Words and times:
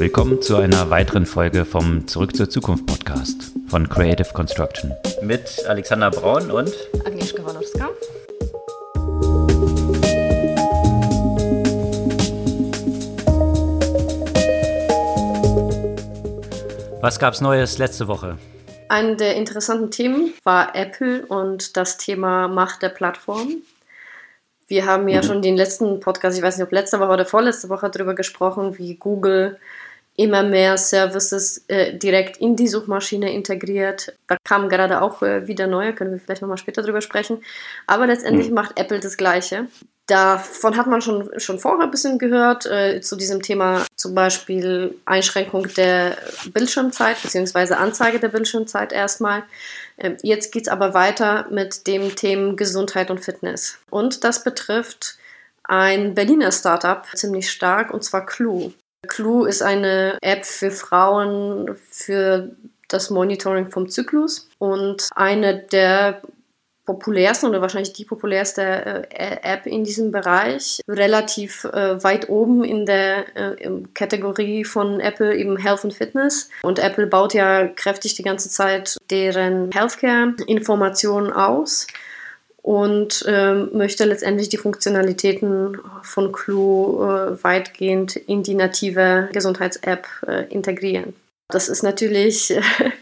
Willkommen 0.00 0.40
zu 0.40 0.56
einer 0.56 0.88
weiteren 0.88 1.26
Folge 1.26 1.66
vom 1.66 2.08
Zurück 2.08 2.34
zur 2.34 2.48
Zukunft 2.48 2.86
Podcast 2.86 3.52
von 3.68 3.86
Creative 3.86 4.32
Construction. 4.32 4.94
Mit 5.20 5.62
Alexander 5.68 6.10
Braun 6.10 6.50
und 6.50 6.72
Agnieszka 7.04 7.44
Walorska. 7.44 7.90
Was 17.02 17.18
gab's 17.18 17.42
Neues 17.42 17.76
letzte 17.76 18.08
Woche? 18.08 18.38
Ein 18.88 19.18
der 19.18 19.36
interessanten 19.36 19.90
Themen 19.90 20.32
war 20.44 20.74
Apple 20.74 21.26
und 21.26 21.76
das 21.76 21.98
Thema 21.98 22.48
Macht 22.48 22.80
der 22.80 22.88
Plattform. 22.88 23.56
Wir 24.66 24.86
haben 24.86 25.08
ja 25.08 25.20
mhm. 25.20 25.26
schon 25.26 25.42
den 25.42 25.58
letzten 25.58 26.00
Podcast, 26.00 26.38
ich 26.38 26.42
weiß 26.42 26.56
nicht, 26.56 26.64
ob 26.64 26.72
letzte 26.72 27.00
Woche 27.00 27.12
oder 27.12 27.26
vorletzte 27.26 27.68
Woche 27.68 27.90
darüber 27.90 28.14
gesprochen, 28.14 28.78
wie 28.78 28.94
Google 28.94 29.58
immer 30.20 30.42
mehr 30.42 30.76
Services 30.76 31.64
äh, 31.68 31.94
direkt 31.96 32.36
in 32.36 32.54
die 32.54 32.68
Suchmaschine 32.68 33.32
integriert. 33.32 34.12
Da 34.28 34.36
kamen 34.44 34.68
gerade 34.68 35.00
auch 35.00 35.22
äh, 35.22 35.46
wieder 35.46 35.66
neue, 35.66 35.94
können 35.94 36.12
wir 36.12 36.20
vielleicht 36.20 36.42
nochmal 36.42 36.58
später 36.58 36.82
drüber 36.82 37.00
sprechen. 37.00 37.42
Aber 37.86 38.06
letztendlich 38.06 38.50
mhm. 38.50 38.54
macht 38.54 38.78
Apple 38.78 39.00
das 39.00 39.16
Gleiche. 39.16 39.68
Davon 40.06 40.76
hat 40.76 40.88
man 40.88 41.00
schon, 41.00 41.30
schon 41.40 41.58
vorher 41.58 41.84
ein 41.84 41.90
bisschen 41.90 42.18
gehört, 42.18 42.66
äh, 42.66 43.00
zu 43.00 43.16
diesem 43.16 43.40
Thema 43.40 43.86
zum 43.96 44.14
Beispiel 44.14 44.94
Einschränkung 45.06 45.68
der 45.74 46.18
Bildschirmzeit 46.52 47.22
bzw. 47.22 47.74
Anzeige 47.74 48.20
der 48.20 48.28
Bildschirmzeit 48.28 48.92
erstmal. 48.92 49.44
Äh, 49.96 50.16
jetzt 50.22 50.52
geht 50.52 50.64
es 50.64 50.68
aber 50.68 50.92
weiter 50.92 51.46
mit 51.50 51.86
dem 51.86 52.14
Thema 52.14 52.56
Gesundheit 52.56 53.10
und 53.10 53.20
Fitness. 53.20 53.78
Und 53.88 54.22
das 54.22 54.44
betrifft 54.44 55.16
ein 55.64 56.14
Berliner 56.14 56.52
Startup 56.52 57.06
ziemlich 57.14 57.50
stark, 57.50 57.94
und 57.94 58.04
zwar 58.04 58.26
Clue. 58.26 58.74
Clue 59.08 59.48
ist 59.48 59.62
eine 59.62 60.18
App 60.20 60.44
für 60.44 60.70
Frauen 60.70 61.76
für 61.90 62.50
das 62.88 63.10
Monitoring 63.10 63.70
vom 63.70 63.88
Zyklus 63.88 64.48
und 64.58 65.08
eine 65.14 65.58
der 65.58 66.22
populärsten 66.84 67.48
oder 67.48 67.60
wahrscheinlich 67.60 67.92
die 67.92 68.04
populärste 68.04 69.06
äh, 69.10 69.36
App 69.42 69.66
in 69.66 69.84
diesem 69.84 70.10
Bereich, 70.10 70.80
relativ 70.88 71.64
äh, 71.64 72.02
weit 72.02 72.28
oben 72.28 72.64
in 72.64 72.84
der 72.84 73.36
äh, 73.36 73.70
Kategorie 73.94 74.64
von 74.64 74.98
Apple 74.98 75.36
eben 75.36 75.56
Health 75.56 75.84
und 75.84 75.94
Fitness. 75.94 76.50
Und 76.62 76.80
Apple 76.80 77.06
baut 77.06 77.32
ja 77.32 77.68
kräftig 77.68 78.16
die 78.16 78.24
ganze 78.24 78.48
Zeit 78.48 78.96
deren 79.08 79.70
Healthcare-Informationen 79.72 81.32
aus 81.32 81.86
und 82.62 83.24
ähm, 83.26 83.70
möchte 83.72 84.04
letztendlich 84.04 84.48
die 84.48 84.58
Funktionalitäten 84.58 85.78
von 86.02 86.32
Clue 86.32 87.36
äh, 87.38 87.44
weitgehend 87.44 88.16
in 88.16 88.42
die 88.42 88.54
native 88.54 89.28
Gesundheits-App 89.32 90.06
äh, 90.26 90.46
integrieren. 90.52 91.14
Das 91.48 91.68
ist 91.68 91.82
natürlich 91.82 92.54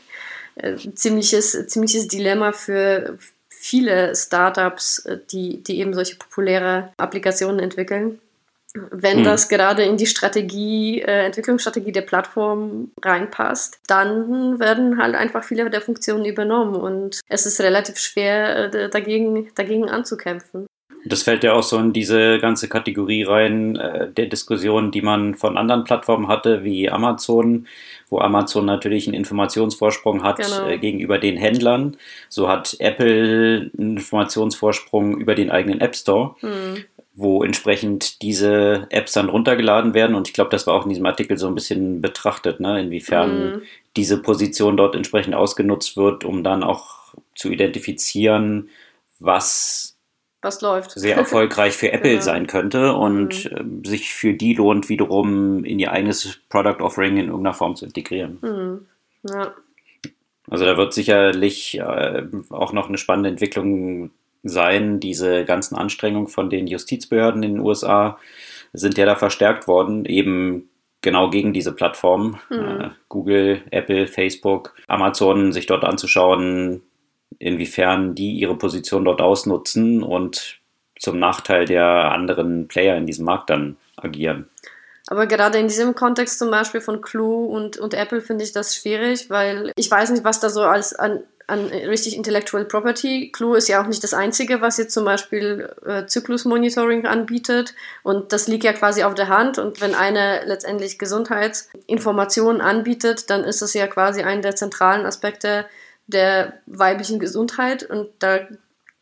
äh, 0.54 0.76
ziemliches, 0.94 1.66
ziemliches 1.66 2.08
Dilemma 2.08 2.52
für 2.52 3.18
viele 3.48 4.14
Startups, 4.14 5.00
äh, 5.00 5.18
die, 5.30 5.62
die 5.62 5.80
eben 5.80 5.92
solche 5.92 6.16
populäre 6.16 6.92
Applikationen 6.96 7.60
entwickeln. 7.60 8.20
Wenn 8.74 9.18
hm. 9.18 9.24
das 9.24 9.48
gerade 9.48 9.82
in 9.82 9.96
die 9.96 10.06
Strategie, 10.06 11.00
äh, 11.00 11.24
Entwicklungsstrategie 11.24 11.92
der 11.92 12.02
Plattform 12.02 12.90
reinpasst, 13.02 13.80
dann 13.86 14.60
werden 14.60 14.98
halt 15.00 15.14
einfach 15.14 15.42
viele 15.42 15.70
der 15.70 15.80
Funktionen 15.80 16.26
übernommen 16.26 16.76
und 16.76 17.20
es 17.28 17.46
ist 17.46 17.60
relativ 17.60 17.98
schwer, 17.98 18.72
äh, 18.74 18.90
dagegen, 18.90 19.48
dagegen 19.54 19.88
anzukämpfen. 19.88 20.66
Das 21.04 21.22
fällt 21.22 21.44
ja 21.44 21.52
auch 21.54 21.62
so 21.62 21.78
in 21.78 21.92
diese 21.92 22.38
ganze 22.38 22.68
Kategorie 22.68 23.22
rein 23.22 23.76
äh, 23.76 24.10
der 24.10 24.26
Diskussion, 24.26 24.90
die 24.90 25.00
man 25.00 25.34
von 25.34 25.56
anderen 25.56 25.84
Plattformen 25.84 26.28
hatte, 26.28 26.64
wie 26.64 26.90
Amazon, 26.90 27.66
wo 28.10 28.18
Amazon 28.18 28.66
natürlich 28.66 29.06
einen 29.06 29.14
Informationsvorsprung 29.14 30.22
hat 30.22 30.38
genau. 30.38 30.68
äh, 30.68 30.78
gegenüber 30.78 31.18
den 31.18 31.36
Händlern. 31.36 31.96
So 32.28 32.48
hat 32.48 32.76
Apple 32.80 33.70
einen 33.78 33.96
Informationsvorsprung 33.96 35.18
über 35.18 35.34
den 35.34 35.50
eigenen 35.50 35.80
App 35.80 35.96
Store. 35.96 36.34
Mhm 36.42 36.84
wo 37.20 37.42
entsprechend 37.42 38.22
diese 38.22 38.86
Apps 38.90 39.12
dann 39.12 39.28
runtergeladen 39.28 39.92
werden. 39.92 40.14
Und 40.14 40.28
ich 40.28 40.34
glaube, 40.34 40.50
das 40.50 40.68
war 40.68 40.74
auch 40.74 40.84
in 40.84 40.90
diesem 40.90 41.04
Artikel 41.04 41.36
so 41.36 41.48
ein 41.48 41.54
bisschen 41.56 42.00
betrachtet, 42.00 42.60
ne? 42.60 42.80
inwiefern 42.80 43.56
mhm. 43.56 43.62
diese 43.96 44.22
Position 44.22 44.76
dort 44.76 44.94
entsprechend 44.94 45.34
ausgenutzt 45.34 45.96
wird, 45.96 46.24
um 46.24 46.44
dann 46.44 46.62
auch 46.62 47.12
zu 47.34 47.50
identifizieren, 47.50 48.70
was 49.18 49.96
was 50.42 50.60
läuft. 50.60 50.92
Sehr 50.92 51.16
erfolgreich 51.16 51.76
für 51.76 51.90
Apple 51.92 52.10
genau. 52.10 52.22
sein 52.22 52.46
könnte 52.46 52.94
und 52.94 53.50
mhm. 53.50 53.82
äh, 53.82 53.88
sich 53.88 54.14
für 54.14 54.34
die 54.34 54.54
lohnt, 54.54 54.88
wiederum 54.88 55.64
in 55.64 55.80
ihr 55.80 55.90
eigenes 55.90 56.38
Product 56.48 56.80
Offering 56.80 57.16
in 57.16 57.26
irgendeiner 57.26 57.54
Form 57.54 57.74
zu 57.74 57.84
integrieren. 57.84 58.38
Mhm. 58.42 58.86
Ja. 59.28 59.54
Also 60.48 60.64
da 60.64 60.76
wird 60.76 60.94
sicherlich 60.94 61.80
äh, 61.80 62.22
auch 62.50 62.72
noch 62.72 62.86
eine 62.88 62.96
spannende 62.96 63.30
Entwicklung 63.30 64.12
sein. 64.48 65.00
Diese 65.00 65.44
ganzen 65.44 65.76
Anstrengungen 65.76 66.28
von 66.28 66.50
den 66.50 66.66
Justizbehörden 66.66 67.42
in 67.42 67.54
den 67.54 67.60
USA 67.60 68.18
sind 68.72 68.98
ja 68.98 69.06
da 69.06 69.16
verstärkt 69.16 69.66
worden, 69.66 70.04
eben 70.04 70.68
genau 71.00 71.30
gegen 71.30 71.52
diese 71.52 71.72
Plattformen. 71.72 72.38
Mhm. 72.50 72.80
Äh, 72.80 72.90
Google, 73.08 73.62
Apple, 73.70 74.06
Facebook, 74.06 74.74
Amazon 74.86 75.52
sich 75.52 75.66
dort 75.66 75.84
anzuschauen, 75.84 76.82
inwiefern 77.38 78.14
die 78.14 78.32
ihre 78.32 78.56
Position 78.56 79.04
dort 79.04 79.20
ausnutzen 79.20 80.02
und 80.02 80.58
zum 80.98 81.18
Nachteil 81.18 81.64
der 81.64 81.86
anderen 82.12 82.68
Player 82.68 82.96
in 82.96 83.06
diesem 83.06 83.24
Markt 83.24 83.50
dann 83.50 83.76
agieren. 83.96 84.48
Aber 85.10 85.26
gerade 85.26 85.58
in 85.58 85.68
diesem 85.68 85.94
Kontext 85.94 86.38
zum 86.38 86.50
Beispiel 86.50 86.80
von 86.80 87.00
Clue 87.00 87.46
und, 87.46 87.78
und 87.78 87.94
Apple 87.94 88.20
finde 88.20 88.44
ich 88.44 88.52
das 88.52 88.76
schwierig, 88.76 89.30
weil 89.30 89.72
ich 89.76 89.90
weiß 89.90 90.10
nicht, 90.10 90.24
was 90.24 90.40
da 90.40 90.50
so 90.50 90.62
als 90.62 90.94
an, 90.94 91.22
an 91.48 91.66
richtig 91.66 92.14
Intellectual 92.16 92.64
Property. 92.64 93.32
Clue 93.32 93.56
ist 93.56 93.68
ja 93.68 93.82
auch 93.82 93.86
nicht 93.86 94.04
das 94.04 94.14
Einzige, 94.14 94.60
was 94.60 94.78
jetzt 94.78 94.94
zum 94.94 95.04
Beispiel 95.04 95.74
äh, 95.84 96.06
Zyklusmonitoring 96.06 97.06
anbietet. 97.06 97.74
Und 98.04 98.32
das 98.32 98.46
liegt 98.46 98.64
ja 98.64 98.72
quasi 98.72 99.02
auf 99.02 99.14
der 99.14 99.28
Hand. 99.28 99.58
Und 99.58 99.80
wenn 99.80 99.94
eine 99.94 100.44
letztendlich 100.44 100.98
Gesundheitsinformationen 100.98 102.60
anbietet, 102.60 103.30
dann 103.30 103.44
ist 103.44 103.62
es 103.62 103.74
ja 103.74 103.86
quasi 103.86 104.22
einer 104.22 104.42
der 104.42 104.54
zentralen 104.54 105.06
Aspekte 105.06 105.66
der 106.06 106.54
weiblichen 106.66 107.18
Gesundheit 107.18 107.82
und 107.82 108.08
da 108.18 108.40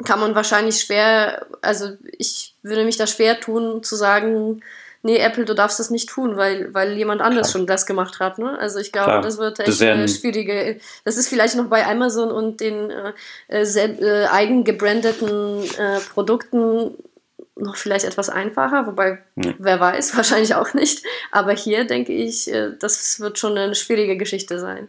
kann 0.04 0.20
man 0.20 0.34
wahrscheinlich 0.34 0.80
schwer, 0.80 1.46
also 1.62 1.92
ich 2.18 2.54
würde 2.62 2.84
mich 2.84 2.98
da 2.98 3.06
schwer 3.06 3.40
tun 3.40 3.82
zu 3.82 3.96
sagen, 3.96 4.62
nee, 5.06 5.18
Apple, 5.18 5.44
du 5.44 5.54
darfst 5.54 5.80
das 5.80 5.90
nicht 5.90 6.08
tun, 6.08 6.36
weil, 6.36 6.74
weil 6.74 6.96
jemand 6.96 7.22
anders 7.22 7.50
Klar. 7.50 7.60
schon 7.60 7.66
das 7.66 7.86
gemacht 7.86 8.20
hat. 8.20 8.38
Ne? 8.38 8.58
Also 8.58 8.78
ich 8.78 8.92
glaube, 8.92 9.10
Klar. 9.10 9.22
das 9.22 9.38
wird 9.38 9.58
echt 9.60 9.68
das 9.68 9.80
eine 9.80 10.08
schwierige. 10.08 10.78
Das 11.04 11.16
ist 11.16 11.28
vielleicht 11.28 11.54
noch 11.54 11.66
bei 11.66 11.86
Amazon 11.86 12.30
und 12.30 12.60
den 12.60 12.90
äh, 12.90 13.12
äh, 13.48 13.62
äh, 13.62 14.26
eigen 14.26 14.64
gebrandeten 14.64 15.62
äh, 15.78 16.00
Produkten 16.12 16.94
noch 17.58 17.76
vielleicht 17.76 18.04
etwas 18.04 18.28
einfacher, 18.28 18.86
wobei, 18.86 19.18
ja. 19.36 19.54
wer 19.58 19.80
weiß, 19.80 20.16
wahrscheinlich 20.16 20.54
auch 20.54 20.74
nicht. 20.74 21.02
Aber 21.30 21.52
hier 21.52 21.84
denke 21.84 22.12
ich, 22.12 22.52
äh, 22.52 22.72
das 22.78 23.18
wird 23.20 23.38
schon 23.38 23.56
eine 23.56 23.74
schwierige 23.74 24.16
Geschichte 24.16 24.58
sein. 24.58 24.88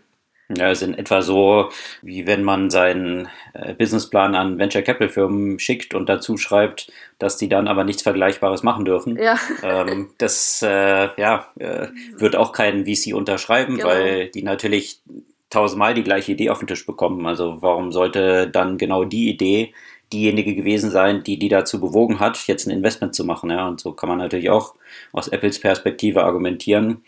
Ja, 0.55 0.71
ist 0.71 0.81
in 0.81 0.93
etwa 0.93 1.21
so, 1.21 1.69
wie 2.01 2.25
wenn 2.25 2.41
man 2.43 2.69
seinen 2.69 3.27
äh, 3.53 3.73
Businessplan 3.73 4.33
an 4.33 4.57
Venture 4.57 4.81
Capital 4.81 5.09
Firmen 5.09 5.59
schickt 5.59 5.93
und 5.93 6.07
dazu 6.07 6.37
schreibt, 6.37 6.89
dass 7.19 7.35
die 7.35 7.49
dann 7.49 7.67
aber 7.67 7.83
nichts 7.83 8.01
Vergleichbares 8.01 8.63
machen 8.63 8.85
dürfen. 8.85 9.17
Ja. 9.17 9.37
Ähm, 9.61 10.09
das 10.17 10.61
äh, 10.63 11.09
ja, 11.19 11.47
äh, 11.59 11.87
wird 12.17 12.37
auch 12.37 12.53
kein 12.53 12.85
VC 12.85 13.13
unterschreiben, 13.13 13.75
genau. 13.75 13.89
weil 13.89 14.29
die 14.29 14.43
natürlich 14.43 15.01
tausendmal 15.49 15.93
die 15.93 16.03
gleiche 16.03 16.31
Idee 16.31 16.49
auf 16.49 16.59
den 16.59 16.67
Tisch 16.67 16.85
bekommen. 16.85 17.25
Also 17.25 17.61
warum 17.61 17.91
sollte 17.91 18.47
dann 18.47 18.77
genau 18.77 19.03
die 19.03 19.29
Idee 19.29 19.73
diejenige 20.13 20.55
gewesen 20.55 20.91
sein, 20.91 21.23
die 21.23 21.37
die 21.37 21.49
dazu 21.49 21.81
bewogen 21.81 22.21
hat, 22.21 22.47
jetzt 22.47 22.67
ein 22.67 22.71
Investment 22.71 23.15
zu 23.15 23.25
machen? 23.25 23.49
Ja? 23.49 23.67
Und 23.67 23.81
so 23.81 23.91
kann 23.91 24.07
man 24.07 24.19
natürlich 24.19 24.49
auch 24.49 24.75
aus 25.11 25.27
Apples 25.27 25.59
Perspektive 25.59 26.23
argumentieren 26.23 27.03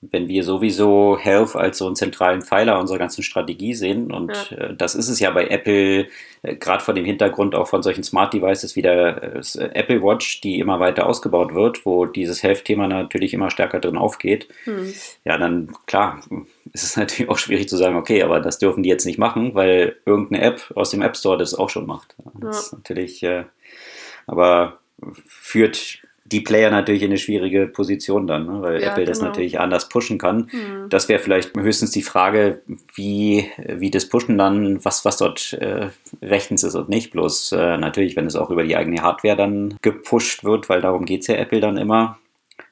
wenn 0.00 0.28
wir 0.28 0.44
sowieso 0.44 1.18
Health 1.18 1.56
als 1.56 1.78
so 1.78 1.86
einen 1.86 1.96
zentralen 1.96 2.42
Pfeiler 2.42 2.78
unserer 2.78 2.98
ganzen 2.98 3.24
Strategie 3.24 3.74
sehen, 3.74 4.12
und 4.12 4.32
ja. 4.50 4.56
äh, 4.56 4.76
das 4.76 4.94
ist 4.94 5.08
es 5.08 5.18
ja 5.18 5.30
bei 5.32 5.48
Apple, 5.48 6.06
äh, 6.42 6.54
gerade 6.54 6.84
vor 6.84 6.94
dem 6.94 7.04
Hintergrund 7.04 7.56
auch 7.56 7.66
von 7.66 7.82
solchen 7.82 8.04
Smart 8.04 8.32
Devices 8.32 8.76
wie 8.76 8.82
der 8.82 9.34
äh, 9.34 9.70
Apple 9.74 10.00
Watch, 10.00 10.40
die 10.40 10.60
immer 10.60 10.78
weiter 10.78 11.06
ausgebaut 11.06 11.52
wird, 11.52 11.84
wo 11.84 12.06
dieses 12.06 12.44
Health-Thema 12.44 12.86
natürlich 12.86 13.34
immer 13.34 13.50
stärker 13.50 13.80
drin 13.80 13.96
aufgeht, 13.96 14.48
hm. 14.64 14.92
ja, 15.24 15.36
dann 15.36 15.72
klar, 15.86 16.20
ist 16.72 16.84
es 16.84 16.96
natürlich 16.96 17.28
auch 17.28 17.38
schwierig 17.38 17.68
zu 17.68 17.76
sagen, 17.76 17.96
okay, 17.96 18.22
aber 18.22 18.38
das 18.38 18.58
dürfen 18.58 18.84
die 18.84 18.88
jetzt 18.88 19.04
nicht 19.04 19.18
machen, 19.18 19.56
weil 19.56 19.96
irgendeine 20.06 20.44
App 20.44 20.72
aus 20.76 20.90
dem 20.90 21.02
App 21.02 21.16
Store 21.16 21.38
das 21.38 21.54
auch 21.54 21.70
schon 21.70 21.86
macht. 21.86 22.14
Das 22.34 22.42
ja. 22.42 22.60
ist 22.60 22.72
natürlich, 22.72 23.26
aber 24.26 24.78
führt 25.26 26.02
die 26.30 26.40
Player 26.40 26.70
natürlich 26.70 27.02
in 27.02 27.10
eine 27.10 27.18
schwierige 27.18 27.66
Position 27.66 28.26
dann, 28.26 28.46
ne? 28.46 28.62
weil 28.62 28.82
ja, 28.82 28.90
Apple 28.90 29.04
das 29.04 29.18
genau. 29.18 29.30
natürlich 29.30 29.58
anders 29.60 29.88
pushen 29.88 30.18
kann. 30.18 30.48
Mhm. 30.52 30.88
Das 30.88 31.08
wäre 31.08 31.20
vielleicht 31.20 31.56
höchstens 31.56 31.90
die 31.90 32.02
Frage, 32.02 32.62
wie, 32.94 33.46
wie 33.66 33.90
das 33.90 34.08
Pushen 34.08 34.38
dann, 34.38 34.84
was, 34.84 35.04
was 35.04 35.16
dort 35.16 35.54
äh, 35.54 35.88
rechtens 36.22 36.64
ist 36.64 36.74
und 36.74 36.88
nicht. 36.88 37.10
Bloß 37.12 37.52
äh, 37.52 37.76
natürlich, 37.78 38.16
wenn 38.16 38.26
es 38.26 38.36
auch 38.36 38.50
über 38.50 38.64
die 38.64 38.76
eigene 38.76 39.02
Hardware 39.02 39.36
dann 39.36 39.74
gepusht 39.82 40.44
wird, 40.44 40.68
weil 40.68 40.80
darum 40.80 41.04
geht 41.04 41.22
es 41.22 41.26
ja 41.28 41.36
Apple 41.36 41.60
dann 41.60 41.76
immer, 41.76 42.18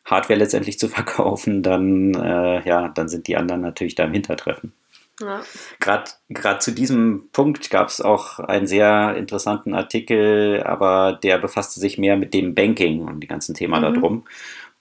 Hardware 0.04 0.38
letztendlich 0.38 0.78
zu 0.78 0.88
verkaufen, 0.88 1.62
dann, 1.62 2.14
äh, 2.14 2.66
ja, 2.66 2.88
dann 2.88 3.08
sind 3.08 3.26
die 3.26 3.36
anderen 3.36 3.60
natürlich 3.60 3.94
da 3.94 4.04
im 4.04 4.12
Hintertreffen. 4.12 4.72
Ja. 5.20 5.42
Gerade 5.80 6.58
zu 6.58 6.72
diesem 6.72 7.28
Punkt 7.32 7.70
gab 7.70 7.88
es 7.88 8.00
auch 8.00 8.38
einen 8.38 8.66
sehr 8.66 9.16
interessanten 9.16 9.74
Artikel, 9.74 10.62
aber 10.62 11.18
der 11.22 11.38
befasste 11.38 11.80
sich 11.80 11.96
mehr 11.96 12.16
mit 12.16 12.34
dem 12.34 12.54
Banking 12.54 13.06
und 13.06 13.20
dem 13.20 13.28
ganzen 13.28 13.54
Thema 13.54 13.78
mhm. 13.78 13.94
darum. 13.94 14.24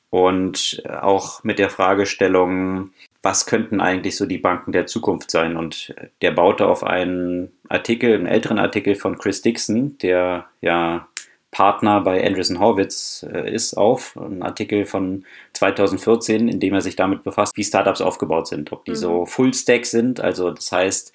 Und 0.09 0.83
auch 1.01 1.43
mit 1.43 1.59
der 1.59 1.69
Fragestellung, 1.69 2.91
was 3.21 3.45
könnten 3.45 3.81
eigentlich 3.81 4.15
so 4.15 4.25
die 4.25 4.37
Banken 4.37 4.71
der 4.71 4.87
Zukunft 4.87 5.31
sein? 5.31 5.57
Und 5.57 5.93
der 6.21 6.31
baute 6.31 6.67
auf 6.67 6.83
einen 6.83 7.51
Artikel, 7.69 8.13
einen 8.13 8.27
älteren 8.27 8.59
Artikel 8.59 8.95
von 8.95 9.17
Chris 9.17 9.41
Dixon, 9.41 9.97
der 9.97 10.45
ja 10.61 11.07
Partner 11.55 12.01
bei 12.01 12.21
Andreessen 12.21 12.59
Horwitz 12.59 13.25
äh, 13.31 13.49
ist, 13.49 13.75
auf. 13.75 14.17
Ein 14.17 14.43
Artikel 14.43 14.85
von 14.85 15.23
2014, 15.53 16.49
in 16.49 16.59
dem 16.59 16.73
er 16.73 16.81
sich 16.81 16.97
damit 16.97 17.23
befasst, 17.23 17.55
wie 17.55 17.63
Startups 17.63 18.01
aufgebaut 18.01 18.47
sind. 18.47 18.73
Ob 18.73 18.83
die 18.83 18.91
mhm. 18.91 18.95
so 18.95 19.25
Full-Stack 19.25 19.85
sind, 19.85 20.19
also 20.19 20.51
das 20.51 20.73
heißt, 20.73 21.13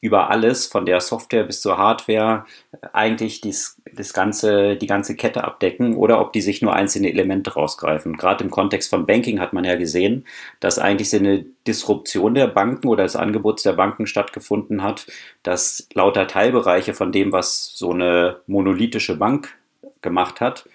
über 0.00 0.30
alles, 0.30 0.66
von 0.66 0.86
der 0.86 1.02
Software 1.02 1.44
bis 1.44 1.60
zur 1.60 1.76
Hardware, 1.76 2.46
eigentlich 2.94 3.42
dies, 3.42 3.78
das 3.92 4.14
ganze, 4.14 4.76
die 4.76 4.86
ganze 4.86 5.16
Kette 5.16 5.44
abdecken 5.44 5.96
oder 5.96 6.18
ob 6.18 6.32
die 6.32 6.40
sich 6.40 6.62
nur 6.62 6.72
einzelne 6.72 7.10
Elemente 7.10 7.52
rausgreifen. 7.52 8.16
Gerade 8.16 8.42
im 8.42 8.50
Kontext 8.50 8.88
von 8.88 9.04
Banking 9.04 9.38
hat 9.38 9.52
man 9.52 9.64
ja 9.64 9.74
gesehen, 9.74 10.24
dass 10.60 10.78
eigentlich 10.78 11.10
so 11.10 11.18
eine 11.18 11.44
Disruption 11.66 12.34
der 12.34 12.46
Banken 12.46 12.88
oder 12.88 13.02
des 13.02 13.16
Angebots 13.16 13.62
der 13.62 13.74
Banken 13.74 14.06
stattgefunden 14.06 14.82
hat, 14.82 15.06
dass 15.42 15.88
lauter 15.92 16.26
Teilbereiche 16.26 16.94
von 16.94 17.12
dem, 17.12 17.32
was 17.32 17.72
so 17.74 17.90
eine 17.90 18.40
monolithische 18.46 19.16
Bank 19.16 19.54
gemacht 20.04 20.40
hat, 20.40 20.68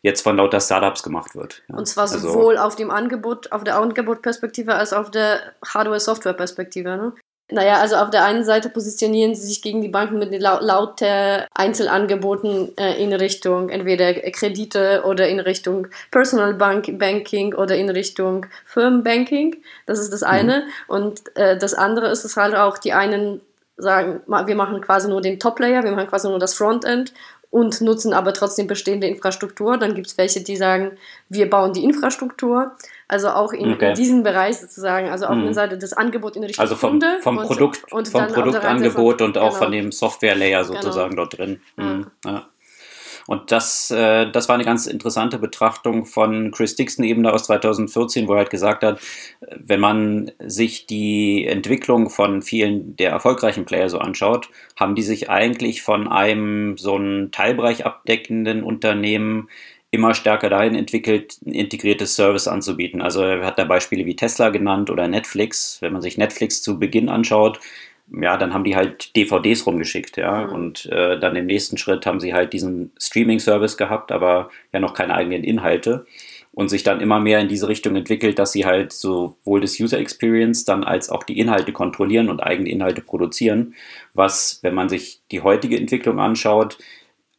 jetzt 0.00 0.22
von 0.22 0.36
lauter 0.36 0.60
Startups 0.60 1.02
gemacht 1.02 1.34
wird. 1.34 1.62
Ja. 1.68 1.76
Und 1.76 1.86
zwar 1.86 2.04
also, 2.04 2.18
sowohl 2.18 2.56
auf 2.56 2.76
dem 2.76 2.90
Angebot, 2.90 3.52
auf 3.52 3.64
der 3.64 3.78
Angebotperspektive 3.78 4.74
als 4.74 4.94
auch 4.94 5.00
auf 5.00 5.10
der 5.10 5.40
Hardware-Software-Perspektive. 5.66 6.96
Ne? 6.96 7.12
Naja, 7.50 7.78
also 7.78 7.96
auf 7.96 8.10
der 8.10 8.24
einen 8.24 8.44
Seite 8.44 8.68
positionieren 8.68 9.34
sie 9.34 9.46
sich 9.46 9.62
gegen 9.62 9.80
die 9.80 9.88
Banken 9.88 10.18
mit 10.18 10.38
lauter 10.40 11.46
Einzelangeboten 11.54 12.76
äh, 12.76 13.02
in 13.02 13.12
Richtung 13.14 13.70
entweder 13.70 14.12
Kredite 14.12 15.02
oder 15.06 15.28
in 15.28 15.40
Richtung 15.40 15.86
Personal 16.10 16.52
Bank 16.54 16.98
Banking 16.98 17.54
oder 17.54 17.74
in 17.74 17.88
Richtung 17.88 18.44
Firmenbanking. 18.66 19.56
Das 19.86 19.98
ist 19.98 20.12
das 20.12 20.20
mhm. 20.20 20.26
eine. 20.26 20.58
Mhm. 20.58 20.64
Und 20.88 21.36
äh, 21.36 21.56
das 21.56 21.72
andere 21.72 22.08
ist 22.08 22.24
es 22.24 22.36
halt 22.36 22.54
auch, 22.54 22.76
die 22.76 22.92
einen 22.92 23.40
sagen, 23.78 24.20
wir 24.26 24.56
machen 24.56 24.80
quasi 24.82 25.08
nur 25.08 25.22
den 25.22 25.38
Top-Layer, 25.38 25.84
wir 25.84 25.92
machen 25.92 26.08
quasi 26.08 26.28
nur 26.28 26.40
das 26.40 26.54
Frontend 26.54 27.14
und 27.50 27.80
nutzen 27.80 28.12
aber 28.12 28.34
trotzdem 28.34 28.66
bestehende 28.66 29.06
Infrastruktur. 29.06 29.78
Dann 29.78 29.94
gibt 29.94 30.08
es 30.08 30.18
welche, 30.18 30.42
die 30.42 30.56
sagen, 30.56 30.92
wir 31.28 31.48
bauen 31.48 31.72
die 31.72 31.82
Infrastruktur. 31.82 32.72
Also 33.08 33.30
auch 33.30 33.52
in, 33.52 33.72
okay. 33.72 33.90
in 33.90 33.94
diesem 33.94 34.22
Bereich 34.22 34.58
sozusagen, 34.58 35.08
also 35.08 35.26
auf 35.26 35.36
mhm. 35.36 35.44
der 35.44 35.54
Seite 35.54 35.78
das 35.78 35.94
Angebot 35.94 36.36
in 36.36 36.44
Richtung 36.44 36.62
also 36.62 36.76
vom, 36.76 36.90
Kunde. 36.90 37.18
Vom 37.20 37.36
Produkt, 37.38 37.90
und 37.90 38.08
vom 38.08 38.26
Produktangebot 38.26 39.22
und 39.22 39.38
auch 39.38 39.48
genau. 39.48 39.58
von 39.58 39.72
dem 39.72 39.92
Software-Layer 39.92 40.64
sozusagen 40.64 41.10
genau. 41.10 41.22
dort 41.22 41.38
drin. 41.38 41.60
Mhm. 41.76 42.06
Ja. 42.24 42.46
Und 43.28 43.52
das, 43.52 43.90
äh, 43.90 44.30
das 44.30 44.48
war 44.48 44.54
eine 44.54 44.64
ganz 44.64 44.86
interessante 44.86 45.38
Betrachtung 45.38 46.06
von 46.06 46.50
Chris 46.50 46.76
Dixon 46.76 47.04
eben 47.04 47.22
da 47.22 47.30
aus 47.32 47.44
2014, 47.44 48.26
wo 48.26 48.32
er 48.32 48.38
halt 48.38 48.50
gesagt 48.50 48.82
hat, 48.82 49.00
wenn 49.54 49.80
man 49.80 50.32
sich 50.38 50.86
die 50.86 51.44
Entwicklung 51.44 52.08
von 52.08 52.40
vielen 52.40 52.96
der 52.96 53.10
erfolgreichen 53.10 53.66
Player 53.66 53.90
so 53.90 53.98
anschaut, 53.98 54.48
haben 54.76 54.94
die 54.94 55.02
sich 55.02 55.28
eigentlich 55.28 55.82
von 55.82 56.08
einem 56.08 56.78
so 56.78 56.94
einen 56.94 57.30
Teilbereich 57.30 57.84
abdeckenden 57.84 58.62
Unternehmen 58.62 59.50
immer 59.90 60.14
stärker 60.14 60.48
dahin 60.48 60.74
entwickelt, 60.74 61.36
ein 61.46 61.52
integriertes 61.52 62.14
Service 62.14 62.48
anzubieten. 62.48 63.02
Also 63.02 63.22
er 63.22 63.44
hat 63.44 63.58
da 63.58 63.64
Beispiele 63.64 64.06
wie 64.06 64.16
Tesla 64.16 64.48
genannt 64.48 64.88
oder 64.88 65.06
Netflix. 65.06 65.82
Wenn 65.82 65.92
man 65.92 66.00
sich 66.00 66.16
Netflix 66.16 66.62
zu 66.62 66.78
Beginn 66.78 67.10
anschaut, 67.10 67.60
ja, 68.10 68.36
dann 68.36 68.54
haben 68.54 68.64
die 68.64 68.76
halt 68.76 69.14
DVDs 69.16 69.66
rumgeschickt, 69.66 70.16
ja. 70.16 70.46
Mhm. 70.46 70.52
Und 70.52 70.86
äh, 70.86 71.18
dann 71.18 71.36
im 71.36 71.46
nächsten 71.46 71.76
Schritt 71.76 72.06
haben 72.06 72.20
sie 72.20 72.34
halt 72.34 72.52
diesen 72.52 72.92
Streaming-Service 72.98 73.76
gehabt, 73.76 74.12
aber 74.12 74.50
ja 74.72 74.80
noch 74.80 74.94
keine 74.94 75.14
eigenen 75.14 75.44
Inhalte. 75.44 76.06
Und 76.52 76.70
sich 76.70 76.82
dann 76.82 77.00
immer 77.00 77.20
mehr 77.20 77.38
in 77.38 77.46
diese 77.46 77.68
Richtung 77.68 77.94
entwickelt, 77.94 78.38
dass 78.38 78.50
sie 78.50 78.66
halt 78.66 78.92
sowohl 78.92 79.60
das 79.60 79.78
User 79.78 79.98
Experience 79.98 80.64
dann 80.64 80.82
als 80.82 81.08
auch 81.08 81.22
die 81.22 81.38
Inhalte 81.38 81.72
kontrollieren 81.72 82.28
und 82.28 82.40
eigene 82.40 82.70
Inhalte 82.70 83.00
produzieren. 83.00 83.74
Was, 84.14 84.58
wenn 84.62 84.74
man 84.74 84.88
sich 84.88 85.20
die 85.30 85.42
heutige 85.42 85.78
Entwicklung 85.78 86.18
anschaut, 86.18 86.78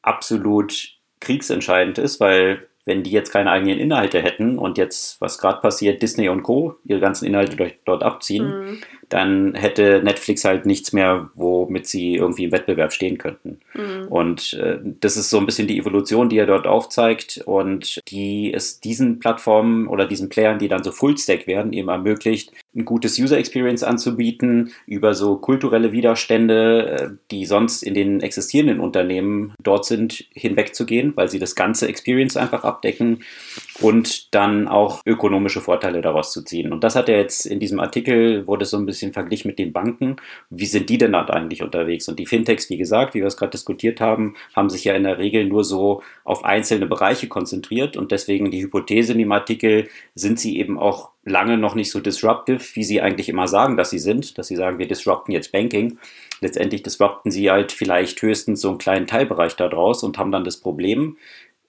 absolut 0.01 0.94
kriegsentscheidend 1.19 1.98
ist, 1.98 2.22
weil 2.22 2.68
wenn 2.86 3.04
die 3.04 3.12
jetzt 3.12 3.31
keine 3.31 3.51
eigenen 3.51 3.77
Inhalte 3.77 4.22
hätten 4.22 4.57
und 4.57 4.77
jetzt, 4.77 5.19
was 5.19 5.38
gerade 5.38 5.60
passiert, 5.60 6.01
Disney 6.01 6.30
und 6.30 6.44
Co. 6.44 6.77
ihre 6.86 7.01
ganzen 7.01 7.25
Inhalte 7.25 7.75
dort 7.83 8.04
abziehen, 8.04 8.48
mhm 8.48 8.80
dann 9.10 9.56
hätte 9.56 10.02
Netflix 10.04 10.46
halt 10.46 10.66
nichts 10.66 10.94
mehr, 10.94 11.30
womit 11.34 11.88
sie 11.88 12.16
irgendwie 12.16 12.46
im 12.46 12.52
Wettbewerb 12.52 12.94
stehen 12.94 13.18
könnten. 13.18 13.60
Mhm. 13.74 14.08
Und 14.08 14.54
äh, 14.54 14.78
das 15.02 15.18
ist 15.18 15.30
so 15.30 15.40
ein 15.40 15.46
bisschen 15.46 15.68
die 15.68 15.80
Evolution, 15.80 16.30
die 16.30 16.38
er 16.38 16.46
dort 16.46 16.68
aufzeigt 16.68 17.42
und 17.46 18.00
die 18.10 18.54
es 18.54 18.80
diesen 18.80 19.20
Plattformen 19.20 19.88
oder 19.88 20.06
diesen 20.06 20.30
Playern, 20.30 20.60
die 20.60 20.68
dann 20.68 20.84
so 20.84 20.92
Fullstack 20.92 21.48
werden, 21.48 21.74
eben 21.74 21.90
ermöglicht, 21.90 22.52
ein 22.76 22.86
gutes 22.86 23.18
User 23.20 23.38
Experience 23.38 23.84
anzubieten, 23.84 24.72
über 24.86 25.16
so 25.16 25.38
kulturelle 25.38 25.92
Widerstände, 25.92 26.88
äh, 26.88 27.10
die 27.32 27.46
sonst 27.46 27.84
in 27.84 27.96
den 27.96 28.22
existierenden 28.22 28.80
Unternehmen 28.80 29.54
dort 29.62 29.86
sind, 29.86 30.26
hinwegzugehen, 30.34 31.14
weil 31.16 31.30
sie 31.30 31.40
das 31.40 31.56
ganze 31.56 31.88
Experience 31.88 32.38
einfach 32.38 32.64
abdecken 32.64 33.24
und 33.81 34.34
dann 34.36 34.68
auch 34.68 35.02
ökonomische 35.06 35.62
Vorteile 35.62 36.02
daraus 36.02 36.31
zu 36.31 36.44
ziehen. 36.44 36.72
Und 36.72 36.84
das 36.84 36.96
hat 36.96 37.10
er 37.10 37.18
jetzt 37.18 37.46
in 37.46 37.60
diesem 37.60 37.80
Artikel, 37.80 38.46
wurde 38.48 38.66
so 38.66 38.78
ein 38.78 38.86
bisschen 38.86 39.14
verglichen 39.14 39.50
mit 39.50 39.60
den 39.60 39.74
Banken. 39.74 40.18
Wie 40.50 40.66
sind 40.66 40.90
die 40.90 40.98
denn 40.98 41.14
da 41.14 41.26
eigentlich 41.26 41.64
unterwegs? 41.64 42.08
Und 42.10 42.20
die 42.20 42.26
Fintechs, 42.26 42.70
wie 42.70 42.78
gesagt, 42.78 43.14
wie 43.14 43.20
wir 43.20 43.28
es 43.28 43.38
gerade 43.38 43.52
diskutiert 43.52 44.02
haben, 44.02 44.36
haben 44.56 44.70
sich 44.70 44.84
ja 44.84 44.94
in 44.96 45.04
der 45.04 45.18
Regel 45.18 45.46
nur 45.46 45.64
so 45.64 46.02
auf 46.24 46.44
einzelne 46.44 46.88
Bereiche 46.88 47.28
konzentriert 47.28 47.98
und 47.98 48.12
deswegen 48.12 48.52
die 48.52 48.62
Hypothese 48.62 49.14
in 49.14 49.20
dem 49.20 49.31
Artikel, 49.31 49.88
sind 50.16 50.40
sie 50.40 50.60
eben 50.60 50.78
auch 50.78 51.10
lange 51.24 51.58
noch 51.58 51.75
nicht 51.75 51.92
so 51.92 52.00
disruptive, 52.00 52.64
wie 52.74 52.84
sie 52.84 53.02
eigentlich 53.02 53.30
immer 53.30 53.48
sagen, 53.48 53.78
dass 53.78 53.90
sie 53.90 54.00
sind, 54.00 54.38
dass 54.38 54.48
sie 54.48 54.56
sagen, 54.56 54.80
wir 54.80 54.88
disrupten 54.88 55.32
jetzt 55.32 55.52
Banking. 55.52 55.98
Letztendlich 56.42 56.84
disrupten 56.84 57.32
sie 57.32 57.52
halt 57.52 57.72
vielleicht 57.72 58.22
höchstens 58.22 58.62
so 58.62 58.70
einen 58.70 58.78
kleinen 58.78 59.08
Teilbereich 59.08 59.56
daraus 59.56 60.04
und 60.04 60.18
haben 60.18 60.32
dann 60.32 60.46
das 60.46 60.58
Problem, 60.58 61.18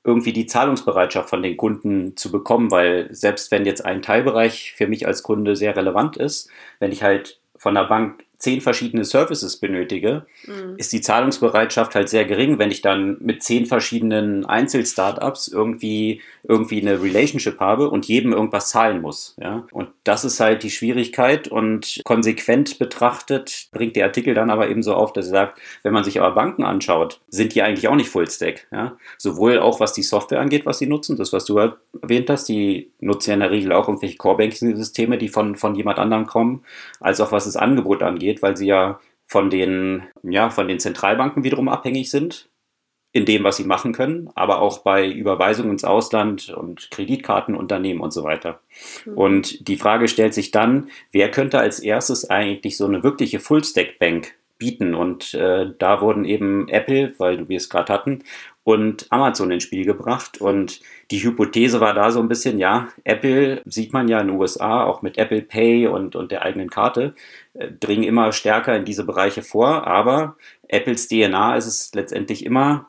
irgendwie 0.04 0.32
die 0.32 0.46
Zahlungsbereitschaft 0.46 1.28
von 1.28 1.42
den 1.42 1.56
Kunden 1.56 2.16
zu 2.16 2.30
bekommen, 2.30 2.70
weil 2.70 3.08
selbst 3.14 3.50
wenn 3.50 3.66
jetzt 3.66 3.84
ein 3.84 4.02
Teilbereich 4.02 4.72
für 4.76 4.86
mich 4.86 5.06
als 5.06 5.22
Kunde 5.22 5.56
sehr 5.56 5.76
relevant 5.76 6.16
ist, 6.16 6.50
wenn 6.78 6.92
ich 6.92 7.02
halt 7.02 7.40
von 7.56 7.74
der 7.74 7.84
Bank 7.84 8.24
zehn 8.40 8.62
verschiedene 8.62 9.04
Services 9.04 9.58
benötige, 9.58 10.24
mhm. 10.46 10.74
ist 10.78 10.94
die 10.94 11.02
Zahlungsbereitschaft 11.02 11.94
halt 11.94 12.08
sehr 12.08 12.24
gering, 12.24 12.58
wenn 12.58 12.70
ich 12.70 12.80
dann 12.80 13.18
mit 13.20 13.42
zehn 13.42 13.66
verschiedenen 13.66 14.46
Einzel-Startups 14.46 15.48
irgendwie, 15.48 16.22
irgendwie 16.42 16.80
eine 16.80 17.02
Relationship 17.02 17.60
habe 17.60 17.90
und 17.90 18.06
jedem 18.06 18.32
irgendwas 18.32 18.70
zahlen 18.70 19.02
muss. 19.02 19.36
Ja? 19.40 19.66
Und 19.72 19.90
das 20.04 20.24
ist 20.24 20.40
halt 20.40 20.62
die 20.62 20.70
Schwierigkeit 20.70 21.48
und 21.48 22.00
konsequent 22.04 22.78
betrachtet 22.78 23.68
bringt 23.72 23.94
der 23.94 24.06
Artikel 24.06 24.32
dann 24.32 24.50
aber 24.50 24.70
eben 24.70 24.82
so 24.82 24.94
auf, 24.94 25.12
dass 25.12 25.26
er 25.26 25.32
sagt, 25.32 25.60
wenn 25.82 25.92
man 25.92 26.04
sich 26.04 26.18
aber 26.18 26.34
Banken 26.34 26.64
anschaut, 26.64 27.20
sind 27.28 27.54
die 27.54 27.60
eigentlich 27.60 27.88
auch 27.88 27.94
nicht 27.94 28.08
Fullstack. 28.08 28.66
Ja? 28.72 28.96
Sowohl 29.18 29.58
auch 29.58 29.80
was 29.80 29.92
die 29.92 30.02
Software 30.02 30.40
angeht, 30.40 30.64
was 30.64 30.78
sie 30.78 30.86
nutzen, 30.86 31.18
das 31.18 31.34
was 31.34 31.44
du 31.44 31.60
halt 31.60 31.74
erwähnt 32.00 32.30
hast, 32.30 32.48
die 32.48 32.90
nutzen 33.00 33.30
ja 33.30 33.34
in 33.34 33.40
der 33.40 33.50
Regel 33.50 33.72
auch 33.72 33.86
irgendwelche 33.86 34.16
Core-Banking-Systeme, 34.16 35.18
die 35.18 35.28
von, 35.28 35.56
von 35.56 35.74
jemand 35.74 35.98
anderem 35.98 36.26
kommen, 36.26 36.64
als 37.00 37.20
auch 37.20 37.32
was 37.32 37.44
das 37.44 37.56
Angebot 37.56 38.02
angeht 38.02 38.29
angeht, 38.30 38.42
weil 38.42 38.56
sie 38.56 38.66
ja 38.66 39.00
von 39.24 39.50
den, 39.50 40.04
ja, 40.22 40.50
von 40.50 40.68
den 40.68 40.78
Zentralbanken 40.78 41.44
wiederum 41.44 41.68
abhängig 41.68 42.10
sind 42.10 42.48
in 43.12 43.24
dem, 43.24 43.42
was 43.42 43.56
sie 43.56 43.64
machen 43.64 43.92
können, 43.92 44.30
aber 44.36 44.60
auch 44.60 44.78
bei 44.78 45.10
Überweisungen 45.10 45.72
ins 45.72 45.82
Ausland 45.82 46.50
und 46.50 46.92
Kreditkartenunternehmen 46.92 48.00
und 48.00 48.12
so 48.12 48.22
weiter. 48.22 48.60
Mhm. 49.04 49.18
Und 49.18 49.68
die 49.68 49.76
Frage 49.76 50.06
stellt 50.06 50.32
sich 50.32 50.52
dann, 50.52 50.90
wer 51.10 51.28
könnte 51.28 51.58
als 51.58 51.80
erstes 51.80 52.30
eigentlich 52.30 52.76
so 52.76 52.86
eine 52.86 53.02
wirkliche 53.02 53.40
Full-Stack-Bank 53.40 54.36
bieten? 54.60 54.94
Und 54.94 55.34
äh, 55.34 55.72
da 55.76 56.00
wurden 56.00 56.24
eben 56.24 56.68
Apple, 56.68 57.12
weil 57.18 57.48
wir 57.48 57.56
es 57.56 57.68
gerade 57.68 57.92
hatten, 57.92 58.22
und 58.62 59.06
Amazon 59.10 59.50
ins 59.50 59.64
Spiel 59.64 59.84
gebracht. 59.84 60.40
Und 60.40 60.80
die 61.10 61.24
Hypothese 61.24 61.80
war 61.80 61.94
da 61.94 62.12
so 62.12 62.20
ein 62.20 62.28
bisschen, 62.28 62.58
ja, 62.58 62.88
Apple 63.02 63.62
sieht 63.64 63.92
man 63.92 64.06
ja 64.06 64.20
in 64.20 64.28
den 64.28 64.36
USA, 64.36 64.84
auch 64.84 65.02
mit 65.02 65.18
Apple 65.18 65.42
Pay 65.42 65.88
und, 65.88 66.14
und 66.14 66.30
der 66.30 66.42
eigenen 66.42 66.70
Karte, 66.70 67.14
äh, 67.54 67.68
dringen 67.72 68.04
immer 68.04 68.30
stärker 68.30 68.76
in 68.76 68.84
diese 68.84 69.04
Bereiche 69.04 69.42
vor. 69.42 69.88
Aber 69.88 70.36
Apples 70.68 71.08
DNA 71.08 71.56
ist 71.56 71.66
es 71.66 71.90
letztendlich 71.94 72.46
immer, 72.46 72.86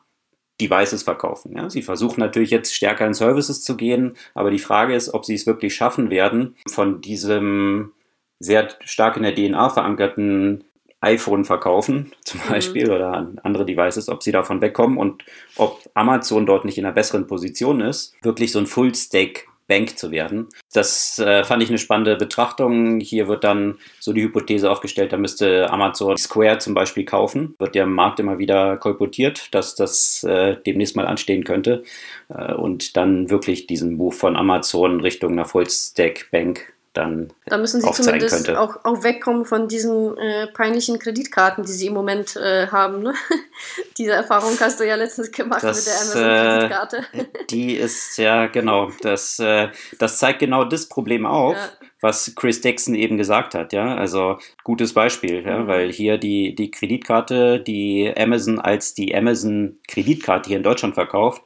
Devices 0.62 1.04
verkaufen. 1.04 1.58
Ja? 1.58 1.70
Sie 1.70 1.82
versuchen 1.82 2.20
natürlich 2.20 2.52
jetzt 2.52 2.76
stärker 2.76 3.08
in 3.08 3.16
Services 3.16 3.64
zu 3.64 3.76
gehen, 3.76 4.16
aber 4.36 4.52
die 4.52 4.60
Frage 4.60 4.94
ist, 4.94 5.14
ob 5.14 5.26
sie 5.26 5.34
es 5.34 5.48
wirklich 5.48 5.74
schaffen 5.74 6.12
werden, 6.12 6.56
von 6.70 7.02
diesem 7.02 7.92
sehr 8.40 8.70
stark 8.86 9.18
in 9.18 9.24
der 9.24 9.36
DNA 9.36 9.70
verankerten 9.70 10.64
iPhone 11.02 11.44
verkaufen, 11.44 12.12
zum 12.24 12.40
mhm. 12.46 12.50
Beispiel, 12.50 12.86
mhm. 12.88 12.94
oder 12.94 13.32
andere 13.44 13.66
Devices, 13.66 14.10
ob 14.10 14.24
sie 14.24 14.32
davon 14.32 14.62
wegkommen 14.62 14.98
und 14.98 15.24
ob 15.58 15.82
Amazon 15.94 16.46
dort 16.46 16.66
nicht 16.66 16.78
in 16.78 16.86
einer 16.86 16.94
besseren 16.94 17.28
Position 17.28 17.82
ist, 17.82 18.16
wirklich 18.24 18.52
so 18.52 18.60
ein 18.60 18.68
Full-Stack 18.68 19.48
Bank 19.72 19.98
zu 19.98 20.12
werden. 20.12 20.50
Das 20.74 21.18
äh, 21.20 21.46
fand 21.46 21.64
ich 21.64 21.70
eine 21.70 21.78
spannende 21.78 22.18
Betrachtung. 22.18 23.00
Hier 23.00 23.30
wird 23.30 23.46
dann 23.46 23.78
so 24.02 24.12
die 24.12 24.24
Hypothese 24.24 24.70
aufgestellt, 24.70 25.14
da 25.14 25.18
müsste 25.18 25.70
Amazon 25.70 26.18
Square 26.18 26.58
zum 26.58 26.74
Beispiel 26.74 27.06
kaufen. 27.06 27.56
Wird 27.58 27.76
ja 27.78 27.84
im 27.84 27.94
Markt 27.94 28.20
immer 28.20 28.38
wieder 28.38 28.76
kolportiert, 28.76 29.48
dass 29.56 29.76
das 29.76 30.26
äh, 30.26 30.58
demnächst 30.66 30.98
mal 30.98 31.08
anstehen 31.08 31.46
könnte. 31.46 31.84
Äh, 32.28 32.54
und 32.54 32.98
dann 32.98 33.30
wirklich 33.30 33.66
diesen 33.66 33.94
Move 33.94 34.14
von 34.14 34.36
Amazon 34.36 35.00
Richtung 35.00 35.32
einer 35.32 35.46
Full-Stack-Bank 35.46 36.74
dann 36.94 37.32
Da 37.46 37.58
müssen 37.58 37.80
sie 37.82 37.92
zumindest 37.92 38.50
auch, 38.50 38.84
auch 38.84 39.04
wegkommen 39.04 39.46
von 39.46 39.70
diesen 39.70 40.18
äh, 40.18 40.48
peinlichen 40.48 41.00
Kreditkarten, 41.00 41.64
die 41.64 41.72
sie 41.72 41.88
im 41.88 41.94
Moment 41.94 42.36
äh, 42.36 42.68
haben. 42.68 43.02
Ne? 43.02 43.14
Diese 43.98 44.12
Erfahrung 44.12 44.60
hast 44.60 44.80
du 44.80 44.86
ja 44.86 44.96
letztens 44.96 45.32
gemacht 45.32 45.64
das, 45.64 45.78
mit 45.78 45.86
der 45.86 46.02
Amazon-Kreditkarte. 46.02 46.98
Äh, 47.14 47.46
die 47.50 47.76
ist, 47.76 48.18
ja 48.18 48.48
genau, 48.48 48.92
das, 49.02 49.40
äh, 49.40 49.70
das 50.00 50.18
zeigt 50.18 50.40
genau 50.40 50.66
das 50.66 50.90
Problem 50.90 51.26
auf. 51.26 51.56
Ja. 51.56 51.70
Was 52.02 52.34
Chris 52.36 52.62
Dixon 52.62 52.96
eben 52.96 53.18
gesagt 53.18 53.54
hat, 53.54 53.74
ja, 53.74 53.96
also 53.96 54.40
gutes 54.64 54.94
Beispiel, 54.94 55.46
ja, 55.46 55.60
mhm. 55.60 55.68
weil 55.68 55.92
hier 55.94 56.18
die, 56.18 56.56
die 56.56 56.72
Kreditkarte, 56.72 57.60
die 57.60 58.12
Amazon 58.18 58.60
als 58.60 58.96
die 58.96 59.16
Amazon-Kreditkarte 59.16 60.48
hier 60.48 60.58
in 60.58 60.64
Deutschland 60.64 60.96
verkauft, 60.96 61.44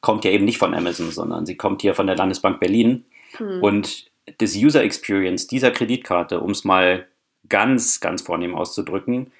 kommt 0.00 0.24
ja 0.24 0.30
eben 0.30 0.44
nicht 0.44 0.58
von 0.58 0.74
Amazon, 0.74 1.10
sondern 1.10 1.44
sie 1.44 1.56
kommt 1.56 1.82
hier 1.82 1.94
von 1.94 2.06
der 2.06 2.16
Landesbank 2.16 2.60
Berlin. 2.60 3.04
Mhm. 3.40 3.62
Und 3.62 4.06
das 4.38 4.54
User 4.56 4.82
Experience 4.82 5.46
dieser 5.46 5.70
Kreditkarte, 5.70 6.40
um 6.40 6.50
es 6.50 6.64
mal 6.64 7.06
ganz, 7.48 8.00
ganz 8.00 8.22
vornehm 8.22 8.54
auszudrücken, 8.54 9.32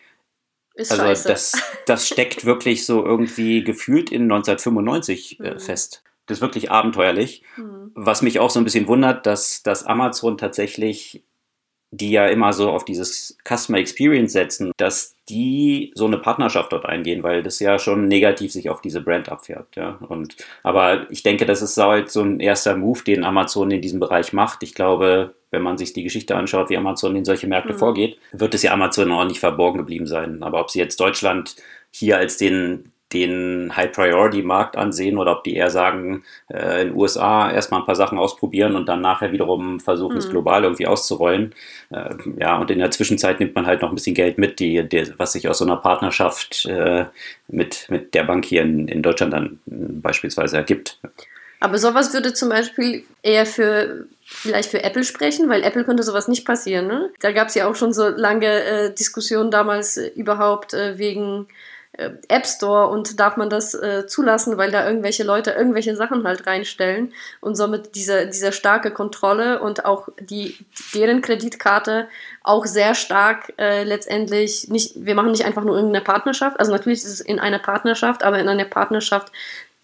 ist 0.75 0.93
also 0.93 1.05
scheiße. 1.05 1.29
das, 1.29 1.53
das 1.87 2.07
steckt 2.09 2.45
wirklich 2.45 2.85
so 2.85 3.05
irgendwie 3.05 3.65
gefühlt 3.65 4.11
in 4.11 4.23
1995 4.25 5.41
äh, 5.41 5.55
mhm. 5.55 5.61
fest. 5.61 6.03
Das 6.27 6.39
ist 6.39 6.43
wirklich 6.43 6.71
abenteuerlich. 6.71 7.43
Mhm. 7.57 7.93
Was 7.95 8.23
mich 8.23 8.39
auch 8.41 8.51
so 8.51 8.61
ein 8.61 8.65
bisschen 8.65 8.89
wundert, 8.89 9.27
dass, 9.27 9.63
dass 9.63 9.85
Amazon 9.85 10.37
tatsächlich 10.37 11.23
die 11.91 12.11
ja 12.11 12.27
immer 12.27 12.53
so 12.53 12.71
auf 12.71 12.85
dieses 12.85 13.39
Customer 13.45 13.79
Experience 13.79 14.33
setzen, 14.33 14.73
dass 14.77 15.15
die 15.29 15.93
so 15.95 16.07
eine 16.07 16.19
Partnerschaft 16.19 16.73
dort 16.73 16.87
eingehen, 16.87 17.23
weil 17.23 17.43
das 17.43 17.59
ja 17.59 17.79
schon 17.79 18.07
negativ 18.09 18.53
sich 18.53 18.71
auf 18.71 18.81
diese 18.81 19.01
Brand 19.01 19.29
abfärbt. 19.29 19.77
Ja. 19.77 19.99
Und, 20.09 20.37
aber 20.63 21.11
ich 21.11 21.23
denke, 21.23 21.47
das 21.47 21.63
ist 21.63 21.77
halt 21.77 22.11
so 22.11 22.23
ein 22.23 22.41
erster 22.41 22.77
Move, 22.77 23.03
den 23.05 23.25
Amazon 23.25 23.71
in 23.71 23.81
diesem 23.81 24.01
Bereich 24.01 24.33
macht. 24.33 24.63
Ich 24.63 24.75
glaube, 24.75 25.35
wenn 25.51 25.63
man 25.63 25.79
sich 25.79 25.93
die 25.93 26.05
Geschichte 26.05 26.37
anschaut, 26.37 26.71
wie 26.71 26.77
Amazon 26.77 27.17
in 27.17 27.25
solche 27.25 27.47
Märkte 27.47 27.73
mhm. 27.73 27.79
vorgeht, 27.79 28.19
wird 28.33 28.55
es 28.55 28.63
ja 28.63 28.73
Amazon 28.73 29.11
auch 29.13 29.25
nicht 29.25 29.41
verborgen 29.41 29.79
geblieben 29.79 30.07
sein. 30.07 30.43
Aber 30.43 30.61
ob 30.61 30.71
sie 30.71 30.79
jetzt 30.79 31.01
Deutschland 31.01 31.57
hier 31.91 32.19
als 32.19 32.37
den 32.37 32.93
den 33.13 33.77
High-Priority-Markt 33.77 34.77
ansehen 34.77 35.17
oder 35.17 35.33
ob 35.33 35.45
die 35.45 35.55
eher 35.55 35.71
sagen, 35.71 36.25
äh, 36.49 36.83
in 36.83 36.89
den 36.89 36.97
USA 36.97 37.51
erstmal 37.51 37.81
ein 37.81 37.87
paar 37.87 37.95
Sachen 37.95 38.19
ausprobieren 38.19 38.75
und 38.75 38.89
dann 38.89 39.01
nachher 39.01 39.31
wiederum 39.31 39.79
versuchen, 39.79 40.15
mhm. 40.15 40.19
es 40.19 40.29
global 40.29 40.65
irgendwie 40.65 40.89
auszurollen. 40.89 41.55
Äh, 41.91 42.15
ja, 42.41 42.59
und 42.59 42.71
in 42.71 42.81
der 42.81 42.91
Zwischenzeit 42.91 43.39
nimmt 43.39 43.55
man 43.55 43.67
halt 43.67 43.83
noch 43.83 43.91
ein 43.91 43.95
bisschen 43.95 44.15
Geld 44.15 44.39
mit, 44.39 44.59
die, 44.59 44.89
die 44.89 45.13
was 45.19 45.33
sich 45.33 45.49
aus 45.49 45.59
so 45.59 45.65
einer 45.65 45.77
Partnerschaft 45.77 46.67
äh, 46.67 47.07
mit, 47.47 47.87
mit 47.91 48.15
der 48.15 48.25
Bank 48.25 48.45
hier 48.45 48.63
in, 48.63 48.89
in 48.89 49.03
Deutschland 49.03 49.33
dann 49.33 49.61
beispielsweise 49.67 50.57
ergibt. 50.57 50.99
Aber 51.61 51.79
sowas 51.79 52.13
würde 52.13 52.35
zum 52.35 52.49
Beispiel 52.49 53.05
eher 53.23 53.47
für 53.47 54.07
vielleicht 54.25 54.71
für 54.71 54.83
Apple 54.83 55.05
sprechen, 55.05 55.49
weil 55.49 55.63
Apple 55.63 55.85
könnte 55.85 56.03
sowas 56.03 56.27
nicht 56.27 56.45
passieren. 56.45 56.89
Ne? 56.89 57.11
Da 57.21 57.31
gab 57.31 57.49
es 57.49 57.55
ja 57.55 57.69
auch 57.69 57.77
schon 57.77 57.93
so 57.93 58.09
lange 58.09 58.47
äh, 58.47 58.95
Diskussionen 58.95 59.51
damals 59.51 59.97
äh, 59.97 60.09
überhaupt 60.09 60.75
äh, 60.75 60.99
wegen 60.99 61.47
äh, 61.47 61.53
App 62.29 62.47
Store 62.47 62.89
und 62.89 63.19
darf 63.19 63.37
man 63.37 63.49
das 63.49 63.75
äh, 63.75 64.07
zulassen, 64.07 64.59
weil 64.59 64.71
da 64.71 64.87
irgendwelche 64.87 65.25
Leute 65.25 65.53
irgendwelche 65.53 65.97
Sachen 65.97 66.25
halt 66.25 66.47
reinstellen 66.47 67.13
und 67.41 67.55
somit 67.55 67.95
diese, 67.95 68.27
diese 68.27 68.53
starke 68.53 68.91
Kontrolle 68.91 69.61
und 69.61 69.85
auch 69.85 70.09
die, 70.21 70.59
deren 70.95 71.23
Kreditkarte 71.23 72.09
auch 72.43 72.67
sehr 72.67 72.95
stark 72.95 73.53
äh, 73.59 73.85
letztendlich 73.85 74.69
nicht, 74.69 74.93
wir 74.97 75.15
machen 75.15 75.31
nicht 75.31 75.47
einfach 75.47 75.65
nur 75.65 75.77
irgendeine 75.77 76.05
Partnerschaft, 76.05 76.61
also 76.61 76.73
natürlich 76.73 76.99
ist 76.99 77.13
es 77.13 77.21
in 77.21 77.39
einer 77.39 77.59
Partnerschaft, 77.59 78.23
aber 78.23 78.39
in 78.39 78.49
einer 78.49 78.65
Partnerschaft, 78.65 79.33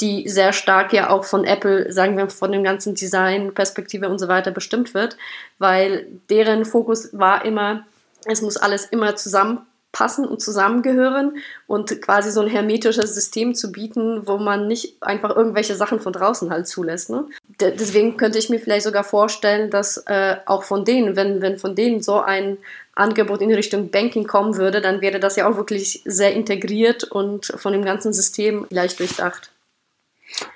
die 0.01 0.29
sehr 0.29 0.53
stark 0.53 0.93
ja 0.93 1.11
auch 1.11 1.25
von 1.25 1.45
Apple, 1.45 1.93
sagen 1.93 2.17
wir, 2.17 2.29
von 2.29 2.53
dem 2.53 2.65
ganzen 2.65 2.95
Design, 2.95 3.55
Perspektive 3.55 4.09
und 4.09 4.19
so 4.19 4.29
weiter 4.29 4.51
bestimmt 4.51 4.95
wird, 4.95 5.17
weil 5.59 6.07
deren 6.29 6.65
Fokus 6.65 7.11
war 7.13 7.45
immer, 7.45 7.87
es 8.27 8.43
muss 8.43 8.57
alles 8.57 8.85
immer 8.87 9.17
zusammen 9.17 9.67
passen 9.93 10.25
und 10.25 10.41
zusammengehören 10.41 11.37
und 11.67 12.01
quasi 12.01 12.31
so 12.31 12.41
ein 12.41 12.49
hermetisches 12.49 13.15
System 13.15 13.55
zu 13.55 13.71
bieten, 13.71 14.27
wo 14.27 14.39
man 14.39 14.67
nicht 14.67 15.03
einfach 15.03 15.37
irgendwelche 15.37 15.75
Sachen 15.75 16.01
von 16.01 16.13
draußen 16.13 16.51
halt 16.51 16.67
zulässt. 16.67 17.11
Ne? 17.11 17.27
deswegen 17.61 18.17
könnte 18.17 18.39
ich 18.39 18.49
mir 18.49 18.59
vielleicht 18.59 18.85
sogar 18.85 19.05
vorstellen, 19.05 19.71
dass 19.71 19.99
äh, 20.07 20.37
auch 20.47 20.65
von 20.65 20.85
denen, 20.85 21.17
wenn, 21.17 21.43
wenn 21.43 21.59
von 21.59 21.75
denen 21.75 22.01
so 22.01 22.21
ein 22.21 22.59
Angebot 22.95 23.41
in 23.41 23.53
Richtung 23.53 23.91
Banking 23.91 24.27
kommen 24.27 24.57
würde, 24.57 24.81
dann 24.81 25.01
wäre 25.01 25.21
das 25.21 25.37
ja 25.37 25.49
auch 25.49 25.57
wirklich 25.57 26.03
sehr 26.05 26.33
integriert 26.35 27.05
und 27.05 27.53
von 27.57 27.73
dem 27.73 27.85
ganzen 27.85 28.13
System 28.13 28.67
leicht 28.71 28.99
durchdacht. 28.99 29.53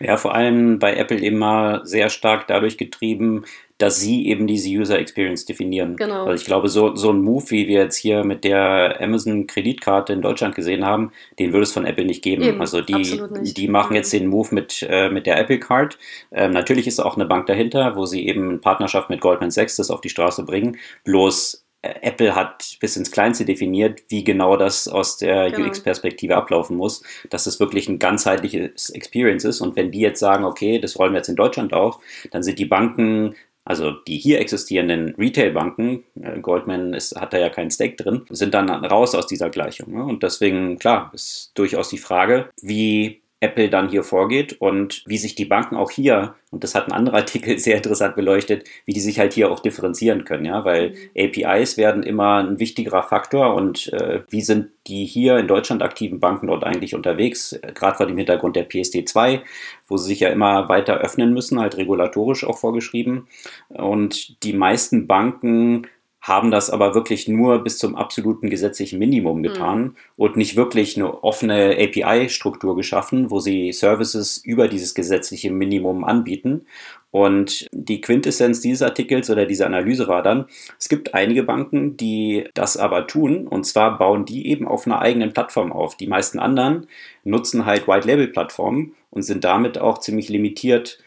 Ja, 0.00 0.16
vor 0.16 0.34
allem 0.34 0.78
bei 0.78 0.96
Apple 0.96 1.18
immer 1.18 1.84
sehr 1.84 2.08
stark 2.08 2.46
dadurch 2.48 2.78
getrieben, 2.78 3.44
dass 3.78 4.00
sie 4.00 4.26
eben 4.26 4.46
diese 4.46 4.70
User 4.70 4.98
Experience 4.98 5.44
definieren. 5.44 5.96
Genau. 5.96 6.24
Also 6.24 6.42
ich 6.42 6.46
glaube, 6.46 6.68
so, 6.68 6.96
so 6.96 7.10
ein 7.10 7.20
Move, 7.20 7.50
wie 7.50 7.68
wir 7.68 7.80
jetzt 7.82 7.96
hier 7.96 8.24
mit 8.24 8.44
der 8.44 9.00
Amazon-Kreditkarte 9.00 10.14
in 10.14 10.22
Deutschland 10.22 10.54
gesehen 10.54 10.84
haben, 10.84 11.12
den 11.38 11.52
würde 11.52 11.64
es 11.64 11.72
von 11.72 11.84
Apple 11.84 12.06
nicht 12.06 12.22
geben. 12.22 12.42
Eben, 12.42 12.60
also 12.60 12.80
die, 12.80 13.20
die 13.42 13.68
machen 13.68 13.94
jetzt 13.94 14.12
den 14.12 14.28
Move 14.28 14.54
mit, 14.54 14.86
äh, 14.88 15.10
mit 15.10 15.26
der 15.26 15.38
Apple 15.38 15.58
Card. 15.58 15.98
Ähm, 16.32 16.52
natürlich 16.52 16.86
ist 16.86 17.00
auch 17.00 17.16
eine 17.16 17.26
Bank 17.26 17.46
dahinter, 17.46 17.96
wo 17.96 18.06
sie 18.06 18.26
eben 18.26 18.50
in 18.50 18.60
Partnerschaft 18.60 19.10
mit 19.10 19.20
Goldman 19.20 19.50
Sachs 19.50 19.76
das 19.76 19.90
auf 19.90 20.00
die 20.00 20.08
Straße 20.08 20.44
bringen. 20.44 20.78
Bloß 21.04 21.66
äh, 21.82 21.94
Apple 22.00 22.34
hat 22.34 22.78
bis 22.80 22.96
ins 22.96 23.10
Kleinste 23.10 23.44
definiert, 23.44 24.02
wie 24.08 24.24
genau 24.24 24.56
das 24.56 24.88
aus 24.88 25.18
der 25.18 25.50
genau. 25.50 25.68
UX-Perspektive 25.68 26.34
ablaufen 26.34 26.78
muss, 26.78 27.02
dass 27.28 27.46
es 27.46 27.60
wirklich 27.60 27.90
ein 27.90 27.98
ganzheitliches 27.98 28.88
Experience 28.88 29.44
ist. 29.44 29.60
Und 29.60 29.76
wenn 29.76 29.90
die 29.90 30.00
jetzt 30.00 30.20
sagen, 30.20 30.44
okay, 30.44 30.78
das 30.78 30.98
rollen 30.98 31.12
wir 31.12 31.18
jetzt 31.18 31.28
in 31.28 31.36
Deutschland 31.36 31.74
auch, 31.74 32.00
dann 32.30 32.42
sind 32.42 32.58
die 32.58 32.64
Banken 32.64 33.34
also 33.66 33.90
die 33.90 34.16
hier 34.16 34.40
existierenden 34.40 35.14
Retailbanken, 35.16 36.04
äh, 36.22 36.38
Goldman 36.38 36.94
ist, 36.94 37.20
hat 37.20 37.32
da 37.32 37.38
ja 37.38 37.48
keinen 37.48 37.72
Stake 37.72 37.96
drin, 37.96 38.22
sind 38.30 38.54
dann 38.54 38.70
raus 38.70 39.14
aus 39.14 39.26
dieser 39.26 39.50
Gleichung. 39.50 39.92
Ne? 39.92 40.04
Und 40.04 40.22
deswegen, 40.22 40.78
klar, 40.78 41.10
ist 41.12 41.50
durchaus 41.54 41.88
die 41.88 41.98
Frage, 41.98 42.48
wie 42.62 43.20
Apple 43.46 43.70
dann 43.70 43.88
hier 43.88 44.02
vorgeht 44.02 44.60
und 44.60 45.02
wie 45.06 45.18
sich 45.18 45.34
die 45.34 45.44
Banken 45.44 45.76
auch 45.76 45.90
hier, 45.90 46.34
und 46.50 46.64
das 46.64 46.74
hat 46.74 46.86
ein 46.86 46.92
anderer 46.92 47.16
Artikel 47.26 47.58
sehr 47.58 47.76
interessant 47.76 48.16
beleuchtet, 48.16 48.68
wie 48.84 48.92
die 48.92 49.00
sich 49.00 49.18
halt 49.18 49.32
hier 49.32 49.50
auch 49.50 49.60
differenzieren 49.60 50.24
können, 50.24 50.44
ja, 50.44 50.64
weil 50.64 50.90
mhm. 50.90 50.96
APIs 51.16 51.76
werden 51.76 52.02
immer 52.02 52.38
ein 52.38 52.58
wichtigerer 52.58 53.02
Faktor 53.02 53.54
und 53.54 53.92
äh, 53.92 54.22
wie 54.28 54.42
sind 54.42 54.70
die 54.86 55.04
hier 55.04 55.38
in 55.38 55.48
Deutschland 55.48 55.82
aktiven 55.82 56.20
Banken 56.20 56.46
dort 56.46 56.64
eigentlich 56.64 56.94
unterwegs, 56.94 57.58
gerade 57.74 57.96
vor 57.96 58.06
dem 58.06 58.16
Hintergrund 58.16 58.56
der 58.56 58.68
PSD2, 58.68 59.40
wo 59.88 59.96
sie 59.96 60.08
sich 60.08 60.20
ja 60.20 60.28
immer 60.28 60.68
weiter 60.68 60.98
öffnen 60.98 61.32
müssen, 61.32 61.60
halt 61.60 61.76
regulatorisch 61.76 62.44
auch 62.44 62.58
vorgeschrieben. 62.58 63.26
Und 63.68 64.42
die 64.44 64.52
meisten 64.52 65.06
Banken 65.06 65.86
haben 66.26 66.50
das 66.50 66.70
aber 66.70 66.94
wirklich 66.94 67.28
nur 67.28 67.62
bis 67.62 67.78
zum 67.78 67.94
absoluten 67.94 68.50
gesetzlichen 68.50 68.98
Minimum 68.98 69.44
getan 69.44 69.80
mhm. 69.80 69.96
und 70.16 70.36
nicht 70.36 70.56
wirklich 70.56 70.96
eine 70.96 71.22
offene 71.22 71.76
API-Struktur 71.78 72.74
geschaffen, 72.74 73.30
wo 73.30 73.38
sie 73.38 73.72
Services 73.72 74.38
über 74.38 74.66
dieses 74.66 74.94
gesetzliche 74.94 75.52
Minimum 75.52 76.02
anbieten. 76.02 76.66
Und 77.12 77.68
die 77.70 78.00
Quintessenz 78.00 78.60
dieses 78.60 78.82
Artikels 78.82 79.30
oder 79.30 79.46
dieser 79.46 79.66
Analyse 79.66 80.08
war 80.08 80.24
dann, 80.24 80.46
es 80.80 80.88
gibt 80.88 81.14
einige 81.14 81.44
Banken, 81.44 81.96
die 81.96 82.48
das 82.54 82.76
aber 82.76 83.06
tun, 83.06 83.46
und 83.46 83.64
zwar 83.64 83.96
bauen 83.96 84.24
die 84.24 84.48
eben 84.48 84.66
auf 84.66 84.84
einer 84.84 85.00
eigenen 85.00 85.32
Plattform 85.32 85.72
auf. 85.72 85.96
Die 85.96 86.08
meisten 86.08 86.40
anderen 86.40 86.88
nutzen 87.22 87.66
halt 87.66 87.86
White-Label-Plattformen 87.86 88.96
und 89.10 89.22
sind 89.22 89.44
damit 89.44 89.78
auch 89.78 89.98
ziemlich 89.98 90.28
limitiert 90.28 90.98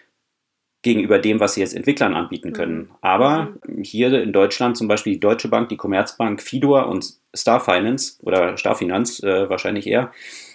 gegenüber 0.82 1.20
dem, 1.20 1.40
was 1.40 1.56
sie 1.56 1.62
jetzt 1.62 1.76
Entwicklern 1.76 2.14
anbieten 2.14 2.54
können. 2.54 2.78
Mhm. 2.78 2.90
Aber 3.02 3.54
hier 3.84 4.22
in 4.22 4.34
Deutschland 4.34 4.78
zum 4.78 4.88
Beispiel 4.88 5.14
die 5.14 5.20
Deutsche 5.20 5.48
Bank, 5.48 5.70
die 5.70 5.78
Commerzbank, 5.78 6.42
Fidor 6.42 6.88
und 6.88 7.14
Star 7.36 7.60
Finance 7.60 8.18
oder 8.22 8.58
Starfinanz 8.58 9.22
äh, 9.24 9.50
wahrscheinlich 9.50 9.88
eher, 9.88 10.12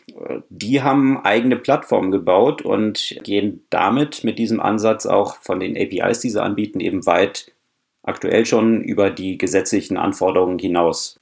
äh, 0.09 0.41
die 0.49 0.83
haben 0.83 1.25
eigene 1.25 1.57
Plattformen 1.57 2.11
gebaut 2.11 2.63
und 2.63 3.17
gehen 3.23 3.65
damit 3.71 4.25
mit 4.25 4.39
diesem 4.39 4.61
Ansatz 4.61 5.07
auch 5.07 5.37
von 5.37 5.61
den 5.61 5.77
APIs, 5.77 6.21
die 6.21 6.31
sie 6.31 6.43
anbieten, 6.43 6.81
eben 6.81 7.07
weit 7.07 7.53
aktuell 8.03 8.45
schon 8.47 8.83
über 8.83 9.11
die 9.11 9.39
gesetzlichen 9.39 9.97
Anforderungen 9.97 10.59
hinaus. 10.59 11.19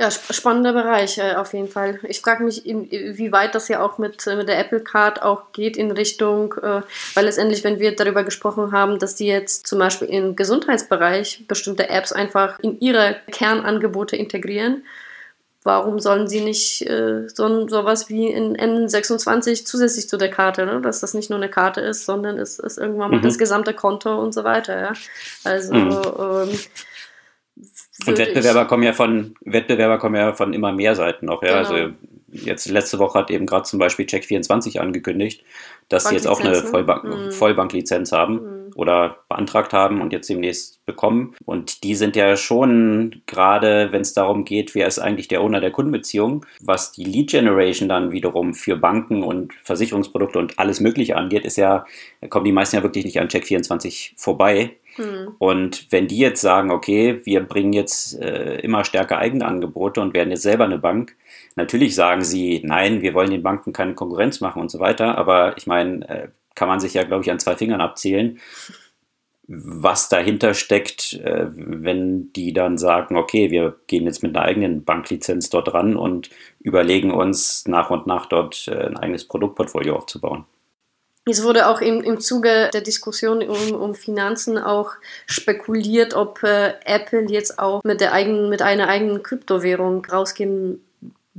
Ja, 0.00 0.12
spannender 0.12 0.72
Bereich 0.72 1.18
äh, 1.18 1.34
auf 1.34 1.52
jeden 1.54 1.66
Fall. 1.66 1.98
Ich 2.04 2.20
frage 2.20 2.44
mich, 2.44 2.62
wie 2.64 3.32
weit 3.32 3.56
das 3.56 3.66
ja 3.66 3.82
auch 3.82 3.98
mit, 3.98 4.24
mit 4.26 4.48
der 4.48 4.56
Apple 4.60 4.78
Card 4.78 5.22
auch 5.22 5.50
geht 5.52 5.76
in 5.76 5.90
Richtung, 5.90 6.54
äh, 6.62 6.82
weil 7.14 7.24
letztendlich, 7.24 7.64
wenn 7.64 7.80
wir 7.80 7.96
darüber 7.96 8.22
gesprochen 8.22 8.70
haben, 8.70 9.00
dass 9.00 9.16
die 9.16 9.26
jetzt 9.26 9.66
zum 9.66 9.80
Beispiel 9.80 10.06
im 10.06 10.36
Gesundheitsbereich 10.36 11.46
bestimmte 11.48 11.88
Apps 11.88 12.12
einfach 12.12 12.60
in 12.60 12.78
ihre 12.78 13.16
Kernangebote 13.32 14.14
integrieren, 14.14 14.84
warum 15.64 15.98
sollen 15.98 16.28
sie 16.28 16.42
nicht 16.42 16.88
äh, 16.88 17.28
so 17.28 17.68
sowas 17.68 18.08
wie 18.08 18.28
in 18.28 18.56
N26 18.56 19.64
zusätzlich 19.64 20.08
zu 20.08 20.16
der 20.16 20.30
Karte, 20.30 20.64
ne? 20.64 20.80
dass 20.80 21.00
das 21.00 21.12
nicht 21.12 21.28
nur 21.28 21.40
eine 21.40 21.50
Karte 21.50 21.80
ist, 21.80 22.06
sondern 22.06 22.38
es 22.38 22.60
ist 22.60 22.78
irgendwann 22.78 23.10
mal 23.10 23.18
mhm. 23.18 23.22
das 23.22 23.36
gesamte 23.36 23.74
Konto 23.74 24.16
und 24.16 24.32
so 24.32 24.44
weiter. 24.44 24.80
Ja? 24.80 24.92
Also 25.42 25.74
mhm. 25.74 26.50
ähm, 26.50 26.58
und 28.06 28.18
Wettbewerber 28.18 28.66
kommen 28.66 28.82
ja 28.84 28.92
von 28.92 29.34
Wettbewerber 29.44 29.98
kommen 29.98 30.14
ja 30.14 30.32
von 30.32 30.52
immer 30.52 30.72
mehr 30.72 30.94
Seiten 30.94 31.26
noch, 31.26 31.42
ja. 31.42 31.62
Genau. 31.62 31.68
Also 31.68 31.92
jetzt 32.30 32.68
letzte 32.68 32.98
Woche 32.98 33.18
hat 33.18 33.30
eben 33.30 33.46
gerade 33.46 33.64
zum 33.64 33.78
Beispiel 33.78 34.06
Check24 34.06 34.78
angekündigt, 34.78 35.42
dass 35.88 36.08
sie 36.08 36.14
jetzt 36.14 36.26
auch 36.26 36.40
eine 36.40 36.54
Vollbank, 36.54 37.04
mhm. 37.04 37.32
Vollbanklizenz 37.32 38.12
haben 38.12 38.34
mhm. 38.34 38.57
Oder 38.78 39.24
beantragt 39.28 39.72
haben 39.72 40.00
und 40.00 40.12
jetzt 40.12 40.30
demnächst 40.30 40.86
bekommen. 40.86 41.34
Und 41.44 41.82
die 41.82 41.96
sind 41.96 42.14
ja 42.14 42.36
schon 42.36 43.22
gerade, 43.26 43.88
wenn 43.90 44.02
es 44.02 44.14
darum 44.14 44.44
geht, 44.44 44.76
wer 44.76 44.86
ist 44.86 45.00
eigentlich 45.00 45.26
der 45.26 45.42
Owner 45.42 45.60
der 45.60 45.72
Kundenbeziehung, 45.72 46.46
was 46.60 46.92
die 46.92 47.02
Lead 47.02 47.30
Generation 47.30 47.88
dann 47.88 48.12
wiederum 48.12 48.54
für 48.54 48.76
Banken 48.76 49.24
und 49.24 49.52
Versicherungsprodukte 49.64 50.38
und 50.38 50.60
alles 50.60 50.78
Mögliche 50.78 51.16
angeht, 51.16 51.44
ist 51.44 51.56
ja, 51.56 51.86
kommen 52.30 52.44
die 52.44 52.52
meisten 52.52 52.76
ja 52.76 52.84
wirklich 52.84 53.04
nicht 53.04 53.18
an 53.18 53.26
Check24 53.26 54.12
vorbei. 54.16 54.76
Hm. 54.94 55.34
Und 55.38 55.90
wenn 55.90 56.06
die 56.06 56.18
jetzt 56.18 56.40
sagen, 56.40 56.70
okay, 56.70 57.20
wir 57.24 57.40
bringen 57.40 57.72
jetzt 57.72 58.20
äh, 58.20 58.60
immer 58.60 58.84
stärker 58.84 59.18
eigene 59.18 59.44
Angebote 59.44 60.00
und 60.00 60.14
werden 60.14 60.30
jetzt 60.30 60.42
selber 60.42 60.64
eine 60.64 60.78
Bank, 60.78 61.16
natürlich 61.56 61.96
sagen 61.96 62.22
sie, 62.22 62.62
nein, 62.64 63.02
wir 63.02 63.14
wollen 63.14 63.30
den 63.30 63.42
Banken 63.42 63.72
keine 63.72 63.94
Konkurrenz 63.94 64.40
machen 64.40 64.62
und 64.62 64.70
so 64.70 64.78
weiter. 64.78 65.18
Aber 65.18 65.56
ich 65.56 65.66
meine, 65.66 66.08
äh, 66.08 66.28
kann 66.58 66.68
man 66.68 66.80
sich 66.80 66.94
ja, 66.94 67.04
glaube 67.04 67.22
ich, 67.22 67.30
an 67.30 67.38
zwei 67.38 67.54
Fingern 67.54 67.80
abzählen, 67.80 68.40
was 69.46 70.08
dahinter 70.08 70.52
steckt, 70.54 71.14
äh, 71.14 71.46
wenn 71.50 72.32
die 72.32 72.52
dann 72.52 72.76
sagen, 72.76 73.16
okay, 73.16 73.50
wir 73.52 73.76
gehen 73.86 74.04
jetzt 74.04 74.22
mit 74.22 74.36
einer 74.36 74.44
eigenen 74.44 74.84
Banklizenz 74.84 75.50
dort 75.50 75.72
ran 75.72 75.96
und 75.96 76.30
überlegen 76.58 77.12
uns 77.12 77.64
nach 77.66 77.90
und 77.90 78.06
nach 78.08 78.26
dort 78.26 78.66
äh, 78.66 78.74
ein 78.74 78.98
eigenes 78.98 79.26
Produktportfolio 79.26 79.96
aufzubauen. 79.96 80.44
Es 81.24 81.44
wurde 81.44 81.68
auch 81.68 81.80
im, 81.80 82.02
im 82.02 82.20
Zuge 82.20 82.70
der 82.72 82.80
Diskussion 82.80 83.42
um, 83.42 83.74
um 83.74 83.94
Finanzen 83.94 84.58
auch 84.58 84.92
spekuliert, 85.26 86.14
ob 86.14 86.42
äh, 86.42 86.74
Apple 86.84 87.26
jetzt 87.28 87.58
auch 87.58 87.84
mit, 87.84 88.00
der 88.00 88.12
eigenen, 88.12 88.48
mit 88.48 88.62
einer 88.62 88.88
eigenen 88.88 89.22
Kryptowährung 89.22 90.04
rausgehen 90.04 90.82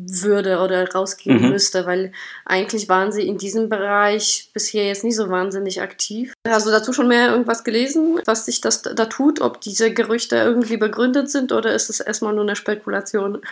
würde 0.08 0.60
oder 0.60 0.90
rausgehen 0.90 1.42
mhm. 1.42 1.50
müsste, 1.50 1.86
weil 1.86 2.12
eigentlich 2.46 2.90
waren 2.90 3.12
sie 3.12 3.28
in 3.28 3.38
diesem 3.38 3.70
Bereich 3.70 4.50
bisher 4.54 4.86
jetzt 4.88 5.04
nicht 5.04 5.16
so 5.16 5.30
wahnsinnig 5.30 5.82
aktiv. 5.82 6.34
Hast 6.48 6.66
du 6.66 6.72
dazu 6.72 6.94
schon 6.94 7.08
mehr 7.08 7.32
irgendwas 7.32 7.64
gelesen, 7.64 8.20
was 8.26 8.46
sich 8.46 8.62
das 8.62 8.82
da 8.82 9.06
tut, 9.06 9.42
ob 9.42 9.62
diese 9.62 9.94
Gerüchte 9.94 10.38
irgendwie 10.38 10.78
begründet 10.78 11.30
sind 11.30 11.52
oder 11.52 11.74
ist 11.74 11.90
es 11.90 12.00
erstmal 12.00 12.34
nur 12.34 12.44
eine 12.44 12.56
Spekulation? 12.56 13.42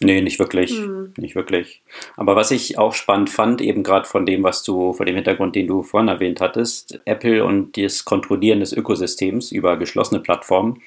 Nee, 0.00 0.20
nicht 0.20 0.38
wirklich. 0.38 0.70
Hm. 0.70 1.12
Nicht 1.16 1.34
wirklich. 1.34 1.82
Aber 2.16 2.36
was 2.36 2.52
ich 2.52 2.78
auch 2.78 2.94
spannend 2.94 3.30
fand, 3.30 3.60
eben 3.60 3.82
gerade 3.82 4.06
von 4.06 4.26
dem, 4.26 4.44
was 4.44 4.62
du, 4.62 4.92
vor 4.92 5.04
dem 5.04 5.16
Hintergrund, 5.16 5.56
den 5.56 5.66
du 5.66 5.82
vorhin 5.82 6.08
erwähnt 6.08 6.40
hattest, 6.40 7.00
Apple 7.04 7.44
und 7.44 7.76
das 7.76 8.04
Kontrollieren 8.04 8.60
des 8.60 8.72
Ökosystems 8.72 9.50
über 9.50 9.76
geschlossene 9.76 10.20
Plattformen, 10.20 10.82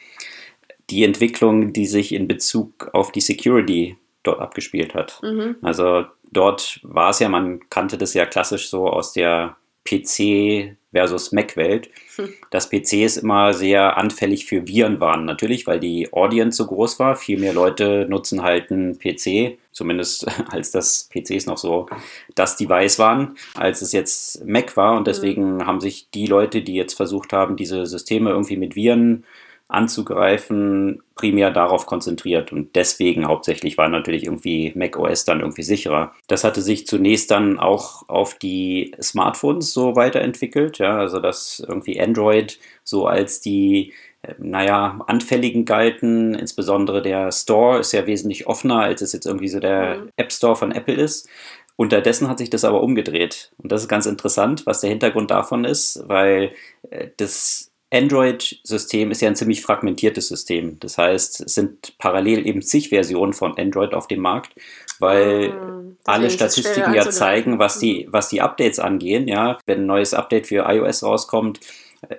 die 0.89 1.03
Entwicklung, 1.03 1.73
die 1.73 1.87
sich 1.87 2.13
in 2.13 2.27
Bezug 2.27 2.89
auf 2.93 3.11
die 3.11 3.21
Security 3.21 3.97
dort 4.23 4.39
abgespielt 4.39 4.93
hat. 4.93 5.19
Mhm. 5.23 5.55
Also 5.61 6.05
dort 6.31 6.79
war 6.83 7.09
es 7.09 7.19
ja, 7.19 7.29
man 7.29 7.69
kannte 7.69 7.97
das 7.97 8.13
ja 8.13 8.25
klassisch 8.25 8.69
so 8.69 8.87
aus 8.87 9.13
der 9.13 9.57
PC 9.83 10.75
versus 10.91 11.31
Mac-Welt. 11.31 11.89
Hm. 12.15 12.33
Das 12.51 12.69
PC 12.69 12.93
ist 13.05 13.17
immer 13.17 13.53
sehr 13.53 13.97
anfällig 13.97 14.45
für 14.45 14.67
Viren 14.67 14.99
waren. 14.99 15.23
Natürlich, 15.23 15.65
weil 15.65 15.79
die 15.79 16.11
Audience 16.11 16.57
so 16.57 16.67
groß 16.67 16.99
war. 16.99 17.15
Viel 17.15 17.39
mehr 17.39 17.53
Leute 17.53 18.05
nutzen 18.09 18.43
halt 18.43 18.71
einen 18.71 18.99
PC, 18.99 19.57
zumindest 19.71 20.27
als 20.51 20.71
das 20.71 21.09
PCs 21.09 21.45
noch 21.45 21.57
so 21.57 21.87
das 22.35 22.57
Device 22.57 22.99
waren, 22.99 23.37
als 23.55 23.81
es 23.81 23.93
jetzt 23.93 24.45
Mac 24.45 24.75
war. 24.75 24.97
Und 24.97 25.07
deswegen 25.07 25.55
mhm. 25.55 25.65
haben 25.65 25.79
sich 25.79 26.09
die 26.13 26.27
Leute, 26.27 26.61
die 26.61 26.75
jetzt 26.75 26.95
versucht 26.95 27.31
haben, 27.31 27.55
diese 27.55 27.85
Systeme 27.85 28.31
irgendwie 28.31 28.57
mit 28.57 28.75
Viren 28.75 29.23
anzugreifen, 29.71 31.01
primär 31.15 31.51
darauf 31.51 31.85
konzentriert. 31.85 32.51
Und 32.51 32.75
deswegen 32.75 33.27
hauptsächlich 33.27 33.77
war 33.77 33.87
natürlich 33.87 34.25
irgendwie 34.25 34.73
Mac 34.75 34.97
OS 34.97 35.25
dann 35.25 35.39
irgendwie 35.39 35.63
sicherer. 35.63 36.13
Das 36.27 36.43
hatte 36.43 36.61
sich 36.61 36.87
zunächst 36.87 37.31
dann 37.31 37.59
auch 37.59 38.07
auf 38.09 38.35
die 38.35 38.93
Smartphones 39.01 39.71
so 39.73 39.95
weiterentwickelt. 39.95 40.77
Ja, 40.77 40.97
also 40.97 41.19
dass 41.19 41.63
irgendwie 41.65 41.99
Android 41.99 42.59
so 42.83 43.07
als 43.07 43.39
die 43.41 43.93
äh, 44.23 44.33
naja, 44.37 44.99
anfälligen 45.07 45.65
galten. 45.65 46.35
Insbesondere 46.35 47.01
der 47.01 47.31
Store 47.31 47.79
ist 47.79 47.93
ja 47.93 48.05
wesentlich 48.05 48.47
offener, 48.47 48.81
als 48.81 49.01
es 49.01 49.13
jetzt 49.13 49.25
irgendwie 49.25 49.49
so 49.49 49.59
der 49.59 49.97
mhm. 49.97 50.09
App 50.17 50.31
Store 50.31 50.55
von 50.55 50.71
Apple 50.71 50.95
ist. 50.95 51.29
Unterdessen 51.77 52.27
hat 52.27 52.37
sich 52.37 52.49
das 52.49 52.63
aber 52.63 52.83
umgedreht. 52.83 53.51
Und 53.57 53.71
das 53.71 53.83
ist 53.83 53.87
ganz 53.87 54.05
interessant, 54.05 54.65
was 54.65 54.81
der 54.81 54.89
Hintergrund 54.89 55.31
davon 55.31 55.65
ist, 55.65 56.03
weil 56.07 56.51
äh, 56.89 57.07
das 57.17 57.70
Android-System 57.93 59.11
ist 59.11 59.21
ja 59.21 59.27
ein 59.27 59.35
ziemlich 59.35 59.61
fragmentiertes 59.61 60.29
System. 60.29 60.79
Das 60.79 60.97
heißt, 60.97 61.41
es 61.41 61.53
sind 61.53 61.97
parallel 61.97 62.47
eben 62.47 62.61
zig 62.61 62.89
Versionen 62.89 63.33
von 63.33 63.57
Android 63.57 63.93
auf 63.93 64.07
dem 64.07 64.21
Markt, 64.21 64.53
weil 64.99 65.49
mhm, 65.49 65.97
alle 66.05 66.29
Statistiken 66.29 66.93
ja 66.93 67.09
zeigen, 67.09 67.59
was 67.59 67.79
die, 67.79 68.07
was 68.09 68.29
die 68.29 68.41
Updates 68.41 68.79
angehen. 68.79 69.27
Ja, 69.27 69.59
wenn 69.65 69.81
ein 69.81 69.85
neues 69.87 70.13
Update 70.13 70.47
für 70.47 70.65
iOS 70.69 71.03
rauskommt, 71.03 71.59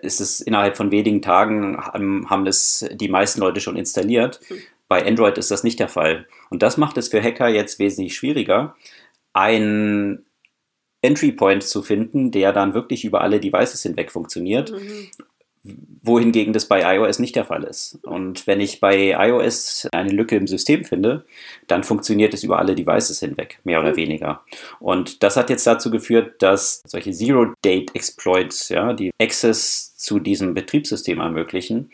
ist 0.02 0.20
es 0.20 0.40
innerhalb 0.40 0.76
von 0.76 0.90
wenigen 0.90 1.22
Tagen 1.22 1.78
haben, 1.82 2.44
das 2.44 2.86
die 2.92 3.08
meisten 3.08 3.40
Leute 3.40 3.60
schon 3.60 3.76
installiert. 3.76 4.40
Mhm. 4.50 4.58
Bei 4.88 5.06
Android 5.06 5.38
ist 5.38 5.50
das 5.50 5.64
nicht 5.64 5.80
der 5.80 5.88
Fall. 5.88 6.28
Und 6.50 6.62
das 6.62 6.76
macht 6.76 6.98
es 6.98 7.08
für 7.08 7.22
Hacker 7.22 7.48
jetzt 7.48 7.78
wesentlich 7.78 8.14
schwieriger, 8.14 8.76
ein 9.32 10.26
Entry 11.00 11.32
Point 11.32 11.64
zu 11.64 11.82
finden, 11.82 12.30
der 12.30 12.52
dann 12.52 12.74
wirklich 12.74 13.04
über 13.06 13.22
alle 13.22 13.40
Devices 13.40 13.82
hinweg 13.82 14.12
funktioniert. 14.12 14.70
Mhm 14.70 15.08
wohingegen 15.64 16.52
das 16.52 16.66
bei 16.66 16.96
iOS 16.96 17.20
nicht 17.20 17.36
der 17.36 17.44
Fall 17.44 17.62
ist. 17.62 17.98
Und 18.04 18.46
wenn 18.46 18.60
ich 18.60 18.80
bei 18.80 19.12
iOS 19.16 19.88
eine 19.92 20.10
Lücke 20.10 20.36
im 20.36 20.48
System 20.48 20.84
finde, 20.84 21.24
dann 21.68 21.84
funktioniert 21.84 22.34
es 22.34 22.42
über 22.42 22.58
alle 22.58 22.74
Devices 22.74 23.20
hinweg, 23.20 23.60
mehr 23.62 23.80
oder 23.80 23.96
weniger. 23.96 24.42
Und 24.80 25.22
das 25.22 25.36
hat 25.36 25.50
jetzt 25.50 25.66
dazu 25.66 25.90
geführt, 25.90 26.42
dass 26.42 26.82
solche 26.86 27.12
Zero-Date-Exploits, 27.12 28.70
ja, 28.70 28.92
die 28.92 29.12
Access 29.20 29.96
zu 29.96 30.18
diesem 30.18 30.54
Betriebssystem 30.54 31.20
ermöglichen, 31.20 31.90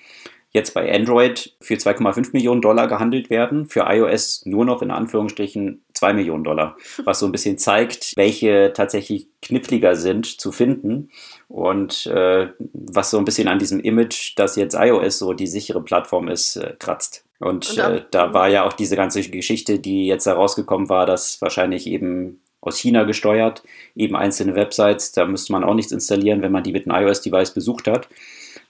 jetzt 0.52 0.72
bei 0.72 0.90
Android 0.92 1.54
für 1.60 1.74
2,5 1.74 2.30
Millionen 2.32 2.62
Dollar 2.62 2.88
gehandelt 2.88 3.28
werden, 3.28 3.66
für 3.66 3.84
iOS 3.88 4.46
nur 4.46 4.64
noch 4.64 4.80
in 4.80 4.90
Anführungsstrichen 4.90 5.82
2 5.98 6.12
Millionen 6.12 6.44
Dollar, 6.44 6.76
was 7.04 7.18
so 7.18 7.26
ein 7.26 7.32
bisschen 7.32 7.58
zeigt, 7.58 8.16
welche 8.16 8.72
tatsächlich 8.72 9.28
kniffliger 9.42 9.96
sind 9.96 10.40
zu 10.40 10.52
finden 10.52 11.10
und 11.48 12.06
äh, 12.06 12.48
was 12.72 13.10
so 13.10 13.18
ein 13.18 13.24
bisschen 13.24 13.48
an 13.48 13.58
diesem 13.58 13.80
Image, 13.80 14.34
dass 14.36 14.56
jetzt 14.56 14.74
iOS 14.74 15.18
so 15.18 15.32
die 15.32 15.46
sichere 15.46 15.82
Plattform 15.82 16.28
ist, 16.28 16.56
äh, 16.56 16.74
kratzt. 16.78 17.24
Und, 17.40 17.70
und 17.70 17.78
äh, 17.78 18.04
da 18.10 18.32
war 18.32 18.48
ja 18.48 18.64
auch 18.64 18.72
diese 18.72 18.96
ganze 18.96 19.22
Geschichte, 19.22 19.78
die 19.78 20.06
jetzt 20.06 20.26
herausgekommen 20.26 20.88
war, 20.88 21.06
dass 21.06 21.40
wahrscheinlich 21.40 21.86
eben 21.86 22.40
aus 22.60 22.78
China 22.78 23.04
gesteuert, 23.04 23.62
eben 23.94 24.16
einzelne 24.16 24.54
Websites, 24.54 25.12
da 25.12 25.26
müsste 25.26 25.52
man 25.52 25.62
auch 25.62 25.74
nichts 25.74 25.92
installieren, 25.92 26.42
wenn 26.42 26.52
man 26.52 26.64
die 26.64 26.72
mit 26.72 26.88
einem 26.88 27.06
iOS-Device 27.06 27.52
besucht 27.54 27.86
hat 27.86 28.08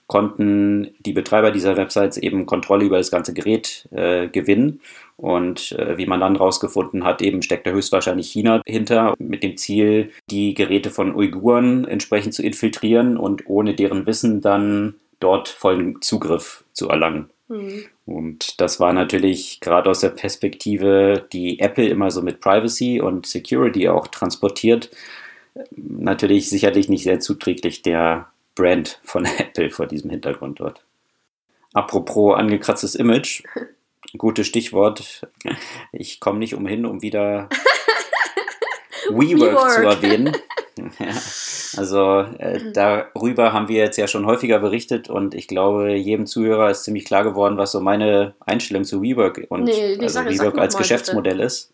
konnten 0.09 0.89
die 0.99 1.13
Betreiber 1.13 1.51
dieser 1.51 1.77
Websites 1.77 2.17
eben 2.17 2.47
Kontrolle 2.47 2.83
über 2.83 2.97
das 2.97 3.11
ganze 3.11 3.31
Gerät 3.31 3.87
äh, 3.91 4.27
gewinnen. 4.27 4.81
Und 5.17 5.73
äh, 5.73 5.99
wie 5.99 6.07
man 6.07 6.19
dann 6.19 6.35
rausgefunden 6.35 7.03
hat, 7.03 7.21
eben 7.21 7.43
steckt 7.43 7.67
da 7.67 7.71
höchstwahrscheinlich 7.71 8.31
China 8.31 8.63
hinter, 8.65 9.13
mit 9.19 9.43
dem 9.43 9.55
Ziel, 9.55 10.09
die 10.31 10.55
Geräte 10.55 10.89
von 10.89 11.15
Uiguren 11.15 11.85
entsprechend 11.85 12.33
zu 12.33 12.41
infiltrieren 12.41 13.17
und 13.17 13.47
ohne 13.47 13.75
deren 13.75 14.07
Wissen 14.07 14.41
dann 14.41 14.95
dort 15.19 15.47
vollen 15.47 16.01
Zugriff 16.01 16.63
zu 16.73 16.89
erlangen. 16.89 17.29
Mhm. 17.47 17.83
Und 18.07 18.59
das 18.59 18.79
war 18.79 18.93
natürlich 18.93 19.59
gerade 19.59 19.91
aus 19.91 19.99
der 19.99 20.09
Perspektive, 20.09 21.27
die 21.31 21.59
Apple 21.59 21.87
immer 21.87 22.09
so 22.09 22.23
mit 22.23 22.41
Privacy 22.41 22.99
und 22.99 23.27
Security 23.27 23.89
auch 23.89 24.07
transportiert, 24.07 24.89
natürlich 25.75 26.49
sicherlich 26.49 26.89
nicht 26.89 27.03
sehr 27.03 27.19
zuträglich 27.19 27.83
der 27.83 28.27
Brand 28.59 28.99
von 29.05 29.25
Apple 29.37 29.71
vor 29.71 29.87
diesem 29.87 30.09
Hintergrund 30.09 30.59
dort. 30.59 30.83
Apropos 31.73 32.37
angekratztes 32.37 32.95
Image, 32.95 33.43
gutes 34.17 34.47
Stichwort. 34.47 35.27
Ich 35.91 36.19
komme 36.19 36.39
nicht 36.39 36.55
umhin, 36.55 36.85
um 36.85 37.01
wieder 37.01 37.47
WeWork, 39.09 39.51
WeWork. 39.51 39.71
zu 39.71 39.81
erwähnen. 39.81 40.37
Ja, 40.97 41.07
also 41.75 42.21
äh, 42.37 42.71
darüber 42.71 43.51
haben 43.51 43.67
wir 43.67 43.79
jetzt 43.79 43.97
ja 43.97 44.07
schon 44.07 44.25
häufiger 44.25 44.59
berichtet 44.59 45.09
und 45.09 45.35
ich 45.35 45.49
glaube, 45.49 45.93
jedem 45.93 46.25
Zuhörer 46.25 46.69
ist 46.69 46.85
ziemlich 46.85 47.03
klar 47.03 47.25
geworden, 47.25 47.57
was 47.57 47.73
so 47.73 47.81
meine 47.81 48.33
Einstellung 48.45 48.85
zu 48.85 49.01
WeWork 49.01 49.45
und 49.49 49.65
nee, 49.65 49.97
also 50.01 50.21
WeWork 50.23 50.57
als 50.57 50.77
Geschäftsmodell 50.77 51.33
bitte. 51.33 51.47
ist. 51.47 51.73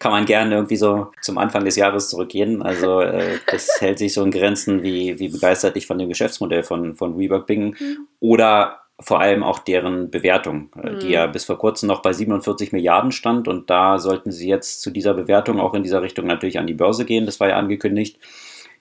Kann 0.00 0.10
man 0.10 0.24
gerne 0.24 0.56
irgendwie 0.56 0.76
so 0.76 1.12
zum 1.20 1.38
Anfang 1.38 1.64
des 1.64 1.76
Jahres 1.76 2.08
zurückgehen. 2.08 2.62
Also 2.62 3.00
äh, 3.00 3.38
das 3.46 3.68
hält 3.80 3.98
sich 3.98 4.12
so 4.12 4.24
in 4.24 4.32
Grenzen, 4.32 4.82
wie, 4.82 5.20
wie 5.20 5.28
begeistert 5.28 5.76
ich 5.76 5.86
von 5.86 5.98
dem 5.98 6.08
Geschäftsmodell 6.08 6.64
von, 6.64 6.96
von 6.96 7.16
WeWork 7.16 7.46
bin. 7.46 7.76
Mhm. 7.78 8.08
Oder 8.18 8.80
vor 8.98 9.20
allem 9.20 9.42
auch 9.42 9.60
deren 9.60 10.10
Bewertung, 10.10 10.70
äh, 10.82 10.90
mhm. 10.90 10.98
die 11.00 11.10
ja 11.10 11.26
bis 11.26 11.44
vor 11.44 11.58
kurzem 11.58 11.86
noch 11.86 12.02
bei 12.02 12.12
47 12.12 12.72
Milliarden 12.72 13.12
stand. 13.12 13.46
Und 13.46 13.70
da 13.70 13.98
sollten 13.98 14.32
sie 14.32 14.48
jetzt 14.48 14.82
zu 14.82 14.90
dieser 14.90 15.14
Bewertung 15.14 15.60
auch 15.60 15.74
in 15.74 15.82
dieser 15.82 16.02
Richtung 16.02 16.26
natürlich 16.26 16.58
an 16.58 16.66
die 16.66 16.74
Börse 16.74 17.04
gehen. 17.04 17.26
Das 17.26 17.38
war 17.38 17.48
ja 17.48 17.56
angekündigt. 17.56 18.18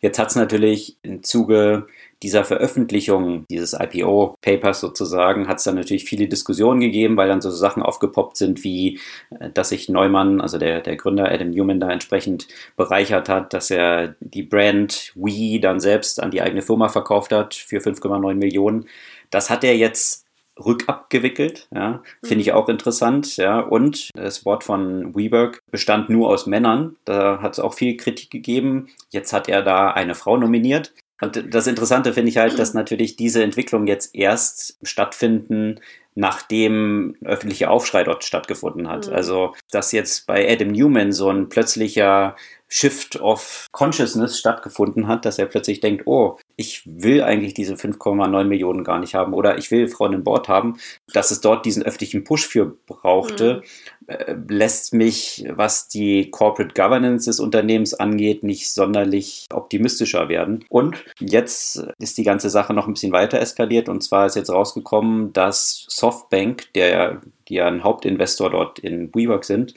Jetzt 0.02 0.20
hat 0.20 0.30
es 0.30 0.36
natürlich 0.36 0.98
im 1.02 1.24
Zuge 1.24 1.88
dieser 2.24 2.44
Veröffentlichung 2.44 3.46
dieses 3.50 3.74
IPO-Papers 3.74 4.80
sozusagen 4.82 5.48
hat 5.48 5.58
es 5.58 5.64
dann 5.64 5.76
natürlich 5.76 6.04
viele 6.06 6.28
Diskussionen 6.28 6.82
gegeben, 6.82 7.18
weil 7.18 7.30
dann 7.30 7.42
so 7.42 7.50
Sachen 7.50 7.82
aufgepoppt 7.84 8.38
sind, 8.38 8.64
wie 8.64 9.00
äh, 9.40 9.50
dass 9.54 9.70
sich 9.70 9.90
Neumann, 9.90 10.42
also 10.42 10.58
der, 10.58 10.82
der 10.82 10.98
Gründer 10.98 11.32
Adam 11.32 11.50
Newman, 11.52 11.80
da 11.80 11.90
entsprechend 11.90 12.48
bereichert 12.76 13.30
hat, 13.30 13.54
dass 13.54 13.72
er 13.72 14.16
die 14.20 14.44
Brand 14.44 15.14
Wii 15.16 15.60
dann 15.60 15.80
selbst 15.80 16.22
an 16.22 16.32
die 16.32 16.42
eigene 16.42 16.62
Firma 16.62 16.90
verkauft 16.90 17.32
hat 17.32 17.54
für 17.54 17.80
5,9 17.80 18.36
Millionen. 18.36 18.86
Das 19.30 19.50
hat 19.50 19.64
er 19.64 19.76
jetzt 19.76 20.26
rückabgewickelt, 20.64 21.68
ja, 21.74 22.04
finde 22.24 22.42
ich 22.42 22.48
mhm. 22.48 22.54
auch 22.54 22.70
interessant, 22.70 23.38
ja, 23.38 23.60
und 23.60 24.10
das 24.14 24.46
Wort 24.46 24.64
von 24.64 25.16
WeWork 25.16 25.62
bestand 25.72 26.10
nur 26.10 26.30
aus 26.30 26.46
Männern, 26.46 26.96
da 27.06 27.42
hat 27.42 27.54
es 27.54 27.60
auch 27.60 27.74
viel 27.74 27.98
Kritik 27.98 28.30
gegeben, 28.30 28.90
jetzt 29.10 29.34
hat 29.34 29.50
er 29.50 29.62
da 29.62 29.92
eine 29.92 30.16
Frau 30.16 30.38
nominiert, 30.38 30.94
und 31.22 31.54
das 31.54 31.68
Interessante 31.68 32.14
finde 32.14 32.30
ich 32.30 32.38
halt, 32.38 32.58
dass 32.58 32.74
natürlich 32.74 33.16
diese 33.18 33.44
Entwicklung 33.44 33.88
jetzt 33.88 34.16
erst 34.16 34.78
stattfinden, 34.84 35.82
nachdem 36.16 37.16
öffentlicher 37.24 37.72
Aufschrei 37.72 38.04
dort 38.04 38.24
stattgefunden 38.24 38.88
hat. 38.90 39.08
Mhm. 39.08 39.14
Also, 39.14 39.54
dass 39.72 39.92
jetzt 39.92 40.28
bei 40.28 40.50
Adam 40.50 40.70
Newman 40.70 41.12
so 41.12 41.30
ein 41.30 41.50
plötzlicher 41.50 42.36
Shift 42.70 43.20
of 43.20 43.68
Consciousness 43.72 44.38
stattgefunden 44.38 45.08
hat, 45.08 45.26
dass 45.26 45.40
er 45.40 45.48
plötzlich 45.48 45.80
denkt, 45.80 46.04
oh, 46.06 46.38
ich 46.56 46.84
will 46.86 47.24
eigentlich 47.24 47.56
diese 47.56 47.74
5,9 47.74 48.44
Millionen 48.44 48.84
gar 48.84 49.00
nicht 49.00 49.16
haben 49.16 49.34
oder 49.34 49.58
ich 49.58 49.72
will 49.72 49.88
Frauen 49.88 50.14
im 50.14 50.24
Board 50.24 50.48
haben, 50.48 50.78
dass 51.12 51.32
es 51.32 51.42
dort 51.42 51.66
diesen 51.66 51.84
öffentlichen 51.84 52.24
Push 52.24 52.46
für 52.48 52.78
brauchte, 52.86 53.64
mhm. 54.08 54.14
äh, 54.14 54.36
lässt 54.48 54.94
mich, 54.94 55.46
was 55.50 55.88
die 55.88 56.30
Corporate 56.30 56.76
Governance 56.76 57.26
des 57.26 57.40
Unternehmens 57.40 57.96
angeht, 57.96 58.44
nicht 58.44 58.72
sonderlich 58.72 59.48
optimistischer 59.52 60.30
werden. 60.30 60.64
Und 60.70 61.04
jetzt 61.20 61.88
ist 61.98 62.20
die 62.20 62.24
ganze 62.24 62.52
Sache 62.52 62.74
noch 62.74 62.88
ein 62.88 62.94
bisschen 62.94 63.12
weiter 63.12 63.40
eskaliert 63.40 63.90
und 63.90 64.02
zwar 64.02 64.28
ist 64.28 64.36
jetzt 64.36 64.52
rausgekommen, 64.52 65.34
dass 65.34 65.86
Softbank, 65.88 66.72
der, 66.76 67.22
die 67.48 67.56
ja 67.56 67.68
ein 67.68 67.84
Hauptinvestor 67.84 68.52
dort 68.52 68.78
in 68.78 69.14
WeWork 69.16 69.44
sind, 69.44 69.74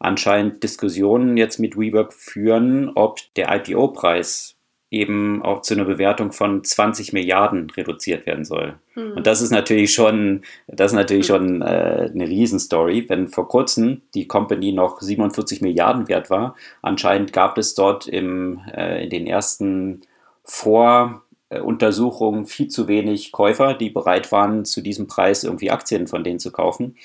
anscheinend 0.00 0.64
Diskussionen 0.64 1.36
jetzt 1.36 1.60
mit 1.60 1.78
WeWork 1.78 2.12
führen, 2.12 2.90
ob 2.94 3.20
der 3.36 3.54
IPO-Preis 3.54 4.56
eben 4.90 5.42
auch 5.42 5.62
zu 5.62 5.74
einer 5.74 5.84
Bewertung 5.84 6.32
von 6.32 6.64
20 6.64 7.12
Milliarden 7.12 7.70
reduziert 7.70 8.26
werden 8.26 8.44
soll. 8.44 8.74
Mhm. 8.96 9.12
Und 9.12 9.26
das 9.26 9.40
ist 9.40 9.52
natürlich 9.52 9.94
schon, 9.94 10.42
das 10.66 10.90
ist 10.90 10.96
natürlich 10.96 11.28
mhm. 11.28 11.32
schon 11.32 11.62
äh, 11.62 12.10
eine 12.12 12.26
Riesenstory. 12.26 13.08
Wenn 13.08 13.28
vor 13.28 13.46
kurzem 13.46 14.02
die 14.14 14.26
Company 14.26 14.72
noch 14.72 15.00
47 15.00 15.60
Milliarden 15.60 16.08
wert 16.08 16.28
war, 16.28 16.56
anscheinend 16.82 17.32
gab 17.32 17.56
es 17.56 17.76
dort 17.76 18.08
im, 18.08 18.62
äh, 18.74 19.04
in 19.04 19.10
den 19.10 19.28
ersten 19.28 20.00
Voruntersuchungen 20.42 22.46
viel 22.46 22.66
zu 22.66 22.88
wenig 22.88 23.30
Käufer, 23.30 23.74
die 23.74 23.90
bereit 23.90 24.32
waren, 24.32 24.64
zu 24.64 24.80
diesem 24.80 25.06
Preis 25.06 25.44
irgendwie 25.44 25.70
Aktien 25.70 26.08
von 26.08 26.24
denen 26.24 26.40
zu 26.40 26.50
kaufen 26.50 26.96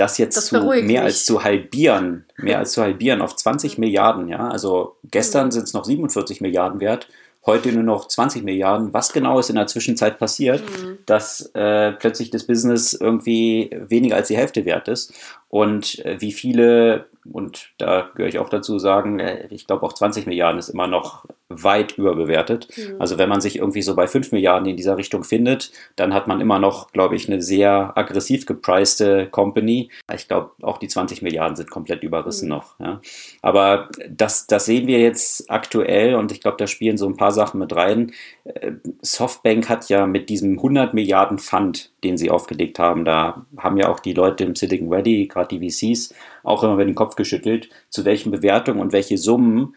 das 0.00 0.16
jetzt 0.18 0.36
das 0.36 0.46
zu 0.46 0.60
mehr 0.60 0.82
mich. 0.82 1.00
als 1.00 1.24
zu 1.26 1.44
halbieren, 1.44 2.24
mehr 2.38 2.58
als 2.58 2.72
zu 2.72 2.82
halbieren 2.82 3.20
auf 3.20 3.36
20 3.36 3.76
mhm. 3.76 3.84
Milliarden, 3.84 4.28
ja. 4.28 4.48
Also 4.48 4.96
gestern 5.04 5.46
mhm. 5.46 5.50
sind 5.52 5.64
es 5.64 5.74
noch 5.74 5.84
47 5.84 6.40
Milliarden 6.40 6.80
wert, 6.80 7.08
heute 7.44 7.70
nur 7.72 7.82
noch 7.82 8.08
20 8.08 8.42
Milliarden. 8.42 8.94
Was 8.94 9.12
genau 9.12 9.38
ist 9.38 9.50
in 9.50 9.56
der 9.56 9.66
Zwischenzeit 9.66 10.18
passiert, 10.18 10.62
mhm. 10.62 10.98
dass 11.04 11.50
äh, 11.54 11.92
plötzlich 11.92 12.30
das 12.30 12.44
Business 12.44 12.94
irgendwie 12.94 13.70
weniger 13.88 14.16
als 14.16 14.28
die 14.28 14.36
Hälfte 14.36 14.64
wert 14.64 14.88
ist 14.88 15.12
und 15.48 16.04
äh, 16.04 16.20
wie 16.20 16.32
viele, 16.32 17.06
und 17.30 17.70
da 17.78 18.10
gehöre 18.14 18.28
ich 18.28 18.38
auch 18.38 18.48
dazu, 18.48 18.78
sagen, 18.78 19.18
äh, 19.18 19.46
ich 19.50 19.66
glaube 19.66 19.84
auch 19.84 19.92
20 19.92 20.26
Milliarden 20.26 20.58
ist 20.58 20.70
immer 20.70 20.86
noch 20.86 21.26
weit 21.50 21.98
überbewertet. 21.98 22.68
Mhm. 22.76 23.00
Also 23.00 23.18
wenn 23.18 23.28
man 23.28 23.40
sich 23.40 23.56
irgendwie 23.56 23.82
so 23.82 23.94
bei 23.94 24.06
5 24.06 24.32
Milliarden 24.32 24.68
in 24.68 24.76
dieser 24.76 24.96
Richtung 24.96 25.24
findet, 25.24 25.72
dann 25.96 26.14
hat 26.14 26.28
man 26.28 26.40
immer 26.40 26.58
noch, 26.58 26.92
glaube 26.92 27.16
ich, 27.16 27.28
eine 27.28 27.42
sehr 27.42 27.92
aggressiv 27.96 28.46
gepreiste 28.46 29.26
Company. 29.26 29.90
Ich 30.14 30.28
glaube, 30.28 30.52
auch 30.62 30.78
die 30.78 30.88
20 30.88 31.22
Milliarden 31.22 31.56
sind 31.56 31.70
komplett 31.70 32.02
überrissen 32.02 32.46
mhm. 32.46 32.54
noch. 32.54 32.78
Ja. 32.80 33.00
Aber 33.42 33.88
das, 34.08 34.46
das 34.46 34.64
sehen 34.64 34.86
wir 34.86 35.00
jetzt 35.00 35.50
aktuell 35.50 36.14
und 36.14 36.32
ich 36.32 36.40
glaube, 36.40 36.56
da 36.56 36.66
spielen 36.66 36.96
so 36.96 37.06
ein 37.06 37.16
paar 37.16 37.32
Sachen 37.32 37.60
mit 37.60 37.74
rein. 37.74 38.12
Äh, 38.44 38.72
Softbank 39.02 39.68
hat 39.68 39.88
ja 39.88 40.06
mit 40.06 40.30
diesem 40.30 40.56
100 40.56 40.94
Milliarden 40.94 41.38
Fund, 41.38 41.89
den 42.04 42.16
sie 42.16 42.30
aufgelegt 42.30 42.78
haben, 42.78 43.04
da 43.04 43.46
haben 43.56 43.76
ja 43.76 43.88
auch 43.88 44.00
die 44.00 44.12
Leute 44.12 44.44
im 44.44 44.56
Silicon 44.56 44.90
Valley, 44.90 45.26
gerade 45.26 45.58
die 45.58 45.70
VCs, 45.70 46.14
auch 46.42 46.62
immer 46.62 46.74
über 46.74 46.84
den 46.84 46.94
Kopf 46.94 47.16
geschüttelt, 47.16 47.68
zu 47.90 48.04
welchen 48.04 48.30
Bewertungen 48.30 48.80
und 48.80 48.92
welche 48.92 49.18
Summen 49.18 49.74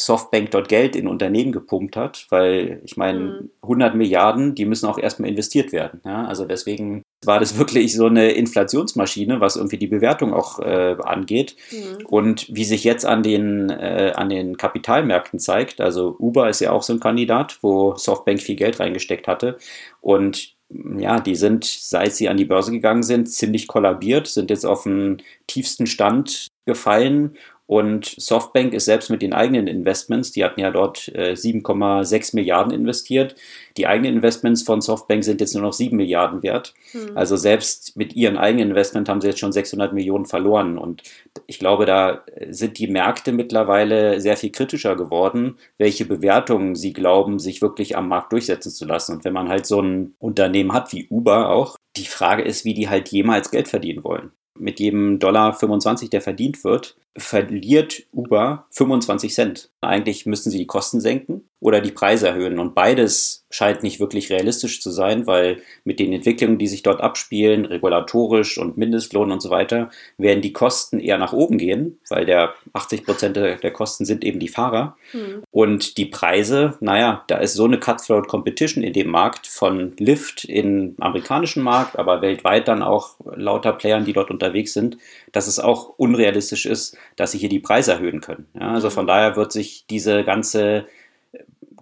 Softbank 0.00 0.50
dort 0.50 0.68
Geld 0.68 0.96
in 0.96 1.06
Unternehmen 1.06 1.52
gepumpt 1.52 1.96
hat, 1.96 2.26
weil 2.30 2.80
ich 2.84 2.96
meine, 2.96 3.18
mhm. 3.18 3.50
100 3.62 3.94
Milliarden, 3.94 4.54
die 4.54 4.64
müssen 4.64 4.86
auch 4.86 4.98
erstmal 4.98 5.28
investiert 5.28 5.72
werden. 5.72 6.00
Ja? 6.04 6.24
Also 6.24 6.44
deswegen 6.44 7.02
war 7.24 7.38
das 7.38 7.58
wirklich 7.58 7.94
so 7.94 8.06
eine 8.06 8.32
Inflationsmaschine, 8.32 9.40
was 9.40 9.56
irgendwie 9.56 9.78
die 9.78 9.86
Bewertung 9.86 10.32
auch 10.32 10.58
äh, 10.60 10.96
angeht. 11.02 11.56
Mhm. 11.70 12.06
Und 12.06 12.54
wie 12.54 12.64
sich 12.64 12.84
jetzt 12.84 13.04
an 13.04 13.22
den, 13.22 13.70
äh, 13.70 14.12
an 14.14 14.28
den 14.28 14.56
Kapitalmärkten 14.56 15.38
zeigt, 15.38 15.80
also 15.80 16.16
Uber 16.18 16.48
ist 16.48 16.60
ja 16.60 16.72
auch 16.72 16.82
so 16.82 16.92
ein 16.92 17.00
Kandidat, 17.00 17.58
wo 17.62 17.94
Softbank 17.96 18.40
viel 18.40 18.56
Geld 18.56 18.80
reingesteckt 18.80 19.28
hatte. 19.28 19.58
Und 20.00 20.54
ja, 20.70 21.20
die 21.20 21.34
sind, 21.34 21.64
seit 21.64 22.14
sie 22.14 22.28
an 22.28 22.36
die 22.36 22.44
Börse 22.44 22.70
gegangen 22.70 23.02
sind, 23.02 23.28
ziemlich 23.28 23.66
kollabiert, 23.66 24.28
sind 24.28 24.50
jetzt 24.50 24.64
auf 24.64 24.84
den 24.84 25.22
tiefsten 25.46 25.86
Stand 25.86 26.48
gefallen 26.64 27.36
und 27.70 28.16
Softbank 28.20 28.74
ist 28.74 28.86
selbst 28.86 29.10
mit 29.10 29.22
den 29.22 29.32
eigenen 29.32 29.68
Investments, 29.68 30.32
die 30.32 30.42
hatten 30.42 30.58
ja 30.58 30.72
dort 30.72 31.06
äh, 31.14 31.34
7,6 31.34 32.34
Milliarden 32.34 32.72
investiert. 32.72 33.36
Die 33.76 33.86
eigenen 33.86 34.16
Investments 34.16 34.62
von 34.62 34.80
Softbank 34.80 35.22
sind 35.22 35.40
jetzt 35.40 35.54
nur 35.54 35.62
noch 35.62 35.72
7 35.72 35.96
Milliarden 35.96 36.42
wert. 36.42 36.74
Hm. 36.90 37.16
Also 37.16 37.36
selbst 37.36 37.96
mit 37.96 38.16
ihren 38.16 38.38
eigenen 38.38 38.70
Investment 38.70 39.08
haben 39.08 39.20
sie 39.20 39.28
jetzt 39.28 39.38
schon 39.38 39.52
600 39.52 39.92
Millionen 39.92 40.26
verloren. 40.26 40.78
Und 40.78 41.04
ich 41.46 41.60
glaube, 41.60 41.86
da 41.86 42.24
sind 42.48 42.76
die 42.80 42.88
Märkte 42.88 43.30
mittlerweile 43.30 44.20
sehr 44.20 44.36
viel 44.36 44.50
kritischer 44.50 44.96
geworden, 44.96 45.56
welche 45.78 46.06
Bewertungen 46.06 46.74
sie 46.74 46.92
glauben, 46.92 47.38
sich 47.38 47.62
wirklich 47.62 47.96
am 47.96 48.08
Markt 48.08 48.32
durchsetzen 48.32 48.72
zu 48.72 48.84
lassen. 48.84 49.12
Und 49.12 49.24
wenn 49.24 49.32
man 49.32 49.48
halt 49.48 49.64
so 49.64 49.80
ein 49.80 50.16
Unternehmen 50.18 50.72
hat 50.72 50.92
wie 50.92 51.06
Uber 51.08 51.50
auch, 51.50 51.76
die 51.96 52.06
Frage 52.06 52.42
ist, 52.42 52.64
wie 52.64 52.74
die 52.74 52.88
halt 52.88 53.10
jemals 53.10 53.52
Geld 53.52 53.68
verdienen 53.68 54.02
wollen 54.02 54.32
mit 54.60 54.78
jedem 54.78 55.18
Dollar 55.18 55.54
25, 55.54 56.10
der 56.10 56.20
verdient 56.20 56.62
wird, 56.64 56.96
verliert 57.16 58.04
Uber 58.12 58.66
25 58.70 59.34
Cent. 59.34 59.70
Eigentlich 59.80 60.26
müssten 60.26 60.50
sie 60.50 60.58
die 60.58 60.66
Kosten 60.66 61.00
senken 61.00 61.44
oder 61.58 61.80
die 61.80 61.90
Preise 61.90 62.28
erhöhen. 62.28 62.58
Und 62.58 62.74
beides 62.74 63.44
scheint 63.50 63.82
nicht 63.82 64.00
wirklich 64.00 64.30
realistisch 64.30 64.80
zu 64.80 64.90
sein, 64.90 65.26
weil 65.26 65.60
mit 65.84 65.98
den 65.98 66.12
Entwicklungen, 66.12 66.58
die 66.58 66.66
sich 66.66 66.82
dort 66.82 67.00
abspielen, 67.00 67.64
regulatorisch 67.64 68.58
und 68.58 68.78
Mindestlohn 68.78 69.32
und 69.32 69.42
so 69.42 69.50
weiter, 69.50 69.90
werden 70.18 70.40
die 70.40 70.52
Kosten 70.52 71.00
eher 71.00 71.18
nach 71.18 71.32
oben 71.32 71.58
gehen, 71.58 71.98
weil 72.08 72.24
der 72.26 72.54
80 72.72 73.04
Prozent 73.04 73.36
der, 73.36 73.70
Kosten 73.72 74.04
sind 74.04 74.24
eben 74.24 74.38
die 74.38 74.48
Fahrer. 74.48 74.96
Mhm. 75.12 75.42
Und 75.50 75.96
die 75.98 76.06
Preise, 76.06 76.76
naja, 76.80 77.24
da 77.26 77.38
ist 77.38 77.54
so 77.54 77.64
eine 77.64 77.78
Cutthroat 77.78 78.28
Competition 78.28 78.84
in 78.84 78.92
dem 78.92 79.08
Markt 79.08 79.46
von 79.46 79.94
Lyft 79.98 80.44
im 80.44 80.94
amerikanischen 80.98 81.62
Markt, 81.62 81.98
aber 81.98 82.22
weltweit 82.22 82.68
dann 82.68 82.82
auch 82.82 83.16
lauter 83.34 83.72
Playern, 83.72 84.04
die 84.04 84.12
dort 84.12 84.30
unterwegs 84.30 84.72
sind, 84.72 84.96
dass 85.32 85.46
es 85.46 85.58
auch 85.58 85.94
unrealistisch 85.96 86.66
ist, 86.66 86.96
dass 87.16 87.32
sie 87.32 87.38
hier 87.38 87.48
die 87.48 87.60
Preise 87.60 87.92
erhöhen 87.92 88.20
können. 88.20 88.46
Ja, 88.54 88.72
also 88.72 88.90
von 88.90 89.06
daher 89.06 89.36
wird 89.36 89.52
sich 89.52 89.86
diese 89.88 90.24
ganze 90.24 90.86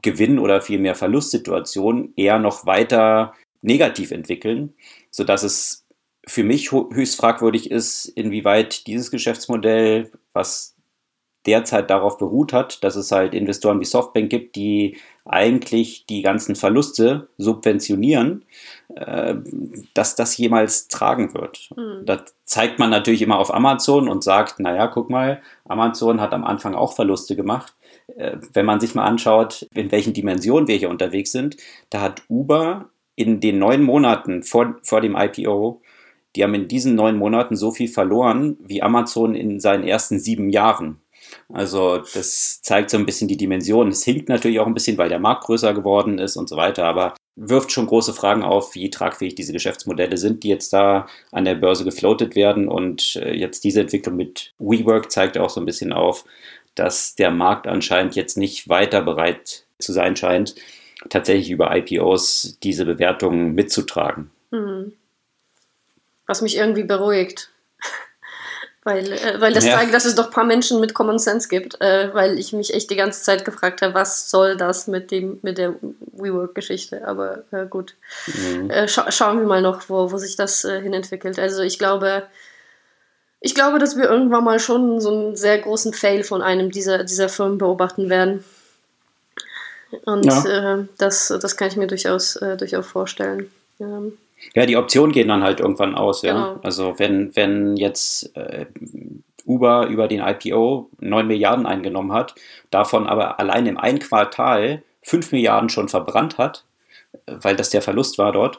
Gewinn- 0.03 0.39
oder 0.39 0.61
vielmehr 0.61 0.95
Verlustsituation 0.95 2.13
eher 2.17 2.39
noch 2.39 2.67
weiter 2.67 3.35
negativ 3.63 4.11
entwickeln, 4.11 4.75
sodass 5.11 5.43
es 5.43 5.87
für 6.27 6.45
mich 6.45 6.73
höchst 6.73 7.17
fragwürdig 7.17 7.71
ist, 7.71 8.05
inwieweit 8.07 8.87
dieses 8.87 9.11
Geschäftsmodell, 9.11 10.13
was 10.33 10.77
derzeit 11.47 11.89
darauf 11.89 12.19
beruht 12.19 12.53
hat, 12.53 12.85
dass 12.85 12.97
es 12.97 13.11
halt 13.11 13.35
Investoren 13.35 13.81
wie 13.81 13.87
Softbank 13.87 14.29
gibt, 14.29 14.57
die 14.57 14.99
eigentlich 15.25 16.05
die 16.07 16.23
ganzen 16.23 16.57
Verluste 16.57 17.29
subventionieren, 17.39 18.45
äh, 18.95 19.35
dass 19.95 20.15
das 20.15 20.37
jemals 20.37 20.89
tragen 20.89 21.35
wird. 21.35 21.71
Mhm. 21.77 22.07
Das 22.07 22.35
zeigt 22.45 22.79
man 22.79 22.91
natürlich 22.91 23.23
immer 23.23 23.39
auf 23.39 23.53
Amazon 23.53 24.09
und 24.09 24.25
sagt, 24.25 24.61
naja, 24.61 24.87
guck 24.87 25.11
mal, 25.11 25.43
Amazon 25.67 26.21
hat 26.21 26.33
am 26.33 26.45
Anfang 26.45 26.75
auch 26.75 26.95
Verluste 26.95 27.37
gemacht. 27.37 27.75
Äh, 28.17 28.37
wenn 28.53 28.67
man 28.67 28.81
sich 28.81 28.95
mal 28.95 29.05
anschaut, 29.05 29.67
in 29.75 29.93
welchen 29.93 30.15
Dimensionen 30.15 30.69
wir 30.69 30.77
hier 30.77 30.91
unterwegs 30.91 31.33
sind, 31.33 31.57
da 31.91 32.01
hat 32.01 32.23
Uber 32.29 32.91
in 33.15 33.41
den 33.41 33.59
neun 33.59 33.83
Monaten 33.83 34.43
vor, 34.43 34.77
vor 34.83 35.01
dem 35.01 35.17
IPO 35.17 35.83
die 36.37 36.45
haben 36.45 36.55
in 36.55 36.69
diesen 36.69 36.95
neun 36.95 37.17
Monaten 37.17 37.57
so 37.57 37.73
viel 37.73 37.89
verloren 37.89 38.59
wie 38.61 38.83
Amazon 38.83 39.35
in 39.35 39.61
seinen 39.61 39.83
ersten 39.83 40.21
sieben 40.21 40.51
Jahren. 40.51 41.01
Also 41.53 41.99
das 41.99 42.63
zeigt 42.63 42.91
so 42.91 42.97
ein 42.97 43.07
bisschen 43.07 43.29
die 43.29 43.37
Dimension. 43.37 43.89
Es 43.89 44.05
hinkt 44.05 44.29
natürlich 44.29 44.61
auch 44.61 44.67
ein 44.67 44.75
bisschen, 44.75 44.99
weil 44.99 45.09
der 45.09 45.19
Markt 45.19 45.45
größer 45.45 45.75
geworden 45.75 46.19
ist 46.19 46.37
und 46.37 46.49
so 46.49 46.57
weiter. 46.57 46.85
Aber 46.85 47.15
wirft 47.41 47.71
schon 47.71 47.87
große 47.87 48.13
Fragen 48.13 48.43
auf, 48.43 48.75
wie 48.75 48.91
tragfähig 48.91 49.35
diese 49.35 49.53
Geschäftsmodelle 49.53 50.17
sind, 50.17 50.43
die 50.43 50.49
jetzt 50.49 50.73
da 50.73 51.07
an 51.31 51.45
der 51.45 51.55
Börse 51.55 51.85
gefloatet 51.85 52.35
werden. 52.35 52.69
Und 52.69 53.17
äh, 53.17 53.33
jetzt 53.35 53.65
diese 53.65 53.81
Entwicklung 53.81 54.17
mit 54.17 54.53
WeWork 54.59 55.11
zeigt 55.11 55.39
auch 55.39 55.51
so 55.51 55.61
ein 55.61 55.67
bisschen 55.67 55.93
auf, 55.93 56.25
dass 56.75 57.15
der 57.15 57.31
Markt 57.31 57.67
anscheinend 57.67 58.17
jetzt 58.17 58.37
nicht 58.37 58.69
weiter 58.69 59.03
bereit 59.03 59.65
zu 59.79 59.93
sein 59.93 60.17
scheint, 60.17 60.57
tatsächlich 61.09 61.51
über 61.51 61.75
IPOs 61.75 62.59
diese 62.63 62.85
Bewertungen 62.85 63.55
mitzutragen. 63.55 64.31
Mhm. 64.51 64.93
Was 66.27 66.43
mich 66.43 66.57
irgendwie 66.57 66.85
beruhigt. 66.85 67.51
Weil, 68.89 69.13
äh, 69.13 69.39
weil 69.39 69.53
das 69.53 69.67
ja. 69.67 69.75
zeigt, 69.75 69.93
dass 69.93 70.07
es 70.07 70.15
doch 70.15 70.29
ein 70.29 70.33
paar 70.33 70.45
Menschen 70.45 70.81
mit 70.81 70.95
Common 70.95 71.19
Sense 71.19 71.47
gibt, 71.47 71.79
äh, 71.83 72.09
weil 72.15 72.39
ich 72.39 72.55
mich 72.55 72.73
echt 72.73 72.91
die 72.91 72.97
ganze 72.97 73.23
Zeit 73.23 73.45
gefragt 73.45 73.83
habe, 73.83 73.93
was 73.93 74.31
soll 74.31 74.57
das 74.57 74.87
mit, 74.87 75.11
dem, 75.11 75.39
mit 75.43 75.59
der 75.59 75.75
WeWork-Geschichte. 76.13 77.07
Aber 77.07 77.45
äh, 77.51 77.67
gut, 77.67 77.97
mhm. 78.27 78.71
Äh, 78.71 78.89
scha 78.89 79.13
schauen 79.13 79.41
wir 79.41 79.47
mal 79.47 79.61
noch, 79.61 79.91
wo, 79.91 80.11
wo 80.11 80.17
sich 80.17 80.37
das 80.37 80.65
äh, 80.65 80.81
hinentwickelt. 80.81 81.39
Also 81.39 81.61
ich 81.61 81.79
glaube, 81.79 82.23
ich 83.41 83.55
glaube, 83.55 83.79
dass 83.79 83.99
wir 83.99 84.09
irgendwann 84.09 84.45
mal 84.45 84.59
schon 84.59 85.03
so 85.03 85.11
einen 85.11 85.37
sehr 85.37 85.59
großen 85.59 85.93
Fail 85.93 86.25
von 86.25 86.41
einem 86.41 86.71
dieser, 86.71 87.05
dieser 87.05 87.29
Firmen 87.29 87.59
beobachten 87.59 88.09
werden. 88.09 88.43
Und 90.07 90.25
ja. 90.25 90.77
Äh, 90.77 90.85
das, 90.97 91.29
das 91.29 91.59
kann 91.59 91.69
ich 91.69 91.77
mir 91.77 91.89
durchaus, 91.89 92.41
durchaus 92.57 92.87
vorstellen. 92.87 93.51
Ähm, 93.81 94.17
ja, 94.55 94.67
die 94.67 94.77
Optionen 94.77 95.13
gehen 95.13 95.29
dann 95.29 95.43
halt 95.43 95.61
irgendwann 95.61 95.95
aus, 95.95 96.23
ja. 96.23 96.33
Genau. 96.33 96.61
Also 96.63 96.99
wenn, 96.99 97.35
wenn 97.37 97.77
jetzt 97.77 98.37
äh, 98.37 98.67
Uber 99.47 99.87
über 99.87 100.09
den 100.09 100.21
IPO 100.21 100.91
9 101.01 101.27
Milliarden 101.27 101.67
eingenommen 101.67 102.13
hat, 102.13 102.35
davon 102.71 103.07
aber 103.07 103.41
allein 103.41 103.67
im 103.67 103.79
einen 103.79 103.99
Quartal 103.99 104.83
5 105.03 105.33
Milliarden 105.33 105.69
schon 105.69 105.89
verbrannt 105.89 106.39
hat, 106.39 106.65
weil 107.27 107.57
das 107.57 107.71
der 107.71 107.83
Verlust 107.83 108.19
war 108.19 108.33
dort, 108.33 108.59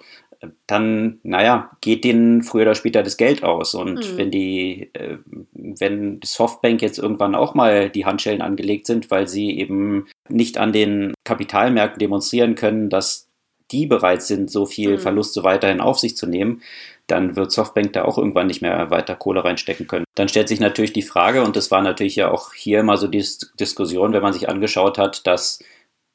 dann, 0.68 1.20
naja, 1.24 1.72
geht 1.82 2.04
denen 2.04 2.44
früher 2.44 2.62
oder 2.62 2.76
später 2.76 3.04
das 3.04 3.18
Geld 3.18 3.44
aus. 3.44 3.74
Und 3.74 3.96
mhm. 3.96 4.18
wenn 4.18 4.32
die, 4.32 4.90
äh, 4.94 5.18
wenn 5.54 6.20
Softbank 6.24 6.82
jetzt 6.82 6.98
irgendwann 6.98 7.36
auch 7.36 7.56
mal 7.56 7.90
die 7.90 8.06
Handschellen 8.06 8.42
angelegt 8.42 8.88
sind, 8.88 9.12
weil 9.12 9.28
sie 9.28 9.58
eben 9.58 10.08
nicht 10.30 10.58
an 10.58 10.72
den 10.72 11.14
Kapitalmärkten 11.26 12.00
demonstrieren 12.00 12.56
können, 12.56 12.90
dass 12.90 13.29
die 13.72 13.86
bereit 13.86 14.24
sind, 14.24 14.52
so 14.52 14.66
viel 14.66 14.94
mhm. 14.94 15.00
Verluste 15.00 15.44
weiterhin 15.44 15.82
auf 15.82 16.00
sich 16.00 16.18
zu 16.18 16.28
nehmen, 16.28 16.62
dann 17.08 17.36
wird 17.36 17.52
Softbank 17.52 17.94
da 17.94 18.06
auch 18.06 18.18
irgendwann 18.18 18.48
nicht 18.48 18.62
mehr 18.62 18.92
weiter 18.92 19.16
Kohle 19.16 19.44
reinstecken 19.44 19.88
können. 19.88 20.06
Dann 20.16 20.30
stellt 20.30 20.48
sich 20.48 20.60
natürlich 20.60 20.94
die 20.94 21.02
Frage, 21.02 21.44
und 21.44 21.56
das 21.56 21.72
war 21.72 21.82
natürlich 21.82 22.16
ja 22.16 22.32
auch 22.32 22.54
hier 22.54 22.80
immer 22.80 22.98
so 22.98 23.08
die 23.08 23.26
Diskussion, 23.60 24.14
wenn 24.14 24.22
man 24.22 24.34
sich 24.34 24.48
angeschaut 24.48 24.98
hat, 24.98 25.26
dass 25.26 25.60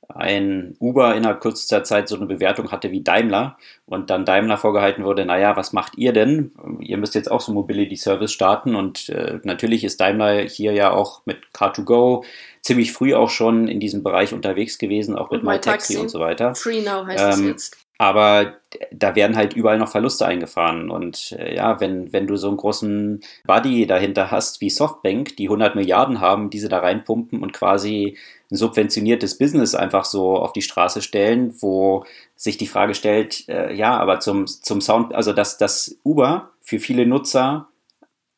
ein 0.09 0.77
Uber 0.81 1.14
innerhalb 1.14 1.40
kürzester 1.40 1.83
Zeit 1.83 2.09
so 2.09 2.17
eine 2.17 2.27
Bewertung 2.27 2.71
hatte 2.71 2.90
wie 2.90 3.03
Daimler 3.03 3.57
und 3.87 4.11
dann 4.11 4.25
Daimler 4.25 4.59
vorgehalten 4.59 5.05
wurde, 5.05 5.25
naja, 5.25 5.57
was 5.57 5.73
macht 5.73 5.97
ihr 5.97 6.12
denn? 6.12 6.53
Ihr 6.81 6.99
müsst 6.99 7.14
jetzt 7.14 7.31
auch 7.31 7.40
so 7.40 7.53
Mobility 7.53 7.97
Service 7.97 8.33
starten 8.33 8.75
und 8.75 9.09
äh, 9.09 9.40
natürlich 9.45 9.83
ist 9.83 10.01
Daimler 10.01 10.43
hier 10.43 10.73
ja 10.73 10.90
auch 10.93 11.23
mit 11.25 11.38
Car2Go 11.55 12.25
ziemlich 12.64 12.92
früh 12.92 13.14
auch 13.14 13.29
schon 13.29 13.68
in 13.68 13.79
diesem 13.79 14.03
Bereich 14.03 14.33
unterwegs 14.33 14.79
gewesen, 14.79 15.16
auch 15.16 15.31
mit 15.31 15.44
MyTaxi 15.44 15.98
und 15.98 16.09
so 16.09 16.18
weiter. 16.18 16.55
Free 16.55 16.81
Now 16.81 17.07
heißt 17.07 17.38
ähm, 17.38 17.44
es 17.44 17.46
jetzt. 17.46 17.77
Aber 17.98 18.55
da 18.90 19.14
werden 19.14 19.37
halt 19.37 19.55
überall 19.55 19.79
noch 19.79 19.90
Verluste 19.90 20.27
eingefahren. 20.27 20.90
Und 20.90 21.33
äh, 21.38 21.55
ja, 21.55 21.79
wenn, 21.81 22.12
wenn 22.12 22.27
du 22.27 22.37
so 22.37 22.48
einen 22.48 22.57
großen 22.57 23.20
Buddy 23.46 23.87
dahinter 23.87 24.31
hast 24.31 24.61
wie 24.62 24.70
Softbank, 24.70 25.37
die 25.37 25.44
100 25.44 25.77
Milliarden 25.77 26.20
haben, 26.20 26.50
diese 26.50 26.68
da 26.68 26.79
reinpumpen 26.79 27.42
und 27.42 27.53
quasi 27.53 28.16
ein 28.50 28.57
subventioniertes 28.57 29.38
Business 29.38 29.74
einfach 29.74 30.07
so 30.07 30.37
auf 30.37 30.53
die 30.53 30.62
Straße 30.62 31.03
stellen, 31.03 31.55
wo 31.61 32.05
sich 32.35 32.57
die 32.57 32.66
Frage 32.66 32.94
stellt, 32.94 33.48
äh, 33.48 33.74
ja, 33.74 33.96
aber 33.96 34.20
zum, 34.20 34.46
zum 34.46 34.81
Sound, 34.81 35.14
also 35.14 35.33
dass 35.33 35.59
das 35.59 35.98
Uber 36.03 36.50
für 36.62 36.81
viele 36.81 37.07
Nutzer 37.07 37.68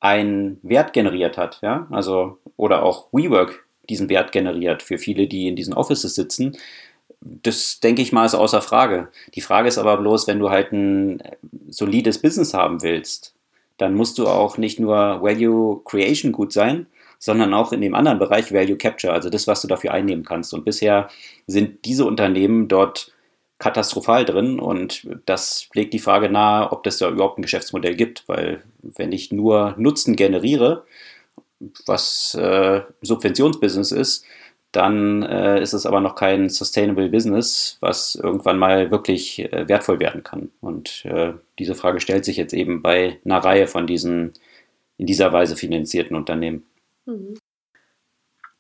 einen 0.00 0.58
Wert 0.62 0.92
generiert 0.92 1.38
hat, 1.38 1.60
ja, 1.62 1.86
also 1.90 2.38
oder 2.56 2.82
auch 2.82 3.08
WeWork 3.12 3.65
diesen 3.88 4.09
Wert 4.09 4.33
generiert 4.33 4.83
für 4.83 4.99
viele, 4.99 5.27
die 5.27 5.49
in 5.49 5.57
diesen 5.57 5.75
Offices 5.75 6.14
sitzen. 6.14 6.57
Das 7.20 7.81
denke 7.81 8.03
ich 8.03 8.12
mal 8.12 8.27
ist 8.27 8.35
außer 8.35 8.61
Frage. 8.62 9.09
Die 9.35 9.40
Frage 9.40 9.68
ist 9.68 9.79
aber 9.79 9.96
bloß, 9.96 10.27
wenn 10.27 10.38
du 10.38 10.51
halt 10.51 10.72
ein 10.72 11.22
solides 11.68 12.18
Business 12.18 12.55
haben 12.55 12.83
willst, 12.83 13.35
dann 13.79 13.94
musst 13.94 14.18
du 14.18 14.27
auch 14.27 14.59
nicht 14.59 14.81
nur 14.81 15.22
Value 15.22 15.83
Creation 15.85 16.33
gut 16.33 16.53
sein, 16.53 16.87
sondern 17.18 17.55
auch 17.55 17.72
in 17.72 17.81
dem 17.81 17.94
anderen 17.94 18.18
Bereich 18.18 18.53
Value 18.53 18.77
Capture, 18.77 19.12
also 19.12 19.31
das, 19.31 19.46
was 19.46 19.62
du 19.62 19.68
dafür 19.68 19.92
einnehmen 19.92 20.25
kannst. 20.25 20.53
Und 20.55 20.64
bisher 20.64 21.09
sind 21.46 21.85
diese 21.85 22.05
Unternehmen 22.05 22.68
dort 22.68 23.12
katastrophal 23.59 24.25
drin 24.27 24.61
und 24.61 25.09
das 25.25 25.68
legt 25.72 25.94
die 25.94 25.99
Frage 25.99 26.29
nahe, 26.29 26.70
ob 26.72 26.83
das 26.83 26.99
da 26.99 27.09
überhaupt 27.09 27.38
ein 27.38 27.42
Geschäftsmodell 27.42 27.96
gibt, 27.96 28.29
weil 28.29 28.62
wenn 28.83 29.12
ich 29.12 29.33
nur 29.33 29.75
Nutzen 29.79 30.14
generiere, 30.14 30.85
was 31.87 32.35
äh, 32.35 32.83
Subventionsbusiness 33.03 33.92
ist, 33.92 34.25
dann 34.73 35.23
äh, 35.23 35.62
ist 35.62 35.73
es 35.73 35.87
aber 35.87 36.01
noch 36.01 36.16
kein 36.16 36.51
Sustainable 36.51 37.09
Business, 37.09 37.79
was 37.81 38.14
irgendwann 38.14 38.59
mal 38.59 38.90
wirklich 38.90 39.38
äh, 39.38 39.66
wertvoll 39.69 40.01
werden 40.01 40.23
kann. 40.23 40.51
Und 40.61 41.05
äh, 41.07 41.33
diese 41.59 41.75
Frage 41.75 42.01
stellt 42.01 42.25
sich 42.25 42.37
jetzt 42.37 42.53
eben 42.53 42.83
bei 42.83 43.19
einer 43.25 43.38
Reihe 43.38 43.69
von 43.69 43.87
diesen 43.87 44.35
in 44.99 45.07
dieser 45.07 45.33
Weise 45.33 45.57
finanzierten 45.57 46.16
Unternehmen. 46.16 46.66
Mhm. 47.07 47.38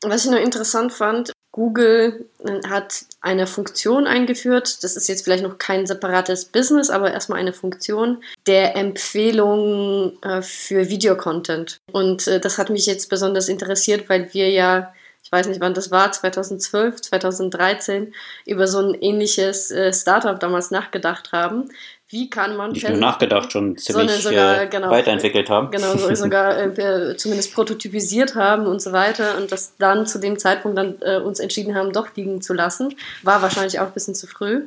Was 0.02 0.24
ich 0.24 0.30
noch 0.30 0.38
interessant 0.38 0.92
fand, 0.92 1.32
Google 1.56 2.26
äh, 2.44 2.68
hat 2.68 3.06
eine 3.22 3.46
Funktion 3.46 4.06
eingeführt. 4.06 4.84
Das 4.84 4.94
ist 4.94 5.08
jetzt 5.08 5.24
vielleicht 5.24 5.42
noch 5.42 5.56
kein 5.56 5.86
separates 5.86 6.44
Business, 6.44 6.90
aber 6.90 7.12
erstmal 7.12 7.38
eine 7.38 7.54
Funktion 7.54 8.22
der 8.46 8.76
Empfehlung 8.76 10.22
äh, 10.22 10.42
für 10.42 10.90
Videocontent. 10.90 11.78
Und 11.90 12.28
äh, 12.28 12.40
das 12.40 12.58
hat 12.58 12.68
mich 12.68 12.84
jetzt 12.84 13.08
besonders 13.08 13.48
interessiert, 13.48 14.10
weil 14.10 14.34
wir 14.34 14.50
ja, 14.50 14.92
ich 15.24 15.32
weiß 15.32 15.48
nicht 15.48 15.62
wann 15.62 15.72
das 15.72 15.90
war, 15.90 16.12
2012, 16.12 17.00
2013, 17.00 18.12
über 18.44 18.68
so 18.68 18.78
ein 18.80 18.92
ähnliches 18.92 19.70
äh, 19.70 19.94
Startup 19.94 20.38
damals 20.38 20.70
nachgedacht 20.70 21.32
haben 21.32 21.70
wie 22.08 22.30
kann 22.30 22.56
man 22.56 22.72
nicht 22.72 22.88
nur 22.88 22.98
nachgedacht 22.98 23.50
schon 23.52 23.76
ziemlich 23.76 24.12
sogar, 24.12 24.62
äh, 24.62 24.66
genau, 24.68 24.90
weiterentwickelt 24.90 25.50
haben. 25.50 25.70
genau 25.70 25.96
so 25.96 26.14
sogar 26.14 26.58
äh, 26.58 27.16
zumindest 27.16 27.54
prototypisiert 27.54 28.34
haben 28.34 28.66
und 28.66 28.80
so 28.80 28.92
weiter 28.92 29.36
und 29.38 29.50
das 29.50 29.76
dann 29.78 30.06
zu 30.06 30.20
dem 30.20 30.38
Zeitpunkt 30.38 30.78
dann 30.78 30.96
äh, 31.00 31.18
uns 31.18 31.40
entschieden 31.40 31.74
haben 31.74 31.92
doch 31.92 32.14
liegen 32.14 32.40
zu 32.40 32.54
lassen. 32.54 32.94
War 33.22 33.42
wahrscheinlich 33.42 33.80
auch 33.80 33.86
ein 33.86 33.92
bisschen 33.92 34.14
zu 34.14 34.26
früh. 34.26 34.62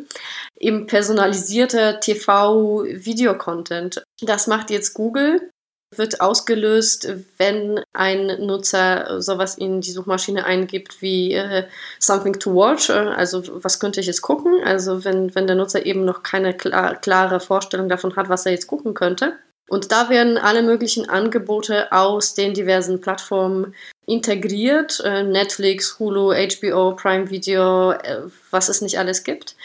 Eben 0.59 0.87
personalisierter 0.87 1.99
TV 1.99 2.83
Video 2.83 3.37
Content 3.37 4.03
das 4.21 4.47
macht 4.47 4.69
jetzt 4.69 4.93
Google 4.93 5.49
wird 5.95 6.21
ausgelöst, 6.21 7.11
wenn 7.37 7.81
ein 7.93 8.45
Nutzer 8.45 9.21
sowas 9.21 9.57
in 9.57 9.81
die 9.81 9.91
Suchmaschine 9.91 10.45
eingibt 10.45 11.01
wie 11.01 11.33
äh, 11.33 11.65
Something 11.99 12.39
to 12.39 12.53
Watch, 12.53 12.89
äh, 12.89 12.93
also 12.93 13.43
was 13.63 13.79
könnte 13.79 13.99
ich 13.99 14.07
jetzt 14.07 14.21
gucken, 14.21 14.61
also 14.63 15.03
wenn, 15.03 15.33
wenn 15.33 15.47
der 15.47 15.55
Nutzer 15.55 15.85
eben 15.85 16.05
noch 16.05 16.21
keine 16.21 16.53
klar, 16.53 16.95
klare 16.95 17.39
Vorstellung 17.39 17.89
davon 17.89 18.15
hat, 18.15 18.29
was 18.29 18.45
er 18.45 18.51
jetzt 18.51 18.67
gucken 18.67 18.93
könnte. 18.93 19.33
Und 19.69 19.91
da 19.91 20.09
werden 20.09 20.37
alle 20.37 20.63
möglichen 20.63 21.07
Angebote 21.09 21.91
aus 21.91 22.33
den 22.33 22.53
diversen 22.53 23.01
Plattformen 23.01 23.75
integriert. 24.07 25.01
Äh, 25.05 25.23
Netflix, 25.23 25.99
Hulu, 25.99 26.33
HBO, 26.33 26.95
Prime 26.95 27.29
Video, 27.29 27.91
äh, 27.91 28.23
was 28.49 28.69
es 28.69 28.81
nicht 28.81 28.97
alles 28.97 29.23
gibt. 29.23 29.55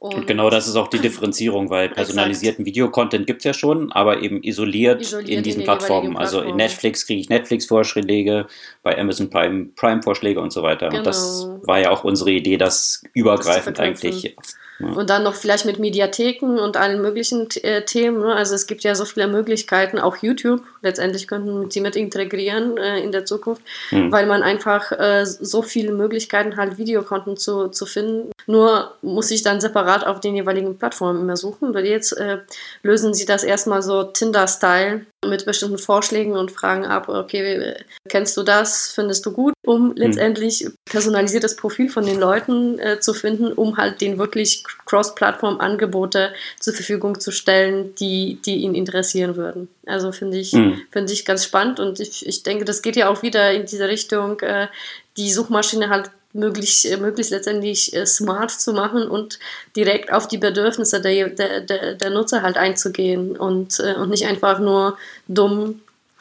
Und 0.00 0.26
genau 0.26 0.48
das 0.48 0.66
ist 0.66 0.76
auch 0.76 0.88
die 0.88 0.98
Differenzierung, 0.98 1.68
weil 1.68 1.90
personalisierten 1.90 2.64
Videocontent 2.64 3.26
gibt 3.26 3.40
es 3.40 3.44
ja 3.44 3.52
schon, 3.52 3.92
aber 3.92 4.22
eben 4.22 4.42
isoliert, 4.42 5.02
isoliert 5.02 5.28
in 5.28 5.42
diesen 5.42 5.60
in 5.60 5.66
Plattformen. 5.66 6.16
Also 6.16 6.40
in 6.40 6.56
Netflix 6.56 7.06
kriege 7.06 7.20
ich 7.20 7.28
Netflix-Vorschläge, 7.28 8.46
bei 8.82 8.98
Amazon 8.98 9.28
Prime 9.28 9.66
Prime-Vorschläge 9.76 10.40
und 10.40 10.54
so 10.54 10.62
weiter. 10.62 10.88
Genau. 10.88 11.00
Und 11.00 11.06
das 11.06 11.42
genau. 11.44 11.60
war 11.66 11.80
ja 11.80 11.90
auch 11.90 12.02
unsere 12.04 12.30
Idee, 12.30 12.56
das 12.56 13.02
übergreifend 13.12 13.78
das 13.78 13.84
eigentlich 13.84 14.34
und 14.80 15.10
dann 15.10 15.22
noch 15.22 15.34
vielleicht 15.34 15.66
mit 15.66 15.78
Mediatheken 15.78 16.58
und 16.58 16.76
allen 16.76 17.02
möglichen 17.02 17.48
äh, 17.62 17.84
Themen. 17.84 18.20
Ne? 18.20 18.34
Also 18.34 18.54
es 18.54 18.66
gibt 18.66 18.82
ja 18.82 18.94
so 18.94 19.04
viele 19.04 19.28
Möglichkeiten, 19.28 19.98
auch 19.98 20.16
YouTube. 20.16 20.62
Letztendlich 20.82 21.28
könnten 21.28 21.70
sie 21.70 21.80
mit 21.80 21.96
integrieren 21.96 22.76
äh, 22.76 23.00
in 23.00 23.12
der 23.12 23.24
Zukunft, 23.24 23.62
mhm. 23.90 24.10
weil 24.10 24.26
man 24.26 24.42
einfach 24.42 24.92
äh, 24.92 25.24
so 25.24 25.62
viele 25.62 25.92
Möglichkeiten 25.92 26.56
hat, 26.56 26.78
Videokonten 26.78 27.36
zu, 27.36 27.68
zu 27.68 27.86
finden. 27.86 28.32
Nur 28.46 28.94
muss 29.02 29.30
ich 29.30 29.42
dann 29.42 29.60
separat 29.60 30.06
auf 30.06 30.20
den 30.20 30.34
jeweiligen 30.34 30.78
Plattformen 30.78 31.20
immer 31.20 31.36
suchen. 31.36 31.74
Weil 31.74 31.86
jetzt 31.86 32.12
äh, 32.12 32.38
lösen 32.82 33.14
sie 33.14 33.26
das 33.26 33.44
erstmal 33.44 33.82
so 33.82 34.04
Tinder-Style 34.04 35.06
mit 35.26 35.44
bestimmten 35.44 35.78
Vorschlägen 35.78 36.32
und 36.32 36.50
fragen 36.50 36.86
ab, 36.86 37.08
okay, 37.08 37.74
kennst 38.08 38.36
du 38.36 38.42
das, 38.42 38.92
findest 38.92 39.26
du 39.26 39.32
gut, 39.32 39.52
um 39.64 39.88
mhm. 39.88 39.96
letztendlich 39.96 40.66
personalisiertes 40.86 41.56
Profil 41.56 41.88
von 41.90 42.06
den 42.06 42.18
Leuten 42.18 42.78
äh, 42.78 43.00
zu 43.00 43.12
finden, 43.12 43.52
um 43.52 43.76
halt 43.76 44.00
den 44.00 44.18
wirklich 44.18 44.64
Cross-Plattform-Angebote 44.86 46.32
zur 46.58 46.74
Verfügung 46.74 47.20
zu 47.20 47.30
stellen, 47.30 47.94
die, 47.96 48.38
die 48.44 48.56
ihn 48.56 48.74
interessieren 48.74 49.36
würden. 49.36 49.68
Also 49.86 50.12
finde 50.12 50.38
ich, 50.38 50.52
mhm. 50.52 50.80
Find 50.90 51.10
ich 51.10 51.24
ganz 51.24 51.44
spannend 51.44 51.78
und 51.80 52.00
ich, 52.00 52.26
ich 52.26 52.42
denke, 52.42 52.64
das 52.64 52.82
geht 52.82 52.96
ja 52.96 53.08
auch 53.08 53.22
wieder 53.22 53.52
in 53.52 53.66
diese 53.66 53.88
Richtung, 53.88 54.40
äh, 54.40 54.68
die 55.16 55.30
Suchmaschine 55.30 55.90
halt 55.90 56.10
möglichst, 56.32 56.86
äh, 56.86 56.96
möglichst 56.96 57.32
letztendlich 57.32 57.94
äh, 57.94 58.06
smart 58.06 58.50
zu 58.50 58.72
machen 58.72 59.08
und 59.08 59.38
direkt 59.76 60.12
auf 60.12 60.28
die 60.28 60.38
Bedürfnisse 60.38 61.00
der, 61.00 61.28
der, 61.28 61.60
der, 61.60 61.94
der 61.94 62.10
Nutzer 62.10 62.42
halt 62.42 62.56
einzugehen 62.56 63.36
und, 63.36 63.78
äh, 63.80 63.94
und 63.94 64.10
nicht 64.10 64.26
einfach 64.26 64.58
nur 64.58 64.96
dumm 65.28 65.80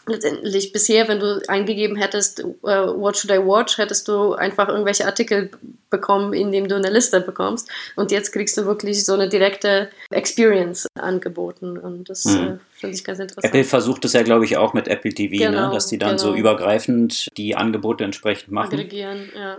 letztendlich 0.10 0.72
bisher, 0.74 1.08
wenn 1.08 1.19
du 1.19 1.41
eingegeben 1.48 1.95
hättest, 1.95 2.43
uh, 2.43 3.00
what 3.00 3.17
should 3.17 3.32
I 3.32 3.39
watch, 3.39 3.78
hättest 3.78 4.08
du 4.08 4.34
einfach 4.34 4.67
irgendwelche 4.67 5.06
Artikel 5.06 5.52
bekommen, 5.89 6.34
indem 6.34 6.67
du 6.67 6.76
eine 6.76 6.89
Liste 6.89 7.22
bekommst. 7.22 7.69
Und 7.95 8.12
jetzt 8.12 8.32
kriegst 8.32 8.58
du 8.58 8.65
wirklich 8.65 9.06
so 9.06 9.13
eine 9.13 9.30
direkte 9.30 9.89
Experience 10.12 10.88
angeboten. 11.00 11.78
Und 11.78 12.10
das 12.10 12.26
mhm. 12.26 12.32
äh, 12.38 12.58
finde 12.74 12.95
ich 12.95 13.04
ganz 13.04 13.19
interessant. 13.19 13.45
Apple 13.45 13.63
versucht 13.63 14.06
es 14.06 14.13
ja, 14.13 14.24
glaube 14.24 14.45
ich, 14.45 14.58
auch 14.58 14.74
mit 14.74 14.88
Apple 14.88 15.13
TV, 15.13 15.36
ne? 15.36 15.52
genau, 15.52 15.67
ne? 15.67 15.74
dass 15.74 15.88
die 15.88 15.98
dann 15.98 16.17
genau. 16.17 16.32
so 16.32 16.36
übergreifend 16.36 17.28
die 17.38 17.56
Angebote 17.56 18.04
entsprechend 18.04 18.52
machen. 18.52 18.74
Aggregieren, 18.74 19.30
ja. 19.36 19.58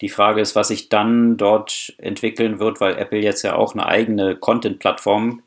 Die 0.00 0.08
Frage 0.08 0.40
ist, 0.40 0.56
was 0.56 0.68
sich 0.68 0.88
dann 0.88 1.36
dort 1.36 1.94
entwickeln 1.98 2.58
wird, 2.58 2.80
weil 2.80 2.96
Apple 2.96 3.18
jetzt 3.18 3.42
ja 3.42 3.56
auch 3.56 3.74
eine 3.74 3.86
eigene 3.86 4.36
Content-Plattform 4.36 5.42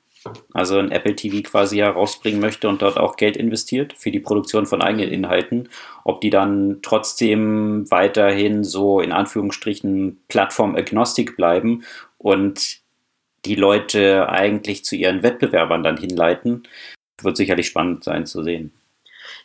also 0.53 0.77
ein 0.77 0.91
Apple 0.91 1.15
TV 1.15 1.41
quasi 1.47 1.77
herausbringen 1.77 2.39
möchte 2.39 2.67
und 2.67 2.81
dort 2.81 2.97
auch 2.97 3.15
Geld 3.15 3.37
investiert 3.37 3.93
für 3.93 4.11
die 4.11 4.19
Produktion 4.19 4.65
von 4.65 4.81
eigenen 4.81 5.09
Inhalten, 5.09 5.69
ob 6.03 6.21
die 6.21 6.29
dann 6.29 6.79
trotzdem 6.81 7.89
weiterhin 7.89 8.63
so 8.63 8.99
in 8.99 9.11
Anführungsstrichen 9.11 10.21
Plattform-agnostik 10.27 11.35
bleiben 11.37 11.83
und 12.17 12.79
die 13.45 13.55
Leute 13.55 14.27
eigentlich 14.29 14.83
zu 14.83 14.95
ihren 14.95 15.23
Wettbewerbern 15.23 15.83
dann 15.83 15.97
hinleiten, 15.97 16.67
wird 17.21 17.37
sicherlich 17.37 17.67
spannend 17.67 18.03
sein 18.03 18.25
zu 18.25 18.43
sehen. 18.43 18.73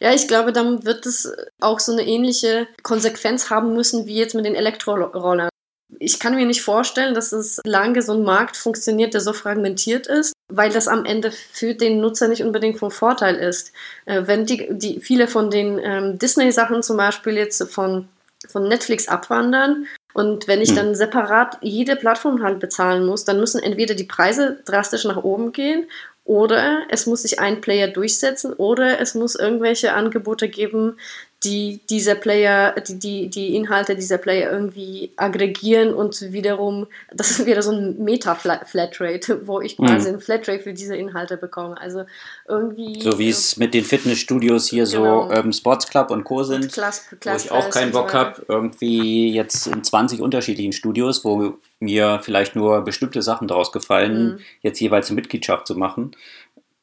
Ja, 0.00 0.12
ich 0.12 0.26
glaube, 0.26 0.52
dann 0.52 0.84
wird 0.84 1.06
es 1.06 1.32
auch 1.60 1.78
so 1.78 1.92
eine 1.92 2.02
ähnliche 2.02 2.66
Konsequenz 2.82 3.50
haben 3.50 3.74
müssen 3.74 4.06
wie 4.06 4.16
jetzt 4.16 4.34
mit 4.34 4.44
den 4.44 4.54
Elektrorollern. 4.54 5.50
Ich 5.98 6.18
kann 6.18 6.34
mir 6.34 6.46
nicht 6.46 6.62
vorstellen, 6.62 7.14
dass 7.14 7.32
es 7.32 7.60
lange 7.64 8.02
so 8.02 8.12
ein 8.14 8.24
Markt 8.24 8.56
funktioniert, 8.56 9.14
der 9.14 9.20
so 9.20 9.32
fragmentiert 9.32 10.06
ist, 10.06 10.32
weil 10.48 10.70
das 10.70 10.88
am 10.88 11.04
Ende 11.04 11.30
für 11.30 11.74
den 11.74 12.00
Nutzer 12.00 12.28
nicht 12.28 12.42
unbedingt 12.42 12.78
von 12.78 12.90
Vorteil 12.90 13.36
ist. 13.36 13.72
Äh, 14.06 14.22
wenn 14.26 14.46
die, 14.46 14.68
die 14.70 15.00
viele 15.00 15.28
von 15.28 15.50
den 15.50 15.78
ähm, 15.78 16.18
Disney-Sachen 16.18 16.82
zum 16.82 16.96
Beispiel 16.96 17.34
jetzt 17.34 17.62
von, 17.70 18.08
von 18.48 18.68
Netflix 18.68 19.08
abwandern 19.08 19.86
und 20.14 20.46
wenn 20.46 20.62
ich 20.62 20.70
hm. 20.70 20.76
dann 20.76 20.94
separat 20.94 21.58
jede 21.60 21.96
Plattform 21.96 22.42
halt 22.42 22.60
bezahlen 22.60 23.04
muss, 23.04 23.24
dann 23.24 23.40
müssen 23.40 23.62
entweder 23.62 23.94
die 23.94 24.04
Preise 24.04 24.60
drastisch 24.64 25.04
nach 25.04 25.22
oben 25.22 25.52
gehen 25.52 25.86
oder 26.24 26.82
es 26.88 27.06
muss 27.06 27.22
sich 27.22 27.38
ein 27.38 27.60
Player 27.60 27.88
durchsetzen 27.88 28.54
oder 28.54 29.00
es 29.00 29.14
muss 29.14 29.34
irgendwelche 29.34 29.92
Angebote 29.92 30.48
geben, 30.48 30.98
die 31.44 31.80
dieser 31.90 32.14
Player, 32.14 32.74
die, 32.88 32.98
die, 32.98 33.28
die 33.28 33.54
Inhalte 33.54 33.94
dieser 33.94 34.18
Player 34.18 34.50
irgendwie 34.50 35.12
aggregieren 35.16 35.92
und 35.94 36.32
wiederum, 36.32 36.86
das 37.12 37.44
wäre 37.46 37.62
so 37.62 37.72
ein 37.72 38.02
Meta-Flatrate, 38.02 39.46
wo 39.46 39.60
ich 39.60 39.76
quasi 39.76 40.08
mhm. 40.08 40.16
ein 40.16 40.20
Flatrate 40.20 40.60
für 40.60 40.72
diese 40.72 40.96
Inhalte 40.96 41.36
bekomme. 41.36 41.78
Also 41.80 42.04
irgendwie. 42.48 43.00
So 43.00 43.18
wie 43.18 43.28
es 43.28 43.56
mit 43.56 43.74
den 43.74 43.84
Fitnessstudios 43.84 44.68
hier 44.68 44.84
genau. 44.84 45.28
so 45.28 45.34
Urban 45.34 45.52
Sports 45.52 45.88
Club 45.88 46.10
und 46.10 46.24
Co. 46.24 46.42
sind, 46.42 46.72
Class, 46.72 47.06
Class 47.20 47.44
wo 47.44 47.46
ich 47.46 47.52
auch 47.52 47.70
keinen 47.70 47.92
Bock 47.92 48.14
habe, 48.14 48.44
irgendwie 48.48 49.32
jetzt 49.32 49.66
in 49.66 49.84
20 49.84 50.20
unterschiedlichen 50.20 50.72
Studios, 50.72 51.24
wo 51.24 51.58
mir 51.80 52.20
vielleicht 52.22 52.56
nur 52.56 52.82
bestimmte 52.82 53.22
Sachen 53.22 53.48
daraus 53.48 53.70
gefallen, 53.70 54.24
mhm. 54.24 54.38
jetzt 54.62 54.80
jeweils 54.80 55.08
eine 55.08 55.16
Mitgliedschaft 55.16 55.66
zu 55.66 55.76
machen. 55.76 56.12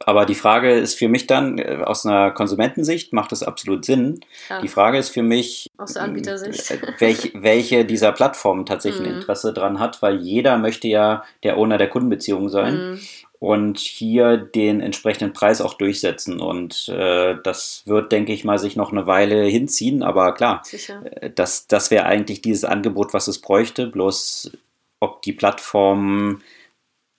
Aber 0.07 0.25
die 0.25 0.35
Frage 0.35 0.73
ist 0.73 0.95
für 0.95 1.07
mich 1.07 1.27
dann, 1.27 1.57
äh, 1.57 1.79
aus 1.83 2.05
einer 2.05 2.31
Konsumentensicht 2.31 3.13
macht 3.13 3.31
das 3.31 3.43
absolut 3.43 3.85
Sinn. 3.85 4.21
Ja. 4.49 4.61
Die 4.61 4.67
Frage 4.67 4.97
ist 4.97 5.09
für 5.09 5.23
mich, 5.23 5.67
aus 5.77 5.93
der 5.93 6.03
Anbietersicht. 6.03 6.71
Äh, 6.71 6.79
welch, 6.99 7.31
welche 7.33 7.85
dieser 7.85 8.11
Plattformen 8.11 8.65
tatsächlich 8.65 9.05
ein 9.05 9.13
mhm. 9.13 9.19
Interesse 9.19 9.53
dran 9.53 9.79
hat, 9.79 10.01
weil 10.01 10.21
jeder 10.21 10.57
möchte 10.57 10.87
ja 10.87 11.23
der 11.43 11.57
Owner 11.57 11.77
der 11.77 11.89
Kundenbeziehung 11.89 12.49
sein. 12.49 12.91
Mhm. 12.91 12.99
Und 13.39 13.79
hier 13.79 14.37
den 14.37 14.81
entsprechenden 14.81 15.33
Preis 15.33 15.61
auch 15.61 15.73
durchsetzen. 15.73 16.39
Und 16.39 16.89
äh, 16.89 17.37
das 17.43 17.81
wird, 17.87 18.11
denke 18.11 18.33
ich 18.33 18.43
mal, 18.43 18.59
sich 18.59 18.75
noch 18.75 18.91
eine 18.91 19.07
Weile 19.07 19.45
hinziehen. 19.45 20.03
Aber 20.03 20.35
klar, 20.35 20.61
äh, 21.03 21.31
das, 21.33 21.65
das 21.65 21.89
wäre 21.89 22.05
eigentlich 22.05 22.43
dieses 22.43 22.65
Angebot, 22.65 23.15
was 23.15 23.27
es 23.27 23.41
bräuchte. 23.41 23.87
Bloß 23.87 24.51
ob 24.99 25.23
die 25.23 25.33
Plattform 25.33 26.41